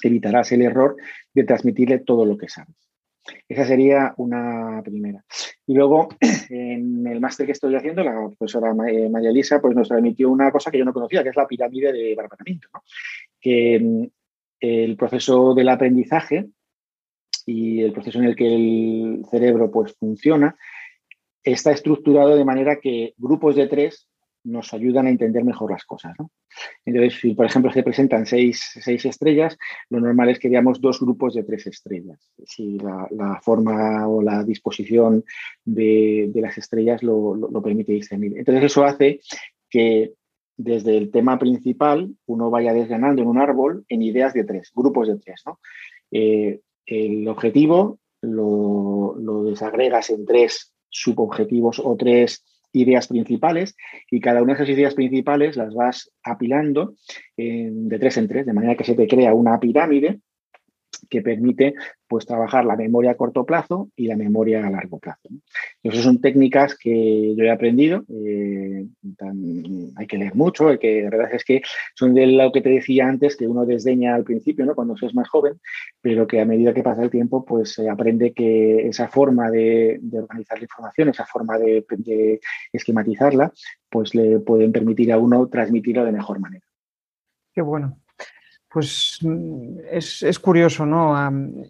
evitarás 0.04 0.52
el 0.52 0.64
error 0.64 0.98
de 1.34 1.46
transmitirle 1.46 2.00
todo 2.00 2.26
lo 2.26 2.38
que 2.38 2.50
sabes. 2.50 2.76
Esa 3.48 3.66
sería 3.66 4.14
una 4.18 4.82
primera. 4.84 5.24
Y 5.66 5.74
luego, 5.74 6.10
en 6.50 7.06
el 7.08 7.20
máster 7.20 7.46
que 7.46 7.52
estoy 7.52 7.76
haciendo, 7.76 8.04
la 8.04 8.30
profesora 8.38 8.74
eh, 8.90 9.10
María 9.10 9.30
Elisa 9.30 9.62
pues, 9.62 9.76
nos 9.76 9.88
transmitió 9.88 10.30
una 10.30 10.52
cosa 10.52 10.72
que 10.72 10.78
yo 10.78 10.86
no 10.86 10.94
conocía, 10.94 11.24
que 11.24 11.30
es 11.30 11.36
la 11.36 11.48
pirámide 11.48 11.92
de 11.92 12.16
barbatamiento. 12.16 12.70
Que 13.40 13.80
mm, 13.80 14.04
el 14.60 14.98
proceso 14.98 15.54
del 15.54 15.70
aprendizaje 15.70 16.48
y 17.46 17.82
el 17.82 17.94
proceso 17.94 18.20
en 18.20 18.26
el 18.26 18.36
que 18.36 18.54
el 18.54 19.26
cerebro 19.30 19.72
pues, 19.72 19.96
funciona 19.98 20.58
está 21.44 21.72
estructurado 21.72 22.36
de 22.36 22.46
manera 22.46 22.80
que 22.82 23.14
grupos 23.18 23.56
de 23.56 23.68
tres 23.68 24.10
nos 24.48 24.74
ayudan 24.74 25.08
a 25.08 25.10
entender 25.10 25.44
mejor 25.44 25.72
las 25.72 25.84
cosas. 25.84 26.16
Entonces, 26.86 27.20
si 27.20 27.34
por 27.34 27.46
ejemplo 27.46 27.72
se 27.72 27.84
presentan 27.84 28.26
seis, 28.26 28.76
estrellas, 28.86 29.58
lo 29.90 30.00
normal 30.00 30.30
es 30.30 30.40
que 30.40 30.50
veamos 30.50 30.80
dos 30.80 31.00
grupos 31.00 31.34
de 31.34 31.44
tres 31.44 31.68
estrellas. 31.68 32.32
Si 32.46 32.78
la, 32.80 33.40
forma 33.44 34.08
o 34.08 34.22
la 34.22 34.44
disposición 34.44 35.24
de, 35.66 36.32
las 36.36 36.58
estrellas 36.58 37.04
lo, 37.04 37.62
permite 37.62 37.92
discernir. 37.92 38.38
Entonces, 38.38 38.64
eso 38.64 38.86
hace 38.86 39.20
que 39.70 40.14
desde 40.56 40.98
el 40.98 41.12
tema 41.12 41.38
principal 41.38 42.16
uno 42.26 42.50
vaya 42.50 42.74
desgranando 42.74 43.22
en 43.22 43.28
un 43.28 43.38
árbol 43.38 43.86
en 43.90 44.02
ideas 44.02 44.34
de 44.34 44.46
tres, 44.46 44.72
grupos 44.74 45.08
de 45.10 45.18
tres. 45.18 45.44
Eh, 46.12 46.62
el 46.86 47.28
objetivo 47.28 48.00
lo, 48.22 49.16
lo 49.20 49.44
desagregas 49.44 50.10
en 50.10 50.26
tres 50.26 50.74
subobjetivos 50.90 51.80
o 51.84 51.96
tres 51.98 52.44
ideas 52.74 53.08
principales 53.08 53.76
y 54.10 54.20
cada 54.20 54.42
una 54.42 54.54
de 54.54 54.64
esas 54.64 54.70
ideas 54.70 54.96
principales 54.96 55.56
las 55.56 55.74
vas 55.74 56.12
apilando 56.24 56.96
de 57.36 57.98
tres 58.00 58.18
en 58.18 58.28
tres, 58.28 58.46
de 58.46 58.54
manera 58.54 58.76
que 58.76 58.84
se 58.84 58.96
te 58.96 59.08
crea 59.08 59.34
una 59.34 59.60
pirámide 59.60 60.20
que 61.10 61.22
permite 61.22 61.74
pues 62.08 62.26
trabajar 62.26 62.66
la 62.66 62.76
memoria 62.76 63.12
a 63.12 63.16
corto 63.16 63.46
plazo 63.46 63.90
y 63.96 64.08
la 64.08 64.16
memoria 64.16 64.66
a 64.66 64.70
largo 64.70 65.00
plazo. 65.00 65.30
Esas 65.84 66.04
son 66.04 66.22
técnicas 66.22 66.78
que 66.78 67.36
yo 67.36 67.44
he 67.44 67.52
aprendido 67.52 68.06
eh, 68.10 68.86
hay 69.96 70.08
que 70.08 70.18
leer 70.18 70.36
mucho, 70.36 70.70
hay 70.70 70.78
que, 70.78 71.04
la 71.04 71.10
verdad 71.10 71.30
es 71.34 71.44
que 71.44 71.62
son 71.96 72.14
de 72.14 72.28
lo 72.28 72.52
que 72.52 72.62
te 72.62 72.70
decía 72.70 73.08
antes, 73.08 73.36
que 73.36 73.48
uno 73.48 73.66
desdeña 73.66 74.16
al 74.16 74.24
principio, 74.24 74.66
¿no? 74.66 74.76
cuando 74.76 74.96
es 75.02 75.16
más 75.16 75.28
joven, 75.30 75.60
pero 76.02 76.28
que 76.28 76.42
a 76.42 76.46
medida 76.46 76.74
que 76.74 76.84
pasa 76.84 77.04
el 77.04 77.10
tiempo, 77.10 77.46
pues 77.46 77.74
se 77.74 77.90
aprende 77.90 78.34
que 78.34 78.88
esa 78.88 79.08
forma 79.08 79.50
de, 79.50 80.00
organizar 80.14 80.58
la 80.58 80.64
información, 80.64 81.10
esa 81.10 81.26
forma 81.26 81.58
de, 81.58 82.40
esquematizarla, 82.72 83.52
pues 83.90 84.16
le 84.16 84.40
pueden 84.40 84.72
permitir 84.72 85.12
a 85.12 85.18
uno 85.18 85.48
transmitirlo 85.48 86.06
de 86.06 86.12
mejor 86.12 86.40
manera. 86.40 86.66
Qué 87.54 87.62
bueno. 87.62 88.00
Pues 88.70 89.20
mm, 89.22 89.80
es, 89.92 90.40
curioso, 90.40 90.86
¿no? 90.86 91.16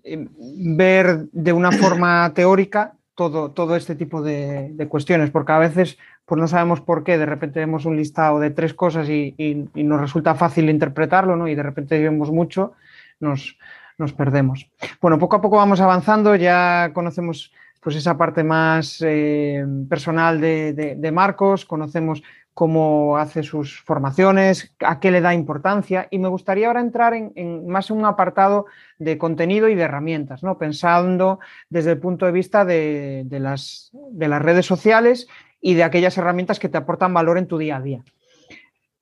Em, 0.03 0.27
ver 0.75 1.27
de 1.31 1.53
una 1.53 1.71
forma 1.71 2.31
teórica 2.35 2.93
todo, 3.15 3.51
todo 3.51 3.75
este 3.75 3.95
tipo 3.95 4.21
de, 4.21 4.87
cuestiones, 4.89 5.31
porque 5.31 5.51
a 5.51 5.57
veces 5.57 5.97
pues 6.25 6.39
no 6.39 6.47
sabemos 6.47 6.81
por 6.81 7.03
qué, 7.03 7.17
de 7.17 7.25
repente 7.25 7.59
vemos 7.59 7.85
un 7.85 7.97
listado 7.97 8.39
de 8.39 8.51
tres 8.51 8.73
cosas 8.73 9.09
y, 9.09 9.33
nos 9.73 9.99
resulta 9.99 10.35
fácil 10.35 10.69
interpretarlo, 10.69 11.35
¿no? 11.35 11.47
Y 11.47 11.55
de 11.55 11.63
repente 11.63 11.99
vemos 11.99 12.31
mucho, 12.31 12.73
nos, 13.19 13.57
nos, 13.97 14.13
perdemos. 14.13 14.69
Bueno, 15.01 15.17
poco 15.17 15.37
a 15.37 15.41
poco 15.41 15.55
vamos 15.55 15.79
avanzando, 15.81 16.35
ya 16.35 16.91
conocemos 16.93 17.51
pues 17.87 17.95
esa 17.95 18.17
parte 18.17 18.43
más 18.43 19.01
eh, 19.05 19.65
personal 19.89 20.41
de, 20.41 21.09
Marcos, 21.13 21.65
conocemos 21.65 22.21
cómo 22.57 23.17
hace 23.17 23.43
sus 23.43 23.81
formaciones, 23.83 24.73
a 24.79 24.99
qué 24.99 25.11
le 25.11 25.21
da 25.21 25.35
importancia 25.35 26.07
y 26.09 26.17
me 26.17 26.27
gustaría 26.27 26.65
ahora 26.65 26.79
entrar 26.79 27.13
en, 27.13 27.67
más 27.67 27.91
un 27.91 28.03
apartado 28.03 28.65
de 28.97 29.19
contenido 29.19 29.69
y 29.69 29.75
de 29.75 29.83
herramientas, 29.83 30.41
¿no? 30.41 30.57
pensando 30.57 31.37
desde 31.69 31.91
el 31.91 31.99
punto 31.99 32.25
de 32.25 32.31
vista 32.31 32.65
de, 32.65 33.27
las, 33.29 33.91
de 33.93 34.27
las, 34.27 34.41
redes 34.41 34.65
sociales 34.65 35.27
y 35.61 35.75
de 35.75 35.83
aquellas 35.83 36.17
herramientas 36.17 36.57
que 36.57 36.67
te 36.67 36.79
aportan 36.79 37.13
valor 37.13 37.37
en 37.37 37.45
tu 37.45 37.59
día 37.59 37.77
a 37.77 37.81
día. 37.81 38.03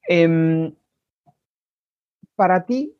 Em, 0.05 0.75
para 2.35 2.65
ti, 2.65 2.93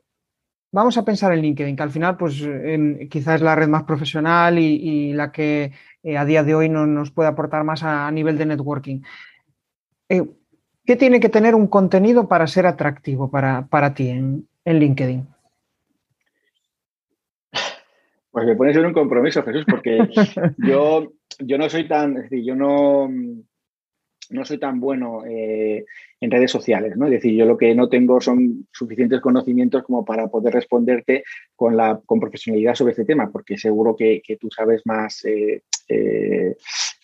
vamos 0.72 0.98
a 0.98 1.04
pensar 1.04 1.34
en 1.34 1.42
LinkedIn, 1.42 1.76
que 1.76 1.84
al 1.84 1.92
final 1.92 2.16
pues 2.16 2.42
em, 2.42 3.10
quizás 3.10 3.36
es 3.36 3.42
la 3.42 3.56
red 3.56 3.68
más 3.68 3.84
profesional 3.84 4.58
y, 4.58 5.12
la 5.12 5.34
que 5.34 5.74
eh, 6.02 6.18
a 6.18 6.24
día 6.24 6.44
de 6.44 6.56
hoy 6.56 6.70
no, 6.70 6.88
nos 6.88 7.12
puede 7.12 7.28
aportar 7.28 7.66
más 7.66 7.84
a, 7.84 8.10
nivel 8.10 8.38
de 8.38 8.46
networking. 8.46 9.02
¿Qué 10.86 10.96
tiene 10.96 11.20
que 11.20 11.30
tener 11.30 11.56
un 11.56 11.68
contenido 11.68 12.28
para 12.28 12.46
ser 12.46 12.68
atractivo 12.68 13.30
para, 13.30 13.94
ti 13.96 14.10
en, 14.10 14.48
LinkedIn? 14.66 15.28
Pues 18.32 18.46
me 18.46 18.56
pones 18.56 18.76
en 18.78 18.86
un 18.86 18.94
compromiso, 18.94 19.42
Jesús, 19.44 19.66
porque 19.70 19.98
yo, 20.58 21.14
yo 21.40 21.58
no 21.58 21.70
soy 21.70 21.88
tan, 21.88 22.18
es 22.18 22.24
decir, 22.24 22.44
yo 22.44 22.56
no, 22.56 23.10
no 24.30 24.46
soy 24.46 24.58
tan 24.60 24.80
bueno 24.80 25.24
eh, 25.26 25.86
en 26.20 26.32
redes 26.32 26.52
sociales, 26.52 26.96
¿no? 26.98 27.06
Es 27.06 27.14
decir, 27.14 27.34
yo 27.34 27.46
lo 27.46 27.58
que 27.58 27.74
no 27.74 27.90
tengo 27.90 28.22
son 28.22 28.68
suficientes 28.72 29.22
conocimientos 29.22 29.84
como 29.84 30.06
para 30.06 30.28
poder 30.28 30.54
responderte 30.54 31.24
con, 31.56 31.78
la, 31.78 32.00
con 32.06 32.20
profesionalidad 32.20 32.76
sobre 32.76 32.92
este 32.92 33.06
tema, 33.06 33.32
porque 33.32 33.58
seguro 33.58 33.96
que, 33.96 34.22
tú 34.40 34.50
sabes 34.52 34.82
más. 34.86 35.24
Eh, 35.26 35.64
eh, 35.88 36.56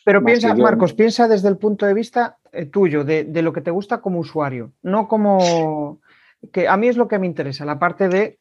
Pero 0.03 0.23
piensa, 0.23 0.55
Marcos, 0.55 0.93
piensa 0.93 1.27
desde 1.27 1.47
el 1.47 1.57
punto 1.57 1.85
de 1.85 1.93
vista 1.93 2.37
tuyo, 2.71 3.03
de, 3.03 3.41
lo 3.41 3.53
que 3.53 3.61
te 3.61 3.71
gusta 3.71 4.01
como 4.01 4.19
usuario, 4.19 4.73
no 4.81 5.07
como 5.07 5.99
que 6.51 6.67
a 6.67 6.77
mí 6.77 6.87
es 6.87 6.97
lo 6.97 7.07
que 7.07 7.19
me 7.19 7.27
interesa, 7.27 7.65
la 7.65 7.79
parte 7.79 8.09
de 8.09 8.39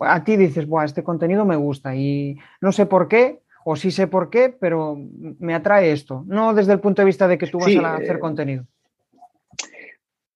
a 0.00 0.24
ti 0.24 0.36
dices, 0.36 0.66
Buah, 0.66 0.84
este 0.84 1.04
contenido 1.04 1.44
me 1.44 1.56
gusta 1.56 1.94
y 1.94 2.38
no 2.60 2.72
sé 2.72 2.86
por 2.86 3.08
qué, 3.08 3.40
o 3.64 3.76
sí 3.76 3.90
sé 3.90 4.06
por 4.06 4.30
qué, 4.30 4.48
pero 4.48 4.96
me 5.40 5.52
atrae 5.52 5.90
esto, 5.90 6.24
no 6.28 6.54
desde 6.54 6.72
el 6.72 6.80
punto 6.80 7.02
de 7.02 7.06
vista 7.06 7.28
de 7.28 7.36
que 7.36 7.48
tú 7.48 7.58
vas 7.58 7.74
a 7.76 7.96
hacer 7.96 8.16
eh, 8.16 8.20
contenido. 8.20 8.64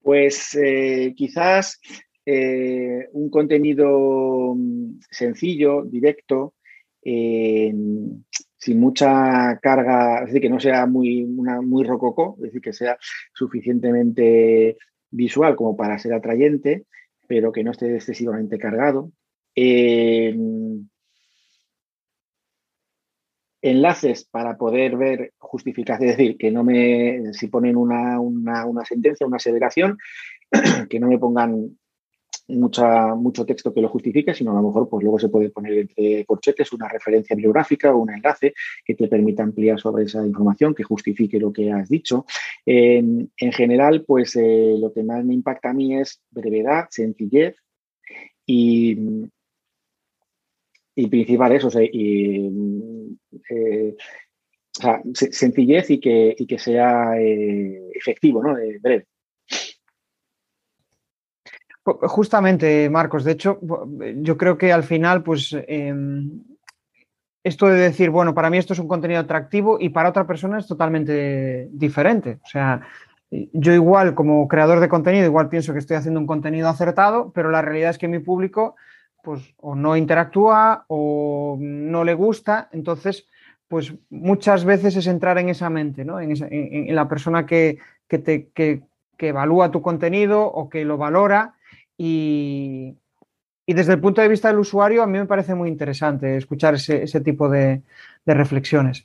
Pues 0.03 0.55
eh, 0.57 1.15
quizás 1.17 1.81
eh, 2.27 3.09
un 3.13 3.31
contenido 3.31 4.55
mm, 4.57 4.99
sencillo, 5.11 5.85
directo, 5.85 6.55
sin 8.61 8.79
mucha 8.79 9.59
carga, 9.61 10.21
es 10.21 10.27
decir, 10.27 10.43
que 10.43 10.51
no 10.51 10.61
sea 10.61 10.85
muy, 10.87 11.25
muy 11.25 11.85
rococó, 11.85 12.35
es 12.39 12.45
decir, 12.45 12.61
que 12.61 12.73
sea 12.75 12.99
suficientemente 13.33 14.77
visual 15.11 15.57
como 15.57 15.77
para 15.77 15.99
ser 15.99 16.13
atrayente, 16.13 16.85
pero 17.27 17.53
que 17.53 17.65
no 17.65 17.71
esté 17.71 17.95
excesivamente 17.95 18.59
cargado. 18.59 19.13
Enlaces 23.63 24.25
para 24.25 24.57
poder 24.57 24.97
ver 24.97 25.33
justificación, 25.39 26.11
es 26.11 26.17
decir, 26.19 26.37
que 26.37 26.51
no 26.51 26.63
me, 26.63 27.33
si 27.33 27.49
ponen 27.49 27.77
una, 27.77 28.19
sentencia, 28.85 29.27
una 29.27 29.37
aseveración, 29.37 29.97
que 30.91 31.01
no 31.01 31.09
me 31.09 31.19
pongan 31.19 31.79
mucha, 32.51 33.15
mucho 33.15 33.45
texto 33.45 33.73
que 33.73 33.81
lo 33.81 33.89
justifique, 33.89 34.35
sino 34.35 34.53
a 34.53 34.55
lo 34.55 34.69
mejor 34.69 34.89
pues 34.89 35.03
luego 35.03 35.19
se 35.19 35.29
puede 35.29 35.51
poner 35.51 35.79
entre 35.79 36.25
corchetes 36.25 36.73
una 36.73 36.89
referencia 36.89 37.37
bibliográfica 37.37 37.95
o 37.95 37.99
un 37.99 38.11
enlace 38.11 38.55
que 38.85 38.95
te 38.95 39.09
permita 39.09 39.43
ampliar 39.43 39.79
sobre 39.81 40.05
esa 40.05 40.27
información, 40.27 40.75
que 40.75 40.83
justifique 40.83 41.39
lo 41.39 41.53
que 41.53 41.71
has 41.73 41.89
dicho. 41.89 42.27
En, 42.67 43.31
general, 43.37 44.05
pues 44.07 44.37
eh, 44.37 44.75
lo 44.79 44.93
que 44.93 45.03
más 45.03 45.25
me 45.25 45.35
impacta 45.35 45.71
a 45.71 45.75
mí 45.75 45.97
es 45.97 46.21
brevedad, 46.31 46.87
sencillez 46.91 47.57
y, 48.47 48.99
y 50.95 51.07
principal 51.07 51.53
eso, 51.53 51.69
y, 51.81 52.51
eh, 53.51 53.97
sencillez 55.13 55.91
y 55.91 56.01
que, 56.01 56.37
que 56.49 56.59
sea 56.59 57.19
eh, 57.19 57.91
efectivo, 57.95 58.43
¿no? 58.43 58.55
breve. 58.81 59.07
Justamente, 61.85 62.91
Marcos, 62.91 63.25
de 63.25 63.33
hecho, 63.33 63.59
yo 64.17 64.37
creo 64.37 64.59
que 64.59 64.73
al 64.73 64.83
final, 64.83 65.23
pues, 65.23 65.57
em, 65.67 66.43
esto 67.43 67.67
de 67.67 67.81
decir, 67.81 68.11
bueno, 68.11 68.35
para 68.35 68.51
mí 68.51 68.59
esto 68.59 68.75
es 68.75 68.79
un 68.79 68.89
contenido 68.89 69.21
atractivo 69.21 69.79
y 69.81 69.89
para 69.89 70.11
otra 70.11 70.27
persona 70.27 70.59
es 70.59 70.67
totalmente 70.67 71.69
diferente. 71.73 72.39
O 72.45 72.47
sea, 72.47 72.83
yo 73.31 73.73
igual 73.73 74.15
como 74.15 74.47
creador 74.49 74.81
de 74.81 74.89
contenido, 74.89 75.25
igual 75.25 75.49
pienso 75.49 75.73
que 75.73 75.79
estoy 75.79 75.97
haciendo 75.97 76.21
un 76.21 76.27
contenido 76.27 76.69
acertado, 76.69 77.33
pero 77.33 77.51
la 77.51 77.63
realidad 77.63 77.91
es 77.91 77.99
que 77.99 78.09
mi 78.09 78.19
público 78.19 78.77
pues 79.23 79.55
o 79.59 79.75
no 79.75 79.97
interactúa 79.97 80.85
o 80.89 81.59
no 81.61 82.05
le 82.05 82.15
gusta, 82.15 82.69
entonces 82.73 83.27
pues 83.69 83.95
muchas 84.09 84.65
veces 84.65 84.97
es 84.97 85.07
entrar 85.07 85.39
en 85.39 85.49
esa 85.49 85.71
mente, 85.71 86.05
¿no? 86.05 86.21
en, 86.21 86.95
la 86.95 87.09
persona 87.09 87.47
que, 87.47 87.79
te, 88.09 88.49
que, 88.49 88.83
evalúa 89.19 89.71
tu 89.71 89.83
contenido 89.83 90.43
o 90.43 90.69
que 90.71 90.85
lo 90.85 90.97
valora 90.97 91.55
y, 92.03 92.97
desde 93.67 93.93
el 93.93 94.01
punto 94.01 94.23
de 94.23 94.29
vista 94.29 94.49
del 94.49 94.59
usuario 94.59 95.03
a 95.03 95.07
mí 95.07 95.19
me 95.19 95.27
parece 95.27 95.55
muy 95.55 95.69
interesante 95.69 96.39
escuchar 96.39 96.75
ese, 96.75 97.21
tipo 97.21 97.51
de, 97.51 97.83
reflexiones. 98.25 99.05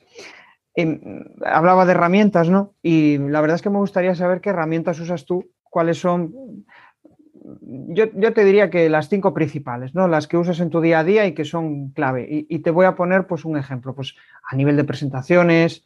Em, 0.74 1.26
hablaba 1.46 1.86
de 1.86 1.92
herramientas, 1.92 2.50
¿no? 2.50 2.74
Y 2.82 3.18
la 3.18 3.42
verdad 3.42 3.56
es 3.56 3.62
que 3.62 3.70
me 3.70 3.80
gustaría 3.80 4.16
saber 4.16 4.40
qué 4.40 4.52
herramientas 4.52 5.00
usas 5.02 5.26
tú, 5.26 5.52
cuáles 5.64 5.98
son 5.98 6.66
yo, 7.68 8.34
te 8.34 8.46
diría 8.46 8.70
que 8.70 8.90
las 8.90 9.10
cinco 9.10 9.34
principales, 9.34 9.94
¿no? 9.94 10.08
Las 10.08 10.28
que 10.28 10.38
usas 10.38 10.60
en 10.62 10.70
tu 10.70 10.80
día 10.80 11.00
a 11.00 11.04
día 11.04 11.28
y 11.28 11.34
que 11.34 11.46
son 11.46 11.90
clave. 11.90 12.26
Y, 12.30 12.60
te 12.60 12.72
voy 12.72 12.86
a 12.86 12.96
poner 12.96 13.28
pues 13.28 13.44
un 13.46 13.58
ejemplo, 13.58 13.94
pues 13.94 14.16
a 14.50 14.56
nivel 14.56 14.78
de 14.78 14.86
presentaciones, 14.86 15.86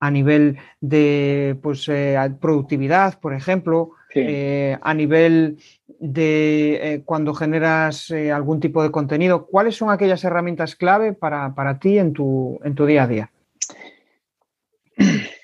a 0.00 0.10
nivel 0.10 0.58
de 0.80 1.58
pues, 1.62 1.88
eh, 1.88 2.18
productividad, 2.40 3.20
por 3.20 3.34
ejemplo, 3.34 3.92
eh, 4.14 4.76
a 4.80 4.94
nivel 4.94 5.58
de 5.98 6.74
eh, 6.74 7.02
cuando 7.04 7.34
generas 7.34 8.10
algún 8.10 8.60
tipo 8.60 8.82
de 8.82 8.90
contenido. 8.90 9.46
¿Cuáles 9.46 9.76
son 9.76 9.90
aquellas 9.90 10.24
herramientas 10.24 10.76
clave 10.76 11.12
para, 11.12 11.54
para 11.54 11.78
ti 11.78 11.98
en 11.98 12.12
tu, 12.12 12.58
en 12.64 12.74
tu 12.74 12.86
día 12.86 13.04
a 13.04 13.06
día? 13.06 13.30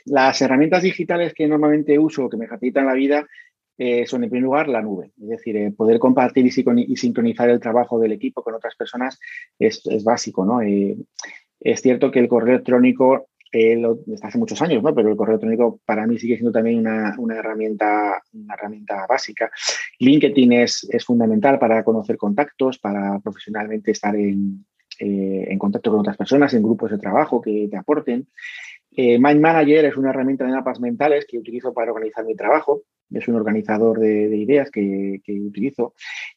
Las 0.06 0.40
herramientas 0.42 0.82
digitales 0.82 1.32
que 1.34 1.46
normalmente 1.46 1.98
uso, 1.98 2.28
que 2.28 2.36
me 2.36 2.46
facilitan 2.46 2.86
la 2.86 2.94
vida, 2.94 3.26
eh, 3.76 4.06
son 4.06 4.22
en 4.22 4.30
primer 4.30 4.44
lugar 4.44 4.68
la 4.68 4.82
nube. 4.82 5.12
Es 5.20 5.28
decir, 5.28 5.56
eh, 5.56 5.72
poder 5.72 5.98
compartir 5.98 6.46
y 6.46 6.96
sincronizar 6.96 7.50
el 7.50 7.60
trabajo 7.60 7.98
del 7.98 8.12
equipo 8.12 8.42
con 8.42 8.54
otras 8.54 8.76
personas 8.76 9.18
es, 9.58 9.82
básico. 10.04 10.44
¿no? 10.44 10.60
Eh, 10.62 10.96
es 11.60 11.80
cierto 11.82 12.10
que 12.10 12.20
el 12.20 12.28
correo 12.28 12.54
electrónico, 12.54 13.28
desde 13.58 14.26
hace 14.26 14.38
muchos 14.38 14.60
años, 14.62 14.82
¿no? 14.82 14.94
pero 14.94 15.10
el 15.10 15.16
correo 15.16 15.34
electrónico 15.34 15.80
para 15.84 16.06
mí 16.06 16.18
sigue 16.18 16.34
siendo 16.36 16.52
también 16.52 16.80
una, 16.80 17.38
herramienta, 17.38 18.22
una 18.32 18.54
herramienta 18.54 19.06
básica. 19.08 19.50
LinkedIn 19.98 20.52
es, 20.52 20.86
es, 20.90 21.04
fundamental 21.04 21.58
para 21.58 21.84
conocer 21.84 22.16
contactos, 22.16 22.78
para 22.78 23.18
profesionalmente 23.20 23.92
estar 23.92 24.14
en, 24.16 24.64
en 24.98 25.58
contacto 25.58 25.90
con 25.90 26.00
otras 26.00 26.16
personas, 26.16 26.52
en 26.54 26.62
grupos 26.62 26.90
de 26.90 26.98
trabajo 26.98 27.40
que 27.40 27.68
te 27.70 27.76
aporten. 27.76 28.28
Mind 28.96 29.40
Manager 29.40 29.84
es 29.86 29.96
una 29.96 30.10
herramienta 30.10 30.44
de 30.44 30.52
mapas 30.52 30.80
mentales 30.80 31.26
que 31.28 31.38
utilizo 31.38 31.74
para 31.74 31.92
organizar 31.92 32.24
mi 32.24 32.36
trabajo 32.36 32.82
es 33.18 33.28
un 33.28 33.36
organizador 33.36 33.98
de, 33.98 34.36
ideas 34.36 34.70
que, 34.70 35.20
utilizo. 35.26 35.94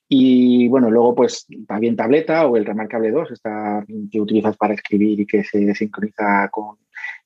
Y 0.08 0.68
bueno, 0.68 0.90
luego 0.90 1.16
pues 1.16 1.46
también 1.68 1.96
tableta 1.96 2.48
o 2.48 2.58
el 2.58 2.66
remarcable 2.66 3.12
2, 3.12 3.32
está, 3.32 3.86
que 4.12 4.22
utilizas 4.22 4.56
para 4.58 4.74
escribir 4.74 5.20
y 5.20 5.26
que 5.26 5.44
se 5.44 5.74
sincroniza 5.76 6.50
con, 6.50 6.78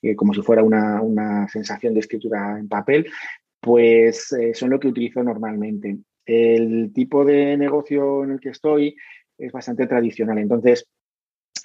eh, 0.02 0.16
como 0.16 0.34
si 0.34 0.42
fuera 0.42 0.64
una, 0.64 1.48
sensación 1.50 1.94
de 1.94 2.02
escritura 2.02 2.58
en 2.60 2.68
papel. 2.68 3.10
pues 3.60 4.32
eh, 4.34 4.54
son 4.54 4.72
lo 4.72 4.80
que 4.80 4.88
utilizo 4.88 5.24
normalmente. 5.24 5.98
El 6.26 6.92
tipo 6.94 7.26
de 7.26 7.58
negocio 7.58 8.24
en 8.24 8.32
el 8.32 8.40
que 8.40 8.50
estoy 8.50 8.96
es 9.38 9.52
bastante 9.52 9.88
tradicional, 9.88 10.38
entonces 10.38 10.88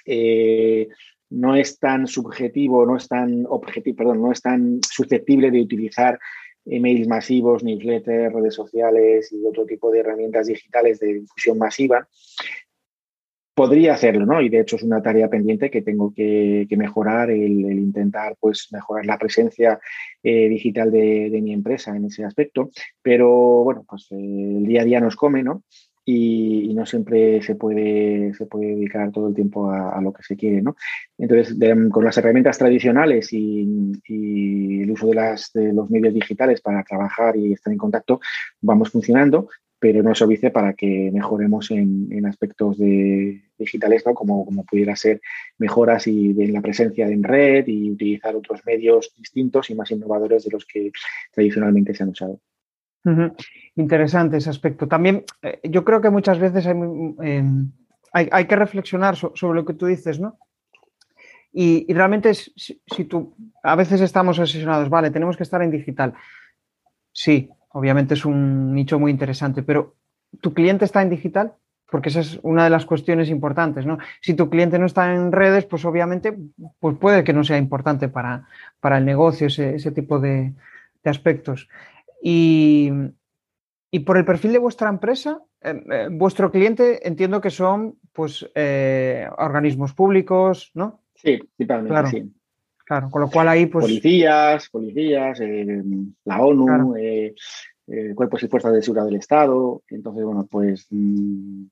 eh, 0.05 0.87
no 1.29 1.55
es 1.55 1.79
tan 1.79 2.07
subjetivo, 2.07 2.85
no 2.85 2.97
es 2.97 3.07
tan 3.07 3.45
objetivo, 3.47 3.97
perdón, 3.97 4.21
no 4.21 4.31
es 4.31 4.41
tan 4.41 4.79
susceptible 4.89 5.51
de 5.51 5.61
utilizar 5.61 6.19
emails 6.65 7.07
masivos, 7.07 7.63
newsletters, 7.63 8.33
redes 8.33 8.53
sociales 8.53 9.31
y 9.31 9.45
otro 9.45 9.65
tipo 9.65 9.91
de 9.91 9.99
herramientas 9.99 10.47
digitales 10.47 10.99
de 10.99 11.13
difusión 11.13 11.57
masiva. 11.57 12.07
Podría 13.57 13.95
hacerlo, 13.95 14.23
¿no? 14.27 14.39
Y 14.39 14.49
de 14.49 14.59
hecho 14.59 14.75
es 14.75 14.83
una 14.83 15.01
tarea 15.01 15.29
pendiente 15.29 15.71
que 15.71 15.81
tengo 15.81 16.13
que, 16.13 16.67
mejorar, 16.77 17.31
el, 17.31 17.59
intentar 17.61 18.35
pues 18.39 18.67
mejorar 18.71 19.07
la 19.07 19.17
presencia 19.17 19.79
eh, 20.21 20.47
digital 20.47 20.91
de, 20.91 21.39
mi 21.41 21.53
empresa 21.53 21.95
en 21.95 22.05
ese 22.05 22.23
aspecto. 22.23 22.69
Pero 23.01 23.63
bueno, 23.63 23.83
pues 23.89 24.09
el 24.11 24.63
día 24.63 24.81
a 24.83 24.85
día 24.85 24.99
nos 24.99 25.15
come, 25.15 25.41
¿no? 25.41 25.63
y, 26.05 26.71
no 26.75 26.85
siempre 26.85 27.41
se 27.41 27.55
puede, 27.55 28.31
se 28.35 28.45
puede 28.45 28.75
dedicar 28.75 29.11
todo 29.11 29.27
el 29.27 29.33
tiempo 29.33 29.71
a, 29.71 29.99
lo 30.01 30.13
que 30.13 30.21
se 30.21 30.37
quiere. 30.37 30.61
¿no? 30.61 30.75
Entonces, 31.17 31.57
con 31.91 32.05
las 32.05 32.17
herramientas 32.19 32.59
tradicionales 32.59 33.33
y, 33.33 33.91
el 34.83 34.91
uso 34.91 35.07
de, 35.07 35.15
las, 35.15 35.51
de 35.51 35.73
los 35.73 35.89
medios 35.89 36.13
digitales 36.13 36.61
para 36.61 36.83
trabajar 36.83 37.35
y 37.35 37.53
estar 37.53 37.73
en 37.73 37.79
contacto, 37.79 38.19
vamos 38.61 38.91
funcionando, 38.91 39.49
pero 39.79 40.01
no 40.01 40.15
se 40.15 40.23
obvice 40.23 40.49
para 40.49 40.73
que 40.73 41.11
mejoremos 41.13 41.71
en, 41.71 42.25
aspectos 42.25 42.77
de, 42.77 43.43
digitales, 43.57 44.03
¿no? 44.05 44.13
como, 44.13 44.45
como 44.45 44.63
pudiera 44.65 44.95
ser 44.95 45.21
mejoras 45.57 46.07
y 46.07 46.31
en 46.31 46.53
la 46.53 46.61
presencia 46.61 47.07
en 47.07 47.23
red 47.23 47.67
y 47.67 47.91
utilizar 47.91 48.35
otros 48.35 48.65
medios 48.65 49.13
distintos 49.17 49.69
y 49.69 49.75
más 49.75 49.91
innovadores 49.91 50.45
de 50.45 50.51
los 50.51 50.65
que 50.65 50.91
tradicionalmente 51.31 51.93
se 51.93 52.03
han 52.03 52.09
usado. 52.09 52.39
Interesante 53.75 54.37
ese 54.37 54.49
aspecto. 54.49 54.87
También 54.87 55.23
eh, 55.41 55.61
yo 55.63 55.85
creo 55.85 56.01
que 56.01 56.09
muchas 56.09 56.39
veces 56.39 56.65
em, 56.65 57.71
hay, 58.11 58.27
hay, 58.31 58.45
que 58.45 58.55
reflexionar 58.57 59.15
sobre 59.15 59.55
lo 59.55 59.63
que 59.63 59.75
tú 59.75 59.85
dices, 59.85 60.19
¿no? 60.19 60.37
Y, 61.59 61.91
realmente 61.91 62.33
si, 62.35 63.05
tú, 63.05 63.35
a 63.63 63.75
veces 63.75 64.01
estamos 64.01 64.37
obsesionados, 64.37 64.89
vale, 64.89 65.09
tenemos 65.09 65.35
que 65.35 65.43
estar 65.43 65.61
en 65.63 65.71
digital. 65.71 66.13
Sí, 67.11 67.49
obviamente 67.69 68.13
es 68.13 68.25
un 68.25 68.73
nicho 68.73 68.99
muy 68.99 69.11
interesante, 69.11 69.63
pero 69.63 69.95
¿tu 70.41 70.53
cliente 70.53 70.85
está 70.85 71.01
en 71.01 71.09
digital? 71.09 71.53
Porque 71.89 72.09
esa 72.09 72.19
es 72.19 72.39
una 72.43 72.65
de 72.65 72.69
las 72.69 72.85
cuestiones 72.85 73.29
importantes, 73.29 73.85
¿no? 73.85 73.97
Si 74.21 74.33
tu 74.33 74.49
cliente 74.49 74.77
no 74.77 74.85
está 74.85 75.13
en 75.13 75.31
redes, 75.31 75.65
pues 75.65 75.85
obviamente 75.85 76.37
pues 76.79 76.97
puede 76.97 77.23
que 77.23 77.33
no 77.33 77.45
sea 77.45 77.57
importante 77.57 78.09
para, 78.09 78.47
para 78.81 78.97
el 78.97 79.05
negocio 79.05 79.47
ese, 79.47 79.91
tipo 79.91 80.19
de, 80.19 80.53
de 81.03 81.09
aspectos. 81.09 81.69
Y, 82.21 82.91
por 84.05 84.17
el 84.17 84.25
perfil 84.25 84.51
de 84.51 84.59
vuestra 84.59 84.89
empresa, 84.89 85.41
eh, 85.61 85.83
eh, 85.91 86.07
vuestro 86.11 86.51
cliente 86.51 87.07
entiendo 87.07 87.41
que 87.41 87.49
son 87.49 87.97
pues 88.13 88.47
eh, 88.53 89.27
organismos 89.37 89.93
públicos, 89.93 90.71
¿no? 90.75 91.01
Sí, 91.15 91.37
principalmente, 91.55 91.89
claro. 91.89 92.07
sí. 92.09 92.31
Claro, 92.87 93.09
con 93.09 93.21
lo 93.21 93.29
cual 93.29 93.49
ahí 93.49 93.65
pues... 93.65 93.83
Policías, 93.83 94.69
policías, 94.69 95.39
la 96.23 96.41
ONU, 96.41 96.95
cuerpos 98.15 98.43
y 98.43 98.47
fuerzas 98.47 98.73
de 98.73 98.81
seguridad 98.81 99.05
del 99.05 99.17
Estado. 99.17 99.81
Entonces, 99.89 100.23
bueno, 100.23 100.47
pues 100.49 100.87
mm, 100.89 101.65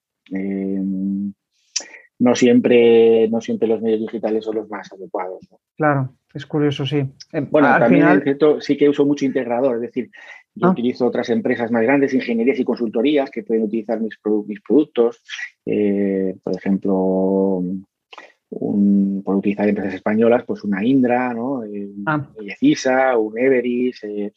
no 2.19 2.35
siempre, 2.35 3.29
no 3.29 3.39
siempre 3.39 3.67
los 3.67 3.81
medios 3.81 4.01
digitales 4.01 4.43
son 4.43 4.55
los 4.55 4.69
más 4.69 4.91
adecuados. 4.91 5.47
Claro, 5.77 6.15
es 6.33 6.45
curioso, 6.45 6.85
sí. 6.85 7.05
Bueno, 7.49 7.69
al 7.69 7.79
también 7.79 8.21
final... 8.21 8.61
sí 8.61 8.75
que 8.75 8.89
uso 8.89 9.05
mucho 9.05 9.23
integrador, 9.25 9.75
es 9.75 9.81
decir, 9.81 10.09
yo 10.53 10.67
ah. 10.67 10.71
utilizo 10.71 11.05
otras 11.05 11.29
empresas 11.29 11.71
más 11.71 11.83
grandes, 11.83 12.13
ingenierías 12.13 12.59
y 12.59 12.65
consultorías 12.65 13.29
que 13.29 13.43
pueden 13.43 13.63
utilizar 13.63 13.99
mis, 13.99 14.17
mis 14.47 14.61
productos. 14.61 15.21
Eh, 15.65 16.35
por 16.43 16.55
ejemplo, 16.55 17.61
por 18.49 19.35
utilizar 19.35 19.67
empresas 19.67 19.95
españolas, 19.95 20.43
pues 20.45 20.63
una 20.63 20.85
Indra, 20.85 21.33
¿no? 21.33 21.63
Eh, 21.63 21.89
ah. 22.05 22.27
un 23.17 23.37
Everis, 23.37 24.03
eh, 24.03 24.33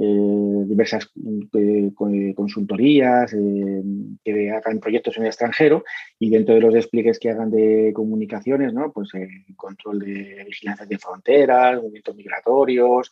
eh, 0.00 0.64
diversas 0.66 1.10
eh, 1.54 1.90
consultorías 2.36 3.32
eh, 3.32 3.82
que 4.22 4.50
hagan 4.52 4.78
proyectos 4.78 5.16
en 5.16 5.24
el 5.24 5.28
extranjero 5.28 5.82
y 6.20 6.30
dentro 6.30 6.54
de 6.54 6.60
los 6.60 6.72
despliegues 6.72 7.18
que 7.18 7.30
hagan 7.30 7.50
de 7.50 7.90
comunicaciones, 7.92 8.72
¿no? 8.72 8.92
pues 8.92 9.10
control 9.56 9.98
de 9.98 10.44
vigilancia 10.46 10.86
de 10.86 10.98
fronteras, 10.98 11.82
movimientos 11.82 12.14
migratorios, 12.14 13.10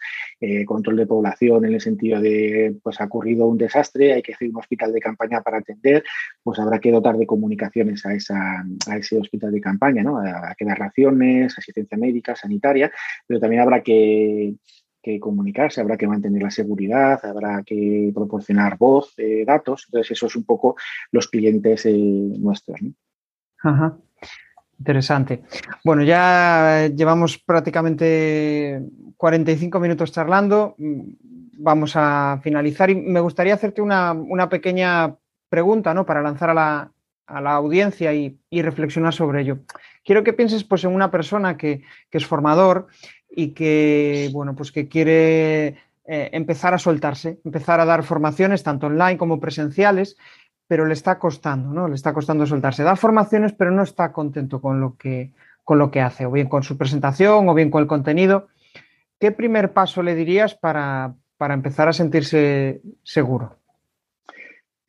control 0.65 0.97
de 0.97 1.07
población 1.07 1.65
en 1.65 1.75
el 1.75 1.81
sentido 1.81 2.21
de, 2.21 2.77
pues 2.81 3.01
ha 3.01 3.05
ocurrido 3.07 3.47
un 3.47 3.59
desastre, 3.59 4.13
hay 4.13 4.23
que 4.23 4.35
hacer 4.35 4.49
un 4.49 4.59
hospital 4.59 4.93
de 4.93 5.01
campaña 5.01 5.41
para 5.41 5.59
atender, 5.59 6.05
pues 6.45 6.59
habrá 6.61 6.79
que 6.79 6.93
dotar 6.93 7.17
de 7.17 7.27
comunicaciones 7.27 8.05
a, 8.07 8.11
a 8.11 8.97
ese 8.97 9.19
hospital 9.19 9.51
de 9.51 9.61
campaña, 9.61 10.05
¿no? 10.05 10.19
Habrá 10.19 10.55
que 10.57 10.65
dar 10.65 10.79
raciones, 10.79 11.59
asistencia 11.59 11.99
médica, 11.99 12.37
sanitaria, 12.37 12.93
pero 13.27 13.41
también 13.41 13.63
habrá 13.63 13.83
que 13.83 14.55
que 15.07 15.21
comunicarse, 15.21 15.81
habrá 15.81 15.97
que 15.97 16.09
mantener 16.09 16.43
la 16.43 16.51
seguridad, 16.51 17.25
habrá 17.25 17.63
que 17.63 18.11
proporcionar 18.13 18.77
voz, 18.77 19.15
eh, 19.19 19.45
datos. 19.47 19.85
Entonces, 19.87 20.11
eso 20.11 20.27
es 20.27 20.35
un 20.35 20.43
poco 20.43 20.75
los 21.13 21.29
clientes 21.29 21.87
eh, 21.87 21.93
nuestros. 21.93 22.81
Interesante. 24.81 25.45
Bueno, 25.85 26.03
ya 26.03 26.89
llevamos 26.89 27.39
prácticamente 27.39 28.83
45 29.17 29.79
minutos 29.79 30.11
charlando. 30.11 30.75
Vamos 30.77 31.93
a 31.95 32.41
finalizar 32.43 32.91
y 32.91 32.97
me 32.97 33.21
gustaría 33.21 33.55
hacerte 33.55 33.81
una, 33.81 34.49
pequeña 34.51 35.15
pregunta 35.49 35.95
¿no? 35.95 36.05
para 36.05 36.21
lanzar 36.21 36.51
a 36.51 36.55
la, 36.55 36.93
a 37.29 37.41
la 37.41 37.53
audiencia 37.53 38.13
y, 38.13 38.41
reflexionar 38.51 39.15
sobre 39.15 39.43
ello. 39.43 39.59
Quiero 40.05 40.25
que 40.25 40.33
pienses 40.33 40.65
pues, 40.65 40.83
en 40.83 40.93
una 40.93 41.13
persona 41.13 41.57
que, 41.57 41.83
que 42.11 42.19
es 42.19 42.27
formador 42.27 42.89
y 43.39 43.51
que, 43.51 44.31
bueno, 44.33 44.57
pues 44.57 44.73
que 44.73 44.89
quiere 44.89 45.67
eh, 46.07 46.31
empezar 46.33 46.73
a 46.73 46.79
soltarse, 46.79 47.39
empezar 47.45 47.81
a 47.81 47.85
dar 47.85 48.03
formaciones 48.03 48.63
tanto 48.63 48.87
online 48.87 49.19
como 49.19 49.39
presenciales, 49.39 50.17
pero 50.67 50.87
le 50.87 50.95
está 50.95 51.19
costando, 51.19 51.69
¿no? 51.71 51.87
Le 51.87 51.95
está 51.95 52.15
costando 52.15 52.47
soltarse. 52.47 52.83
Da 52.83 52.97
formaciones, 52.97 53.53
pero 53.53 53.71
no 53.71 53.83
está 53.83 54.11
contento 54.11 54.63
con 54.63 54.81
lo 54.81 54.97
que, 54.97 55.33
con 55.65 55.79
lo 55.79 55.91
que 55.91 56.01
hace, 56.01 56.25
o 56.25 56.31
bien 56.31 56.49
con 56.49 56.63
su 56.63 56.79
presentación, 56.79 57.47
o 57.47 57.55
bien 57.55 57.71
con 57.71 57.83
el 57.83 57.89
contenido. 57.89 58.49
¿Qué 59.21 59.33
primer 59.33 59.75
paso 59.75 60.03
le 60.03 60.15
dirías 60.15 60.55
para, 60.55 61.15
para 61.37 61.53
empezar 61.53 61.89
a 61.89 61.93
sentirse 61.93 62.81
seguro? 63.05 63.59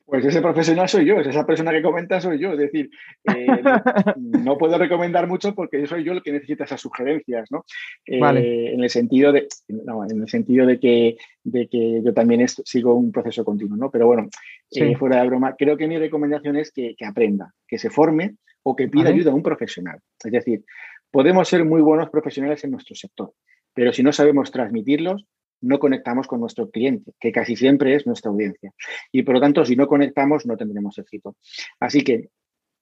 Pues 0.08 0.24
ese 0.24 0.40
profesional 0.40 0.88
soy 0.88 1.04
yo, 1.04 1.20
esa 1.20 1.44
persona 1.44 1.70
que 1.70 1.82
comenta 1.82 2.18
soy 2.18 2.38
yo. 2.38 2.52
Es 2.52 2.58
decir, 2.58 2.88
eh, 3.24 3.46
no 4.16 4.56
puedo 4.56 4.78
recomendar 4.78 5.28
mucho 5.28 5.54
porque 5.54 5.86
soy 5.86 6.02
yo 6.02 6.12
el 6.12 6.22
que 6.22 6.32
necesita 6.32 6.64
esas 6.64 6.80
sugerencias, 6.80 7.50
¿no? 7.50 7.66
Eh, 8.06 8.72
en 8.72 8.82
el 8.82 8.88
sentido 8.88 9.32
de, 9.32 9.48
en 9.68 10.22
el 10.22 10.28
sentido 10.28 10.64
de 10.64 10.80
que, 10.80 11.18
de 11.44 11.68
que 11.68 12.00
yo 12.02 12.14
también 12.14 12.48
sigo 12.48 12.94
un 12.94 13.12
proceso 13.12 13.44
continuo, 13.44 13.76
¿no? 13.76 13.90
Pero 13.90 14.06
bueno, 14.06 14.30
eh, 14.70 14.96
fuera 14.96 15.20
de 15.20 15.28
broma, 15.28 15.54
creo 15.58 15.76
que 15.76 15.86
mi 15.86 15.98
recomendación 15.98 16.56
es 16.56 16.72
que, 16.72 16.96
aprenda, 17.06 17.52
que 17.66 17.76
se 17.76 17.90
forme 17.90 18.36
o 18.62 18.74
que 18.74 18.88
pida 18.88 19.10
ayuda 19.10 19.32
a 19.32 19.34
un 19.34 19.42
profesional. 19.42 19.98
Es 20.24 20.32
decir, 20.32 20.64
podemos 21.10 21.46
ser 21.46 21.66
muy 21.66 21.82
buenos 21.82 22.08
profesionales 22.08 22.64
en 22.64 22.70
nuestro 22.70 22.94
sector, 22.94 23.34
pero 23.74 23.92
si 23.92 24.02
no 24.02 24.14
sabemos 24.14 24.50
transmitirlos, 24.52 25.26
no 25.60 25.78
conectamos 25.78 26.26
con 26.26 26.40
nuestro 26.40 26.70
cliente, 26.70 27.12
que 27.18 27.32
casi 27.32 27.56
siempre 27.56 27.94
es 27.94 28.06
nuestra 28.06 28.30
audiencia. 28.30 28.72
Y 29.12 29.22
por 29.22 29.34
lo 29.34 29.40
tanto, 29.40 29.64
si 29.64 29.76
no 29.76 29.86
conectamos, 29.86 30.46
no 30.46 30.56
tendremos 30.56 30.98
éxito. 30.98 31.36
Así 31.80 32.02
que, 32.02 32.30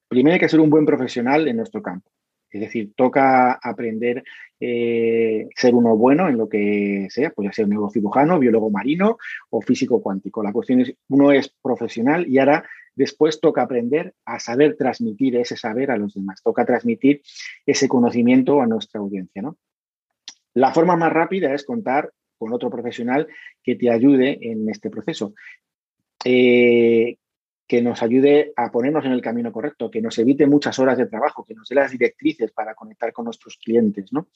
primero 0.09 0.35
hay 0.35 0.41
que 0.41 0.49
ser 0.49 0.61
un 0.61 0.71
buen 0.71 0.87
profesional 0.87 1.49
en 1.49 1.57
nuestro 1.57 1.83
campo. 1.83 2.11
Es 2.51 2.61
decir, 2.61 2.93
toca 2.95 3.59
aprender 3.63 4.23
eh, 4.61 5.49
ser 5.55 5.75
uno 5.75 5.97
bueno 5.97 6.29
en 6.29 6.39
lo 6.39 6.49
que 6.49 7.07
sea, 7.11 7.31
pues 7.31 7.47
ya 7.47 7.53
sea 7.53 7.67
neurocirujano, 7.67 8.39
biólogo 8.39 8.71
marino 8.71 9.19
o 9.51 9.61
físico 9.61 10.01
cuántico. 10.01 10.43
La 10.43 10.53
cuestión 10.53 10.81
es, 10.81 10.95
uno 11.09 11.33
es 11.33 11.55
profesional 11.61 12.27
y 12.29 12.39
ahora 12.39 12.65
después 12.95 13.41
toca 13.41 13.63
aprender 13.63 14.15
a 14.25 14.39
saber 14.39 14.77
transmitir 14.77 15.37
ese 15.37 15.57
saber 15.57 15.91
a 15.91 15.99
los 15.99 16.15
demás, 16.15 16.43
toca 16.43 16.65
transmitir 16.65 17.21
ese 17.67 17.89
conocimiento 17.89 18.63
a 18.63 18.67
nuestra 18.67 19.01
audiencia. 19.01 19.43
¿no? 19.43 19.59
La 20.55 20.73
forma 20.73 20.97
más 20.97 21.13
rápida 21.13 21.53
es 21.53 21.65
contar 21.65 22.11
con 22.39 22.53
otro 22.53 22.71
profesional 22.71 23.27
que 23.63 23.77
te 23.77 23.91
ayude 23.91 24.39
en 24.41 24.69
este 24.69 24.91
proceso. 24.91 25.35
Eh, 26.25 27.19
que 27.69 27.83
nos 27.83 28.01
ayude 28.03 28.53
a 28.55 28.71
ponernos 28.71 29.05
en 29.05 29.13
el 29.13 29.21
camino 29.21 29.51
correcto, 29.51 29.91
que 29.91 30.01
nos 30.01 30.17
evite 30.19 30.47
muchas 30.47 30.79
horas 30.79 30.97
de 30.99 31.07
trabajo, 31.07 31.45
que 31.45 31.55
nos 31.55 31.69
dé 31.69 31.75
las 31.75 31.91
directrices 31.91 32.53
para 32.53 32.75
conectar 32.75 33.13
con 33.13 33.25
nuestros 33.25 33.57
clientes. 33.57 34.13
¿no? 34.13 34.29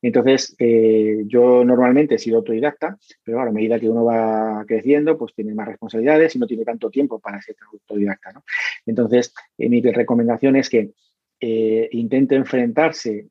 Entonces, 0.00 0.54
eh, 0.60 1.24
yo 1.26 1.64
normalmente 1.64 2.14
he 2.14 2.18
sido 2.18 2.38
autodidacta, 2.38 2.96
pero 3.24 3.40
a 3.40 3.50
medida 3.50 3.80
que 3.80 3.88
uno 3.88 4.04
va 4.04 4.64
creciendo, 4.64 5.18
pues 5.18 5.34
tiene 5.34 5.54
más 5.54 5.66
responsabilidades 5.66 6.36
y 6.36 6.38
no 6.38 6.46
tiene 6.46 6.64
tanto 6.64 6.88
tiempo 6.88 7.18
para 7.18 7.42
ser 7.42 7.56
autodidacta. 7.72 8.32
¿no? 8.32 8.44
Entonces, 8.86 9.34
eh, 9.58 9.68
mi 9.68 9.80
recomendación 9.80 10.54
es 10.54 10.70
que 10.70 10.92
intente 11.40 12.34
enfrentarse 12.34 13.28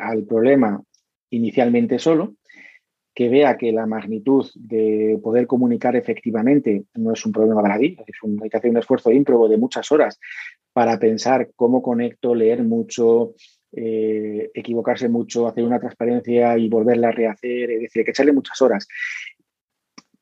al 0.00 0.24
problema 0.24 0.82
inicialmente 1.30 1.98
solo, 2.00 2.34
que 3.20 3.28
vea 3.28 3.58
que 3.58 3.70
la 3.70 3.84
magnitud 3.84 4.46
de 4.54 5.20
poder 5.22 5.46
comunicar 5.46 5.94
efectivamente 5.94 6.84
no 6.94 7.12
es 7.12 7.26
un 7.26 7.32
problema 7.32 7.60
para 7.60 7.76
es 7.76 8.22
un, 8.22 8.42
hay 8.42 8.48
que 8.48 8.56
hacer 8.56 8.70
un 8.70 8.78
esfuerzo 8.78 9.10
ímprobo 9.10 9.46
de 9.46 9.58
muchas 9.58 9.92
horas 9.92 10.18
para 10.72 10.98
pensar 10.98 11.50
cómo 11.54 11.82
conecto, 11.82 12.34
leer 12.34 12.64
mucho, 12.64 13.34
eh, 13.72 14.50
equivocarse 14.54 15.10
mucho, 15.10 15.46
hacer 15.46 15.64
una 15.64 15.78
transparencia 15.78 16.56
y 16.56 16.70
volverla 16.70 17.08
a 17.08 17.12
rehacer, 17.12 17.72
es 17.72 17.80
decir, 17.82 18.06
que 18.06 18.12
echarle 18.12 18.32
muchas 18.32 18.62
horas. 18.62 18.88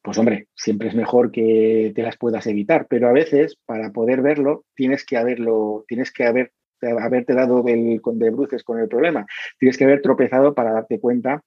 Pues 0.03 0.19
hombre, 0.19 0.49
siempre 0.57 0.89
es 0.89 0.97
mejor 0.97 1.31
que 1.31 1.93
te 1.95 2.03
las 2.03 2.17
puedas 2.17 2.49
evitar, 2.49 2.89
pero 2.91 3.09
a 3.09 3.13
veces 3.13 3.61
para 3.65 3.93
poder 3.93 4.23
verlo 4.23 4.65
tienes 4.75 5.07
que 5.07 5.17
haberlo, 5.17 5.85
tienes 5.87 6.11
que 6.11 6.25
haber, 6.25 6.51
haberte 6.83 7.33
dado 7.33 7.63
de 7.63 8.31
bruces 8.33 8.65
con 8.65 8.81
el 8.81 8.89
problema, 8.89 9.25
tienes 9.57 9.79
que 9.79 9.85
haber 9.85 10.03
tropezado 10.03 10.53
para 10.53 10.73
darte 10.73 10.99
cuenta 10.99 11.45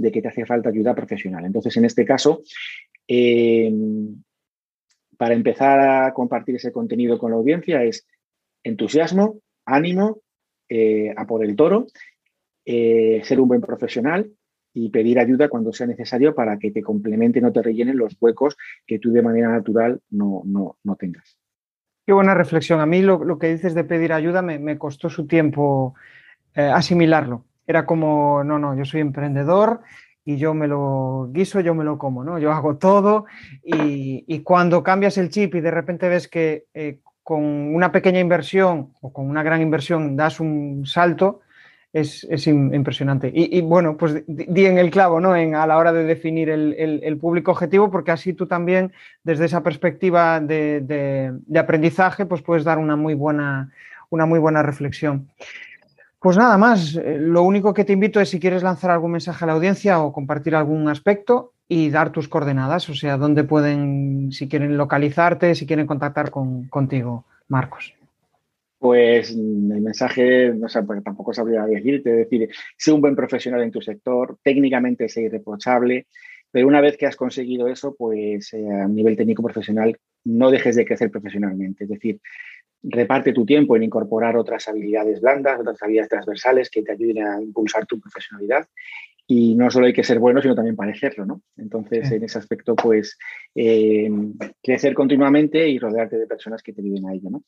de 0.00 0.10
que 0.10 0.22
te 0.22 0.28
hace 0.28 0.46
falta 0.46 0.70
ayuda 0.70 0.94
profesional. 0.94 1.44
Entonces, 1.44 1.76
en 1.76 1.84
este 1.84 2.04
caso, 2.04 2.42
eh, 3.06 3.70
para 5.16 5.34
empezar 5.34 5.80
a 5.80 6.14
compartir 6.14 6.56
ese 6.56 6.72
contenido 6.72 7.18
con 7.18 7.30
la 7.30 7.36
audiencia 7.36 7.84
es 7.84 8.06
entusiasmo, 8.62 9.40
ánimo, 9.66 10.22
eh, 10.68 11.12
a 11.14 11.26
por 11.26 11.44
el 11.44 11.54
toro, 11.54 11.86
eh, 12.64 13.20
ser 13.24 13.40
un 13.40 13.48
buen 13.48 13.60
profesional 13.60 14.30
y 14.72 14.88
pedir 14.88 15.18
ayuda 15.18 15.48
cuando 15.48 15.72
sea 15.72 15.86
necesario 15.86 16.34
para 16.34 16.58
que 16.58 16.70
te 16.70 16.82
complementen 16.82 17.44
o 17.44 17.52
te 17.52 17.60
rellenen 17.60 17.98
los 17.98 18.16
huecos 18.20 18.56
que 18.86 18.98
tú 18.98 19.12
de 19.12 19.22
manera 19.22 19.50
natural 19.50 20.00
no, 20.10 20.42
no, 20.44 20.96
tengas. 20.96 21.36
Qué 22.06 22.12
buena 22.14 22.34
reflexión. 22.34 22.80
A 22.80 22.86
mí 22.86 23.02
lo, 23.02 23.38
que 23.38 23.52
dices 23.52 23.74
de 23.74 23.84
pedir 23.84 24.12
ayuda 24.12 24.40
me, 24.40 24.78
costó 24.78 25.10
su 25.10 25.26
tiempo 25.26 25.94
asimilarlo 26.54 27.44
era 27.70 27.86
como, 27.86 28.44
no, 28.44 28.58
no, 28.58 28.76
yo 28.76 28.84
soy 28.84 29.00
emprendedor 29.00 29.80
y 30.24 30.36
yo 30.36 30.54
me 30.54 30.68
lo 30.68 31.30
guiso, 31.32 31.60
yo 31.60 31.74
me 31.74 31.84
lo 31.84 31.98
como, 31.98 32.24
¿no? 32.24 32.38
Yo 32.38 32.52
hago 32.52 32.76
todo 32.76 33.26
y, 33.62 34.40
cuando 34.40 34.82
cambias 34.82 35.16
el 35.18 35.30
chip 35.30 35.54
y 35.54 35.60
de 35.60 35.70
repente 35.70 36.08
ves 36.08 36.28
que 36.28 36.66
eh, 36.74 36.98
con 37.22 37.42
una 37.74 37.92
pequeña 37.92 38.20
inversión 38.20 38.92
o 39.00 39.12
con 39.12 39.30
una 39.30 39.42
gran 39.42 39.62
inversión 39.62 40.16
das 40.16 40.40
un 40.40 40.84
salto, 40.84 41.40
es, 41.92 42.46
impresionante. 42.46 43.30
Y, 43.34 43.60
bueno, 43.62 43.96
pues 43.96 44.22
di 44.26 44.66
en 44.66 44.78
el 44.78 44.90
clavo, 44.90 45.20
¿no? 45.20 45.34
En, 45.34 45.54
a 45.54 45.66
la 45.66 45.76
hora 45.76 45.92
de 45.92 46.04
definir 46.04 46.48
el, 46.48 47.18
público 47.18 47.50
objetivo, 47.50 47.90
porque 47.90 48.12
así 48.12 48.32
tú 48.32 48.46
también, 48.46 48.92
desde 49.24 49.46
esa 49.46 49.62
perspectiva 49.62 50.40
de, 50.40 50.80
de, 50.80 51.58
aprendizaje, 51.58 52.26
pues 52.26 52.42
puedes 52.42 52.64
dar 52.64 52.78
una 52.78 52.94
muy 52.94 53.14
buena, 53.14 53.72
una 54.08 54.26
muy 54.26 54.38
buena 54.38 54.62
reflexión. 54.62 55.28
Pues 56.20 56.36
nada 56.36 56.58
más, 56.58 56.96
eh, 56.96 57.16
lo 57.18 57.42
único 57.42 57.72
que 57.72 57.84
te 57.84 57.94
invito 57.94 58.20
es 58.20 58.28
si 58.28 58.38
quieres 58.38 58.62
lanzar 58.62 58.90
algún 58.90 59.12
mensaje 59.12 59.42
a 59.42 59.46
la 59.46 59.54
audiencia 59.54 60.02
o 60.02 60.12
compartir 60.12 60.54
algún 60.54 60.86
aspecto 60.88 61.54
y 61.66 61.88
dar 61.88 62.12
tus 62.12 62.28
coordenadas, 62.28 62.90
o 62.90 62.94
sea, 62.94 63.16
dónde 63.16 63.44
pueden, 63.44 64.30
si 64.30 64.46
quieren 64.46 64.76
localizarte, 64.76 65.54
si 65.54 65.66
quieren 65.66 65.86
contactar 65.86 66.30
contigo, 66.30 67.24
Marcos. 67.48 67.94
Pues 68.78 69.34
mm, 69.34 69.72
el 69.72 69.80
mensaje, 69.80 70.52
no 70.54 70.68
sé, 70.68 70.82
porque 70.82 71.00
tampoco 71.00 71.32
sabría 71.32 71.64
decirte, 71.64 72.10
es 72.10 72.28
decir, 72.28 72.50
sé 72.76 72.92
un 72.92 73.00
buen 73.00 73.16
profesional 73.16 73.62
en 73.62 73.70
tu 73.70 73.80
sector, 73.80 74.36
técnicamente 74.42 75.08
sé 75.08 75.22
irreprochable, 75.22 76.06
pero 76.50 76.66
una 76.66 76.82
vez 76.82 76.98
que 76.98 77.06
has 77.06 77.16
conseguido 77.16 77.68
eso, 77.68 77.94
pues 77.96 78.52
eh, 78.52 78.68
a 78.68 78.88
nivel 78.88 79.16
técnico 79.16 79.42
profesional, 79.42 79.96
no 80.24 80.50
dejes 80.50 80.76
de 80.76 80.84
crecer 80.84 81.10
profesionalmente. 81.10 81.84
Es 81.84 81.90
decir, 81.90 82.20
reparte 82.82 83.32
tu 83.32 83.44
tiempo 83.44 83.76
en 83.76 83.82
incorporar 83.82 84.36
otras 84.36 84.68
habilidades 84.68 85.20
blandas, 85.20 85.60
otras 85.60 85.82
habilidades 85.82 86.10
transversales 86.10 86.70
que 86.70 86.82
te 86.82 86.92
ayuden 86.92 87.26
a 87.26 87.42
impulsar 87.42 87.86
tu 87.86 88.00
profesionalidad. 88.00 88.66
Y 89.26 89.54
no 89.54 89.70
solo 89.70 89.86
hay 89.86 89.92
que 89.92 90.02
ser 90.02 90.18
bueno, 90.18 90.42
sino 90.42 90.56
también 90.56 90.74
parecerlo, 90.74 91.24
¿no? 91.24 91.42
Entonces, 91.56 92.10
en 92.10 92.24
ese 92.24 92.38
aspecto, 92.38 92.74
pues, 92.74 93.16
eh, 93.54 94.10
crecer 94.60 94.92
continuamente 94.92 95.68
y 95.68 95.78
rodearte 95.78 96.18
de 96.18 96.26
personas 96.26 96.64
que 96.64 96.72
te 96.72 96.80
ayuden 96.80 97.06
a 97.06 97.14
ello, 97.14 97.30
¿no? 97.30 97.44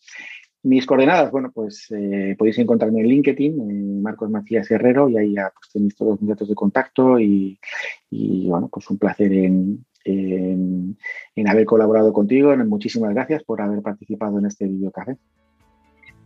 Mis 0.62 0.86
coordenadas, 0.86 1.32
bueno, 1.32 1.50
pues 1.52 1.88
eh, 1.90 2.36
podéis 2.38 2.56
encontrarme 2.60 3.00
en 3.00 3.08
LinkedIn, 3.08 4.00
Marcos 4.00 4.30
Macías 4.30 4.70
Herrero, 4.70 5.08
y 5.08 5.18
ahí 5.18 5.34
ya 5.34 5.50
pues, 5.52 5.72
tenéis 5.72 5.96
todos 5.96 6.20
mis 6.20 6.28
datos 6.28 6.48
de 6.48 6.54
contacto 6.54 7.18
y, 7.18 7.58
y, 8.10 8.48
bueno, 8.48 8.68
pues 8.72 8.88
un 8.88 8.98
placer 8.98 9.32
en, 9.32 9.84
en, 10.04 10.96
haber 11.46 11.64
colaborado 11.64 12.12
contigo. 12.12 12.54
Muchísimas 12.56 13.14
gracias 13.14 13.42
por 13.42 13.60
haber 13.60 13.82
participado 13.82 14.38
en 14.38 14.46
este 14.46 14.66
video 14.66 14.90
café. 14.90 15.16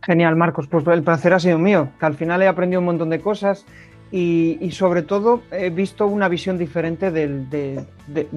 Genial, 0.01 0.35
Marcos. 0.35 0.67
Pues 0.67 0.85
el 0.87 1.03
placer 1.03 1.33
ha 1.33 1.39
sido 1.39 1.57
mío, 1.57 1.89
que 1.99 2.05
al 2.05 2.15
final 2.15 2.41
he 2.41 2.47
aprendido 2.47 2.79
un 2.79 2.85
montón 2.85 3.09
de 3.09 3.19
cosas 3.19 3.65
y, 4.11 4.69
sobre 4.71 5.01
todo 5.01 5.41
he 5.51 5.69
visto 5.69 6.07
una 6.07 6.29
visión 6.29 6.57
diferente 6.57 7.11
de, 7.11 7.85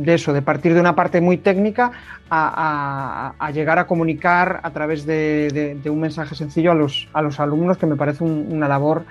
eso, 0.06 0.32
de 0.32 0.42
partir 0.42 0.74
de 0.74 0.80
una 0.80 0.96
parte 0.96 1.20
muy 1.20 1.36
técnica 1.36 1.92
a, 2.28 3.50
llegar 3.54 3.78
a 3.78 3.86
comunicar 3.86 4.60
a 4.62 4.70
través 4.70 5.06
de, 5.06 5.80
un 5.86 6.00
mensaje 6.00 6.34
sencillo 6.34 6.72
a 6.72 6.74
los, 6.74 7.08
a 7.12 7.22
los 7.22 7.38
alumnos, 7.38 7.78
que 7.78 7.86
me 7.86 7.96
parece 7.96 8.24
una 8.24 8.66
labor 8.66 9.04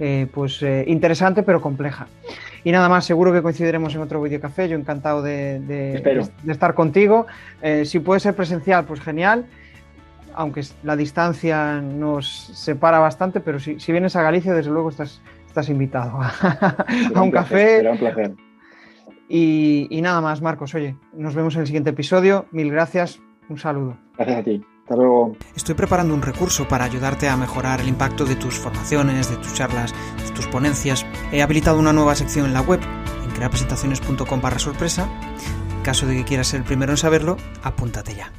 eh, 0.00 0.26
pues, 0.32 0.62
eh, 0.62 0.84
interesante 0.86 1.42
pero 1.42 1.60
compleja. 1.60 2.06
Y 2.64 2.72
nada 2.72 2.88
más, 2.88 3.04
seguro 3.04 3.32
que 3.32 3.42
coincidiremos 3.42 3.94
en 3.94 4.00
otro 4.00 4.22
videocafé. 4.22 4.68
Yo 4.68 4.76
encantado 4.76 5.22
de, 5.22 6.22
estar 6.48 6.74
contigo. 6.74 7.26
Eh, 7.60 7.84
si 7.84 8.00
puede 8.00 8.20
ser 8.20 8.34
presencial, 8.34 8.86
pues 8.86 9.00
genial. 9.00 9.44
Aunque 10.34 10.62
la 10.82 10.96
distancia 10.96 11.80
nos 11.80 12.26
separa 12.26 12.98
bastante, 12.98 13.40
pero 13.40 13.60
si, 13.60 13.76
vienes 13.92 14.16
a 14.16 14.22
Galicia, 14.22 14.54
desde 14.54 14.70
luego 14.70 14.88
estás, 14.88 15.20
estás 15.46 15.68
invitado 15.68 16.18
a, 16.20 16.74
un, 17.22 17.30
café. 17.30 17.76
Será 17.76 17.92
un 17.92 17.98
placer. 17.98 18.32
Y, 19.28 19.86
y 19.90 20.00
nada 20.00 20.22
más, 20.22 20.40
Marcos. 20.40 20.74
Oye, 20.74 20.96
nos 21.12 21.34
vemos 21.34 21.54
en 21.54 21.60
el 21.60 21.66
siguiente 21.66 21.90
episodio. 21.90 22.46
Mil 22.50 22.70
gracias. 22.70 23.20
Un 23.48 23.58
saludo. 23.58 23.96
Gracias 24.16 24.38
a 24.38 24.42
ti. 24.42 24.64
Hasta 24.84 24.96
luego. 24.96 25.34
Estoy 25.56 25.74
preparando 25.74 26.12
un 26.12 26.20
recurso 26.20 26.68
para 26.68 26.84
ayudarte 26.84 27.26
a 27.26 27.38
mejorar 27.38 27.80
el 27.80 27.88
impacto 27.88 28.26
de 28.26 28.36
tus 28.36 28.58
formaciones, 28.58 29.30
de 29.30 29.38
tus 29.38 29.54
charlas, 29.54 29.94
de 30.22 30.30
tus 30.32 30.46
ponencias. 30.46 31.06
He 31.32 31.40
habilitado 31.40 31.78
una 31.78 31.94
nueva 31.94 32.14
sección 32.14 32.44
en 32.44 32.52
la 32.52 32.60
web, 32.60 32.80
en 33.24 33.30
creapresentaciones.com 33.30 34.40
barra 34.42 34.58
sorpresa. 34.58 35.08
En 35.74 35.82
caso 35.82 36.06
de 36.06 36.16
que 36.16 36.24
quieras 36.24 36.48
ser 36.48 36.60
el 36.60 36.66
primero 36.66 36.92
en 36.92 36.98
saberlo, 36.98 37.38
apúntate 37.62 38.14
ya. 38.14 38.30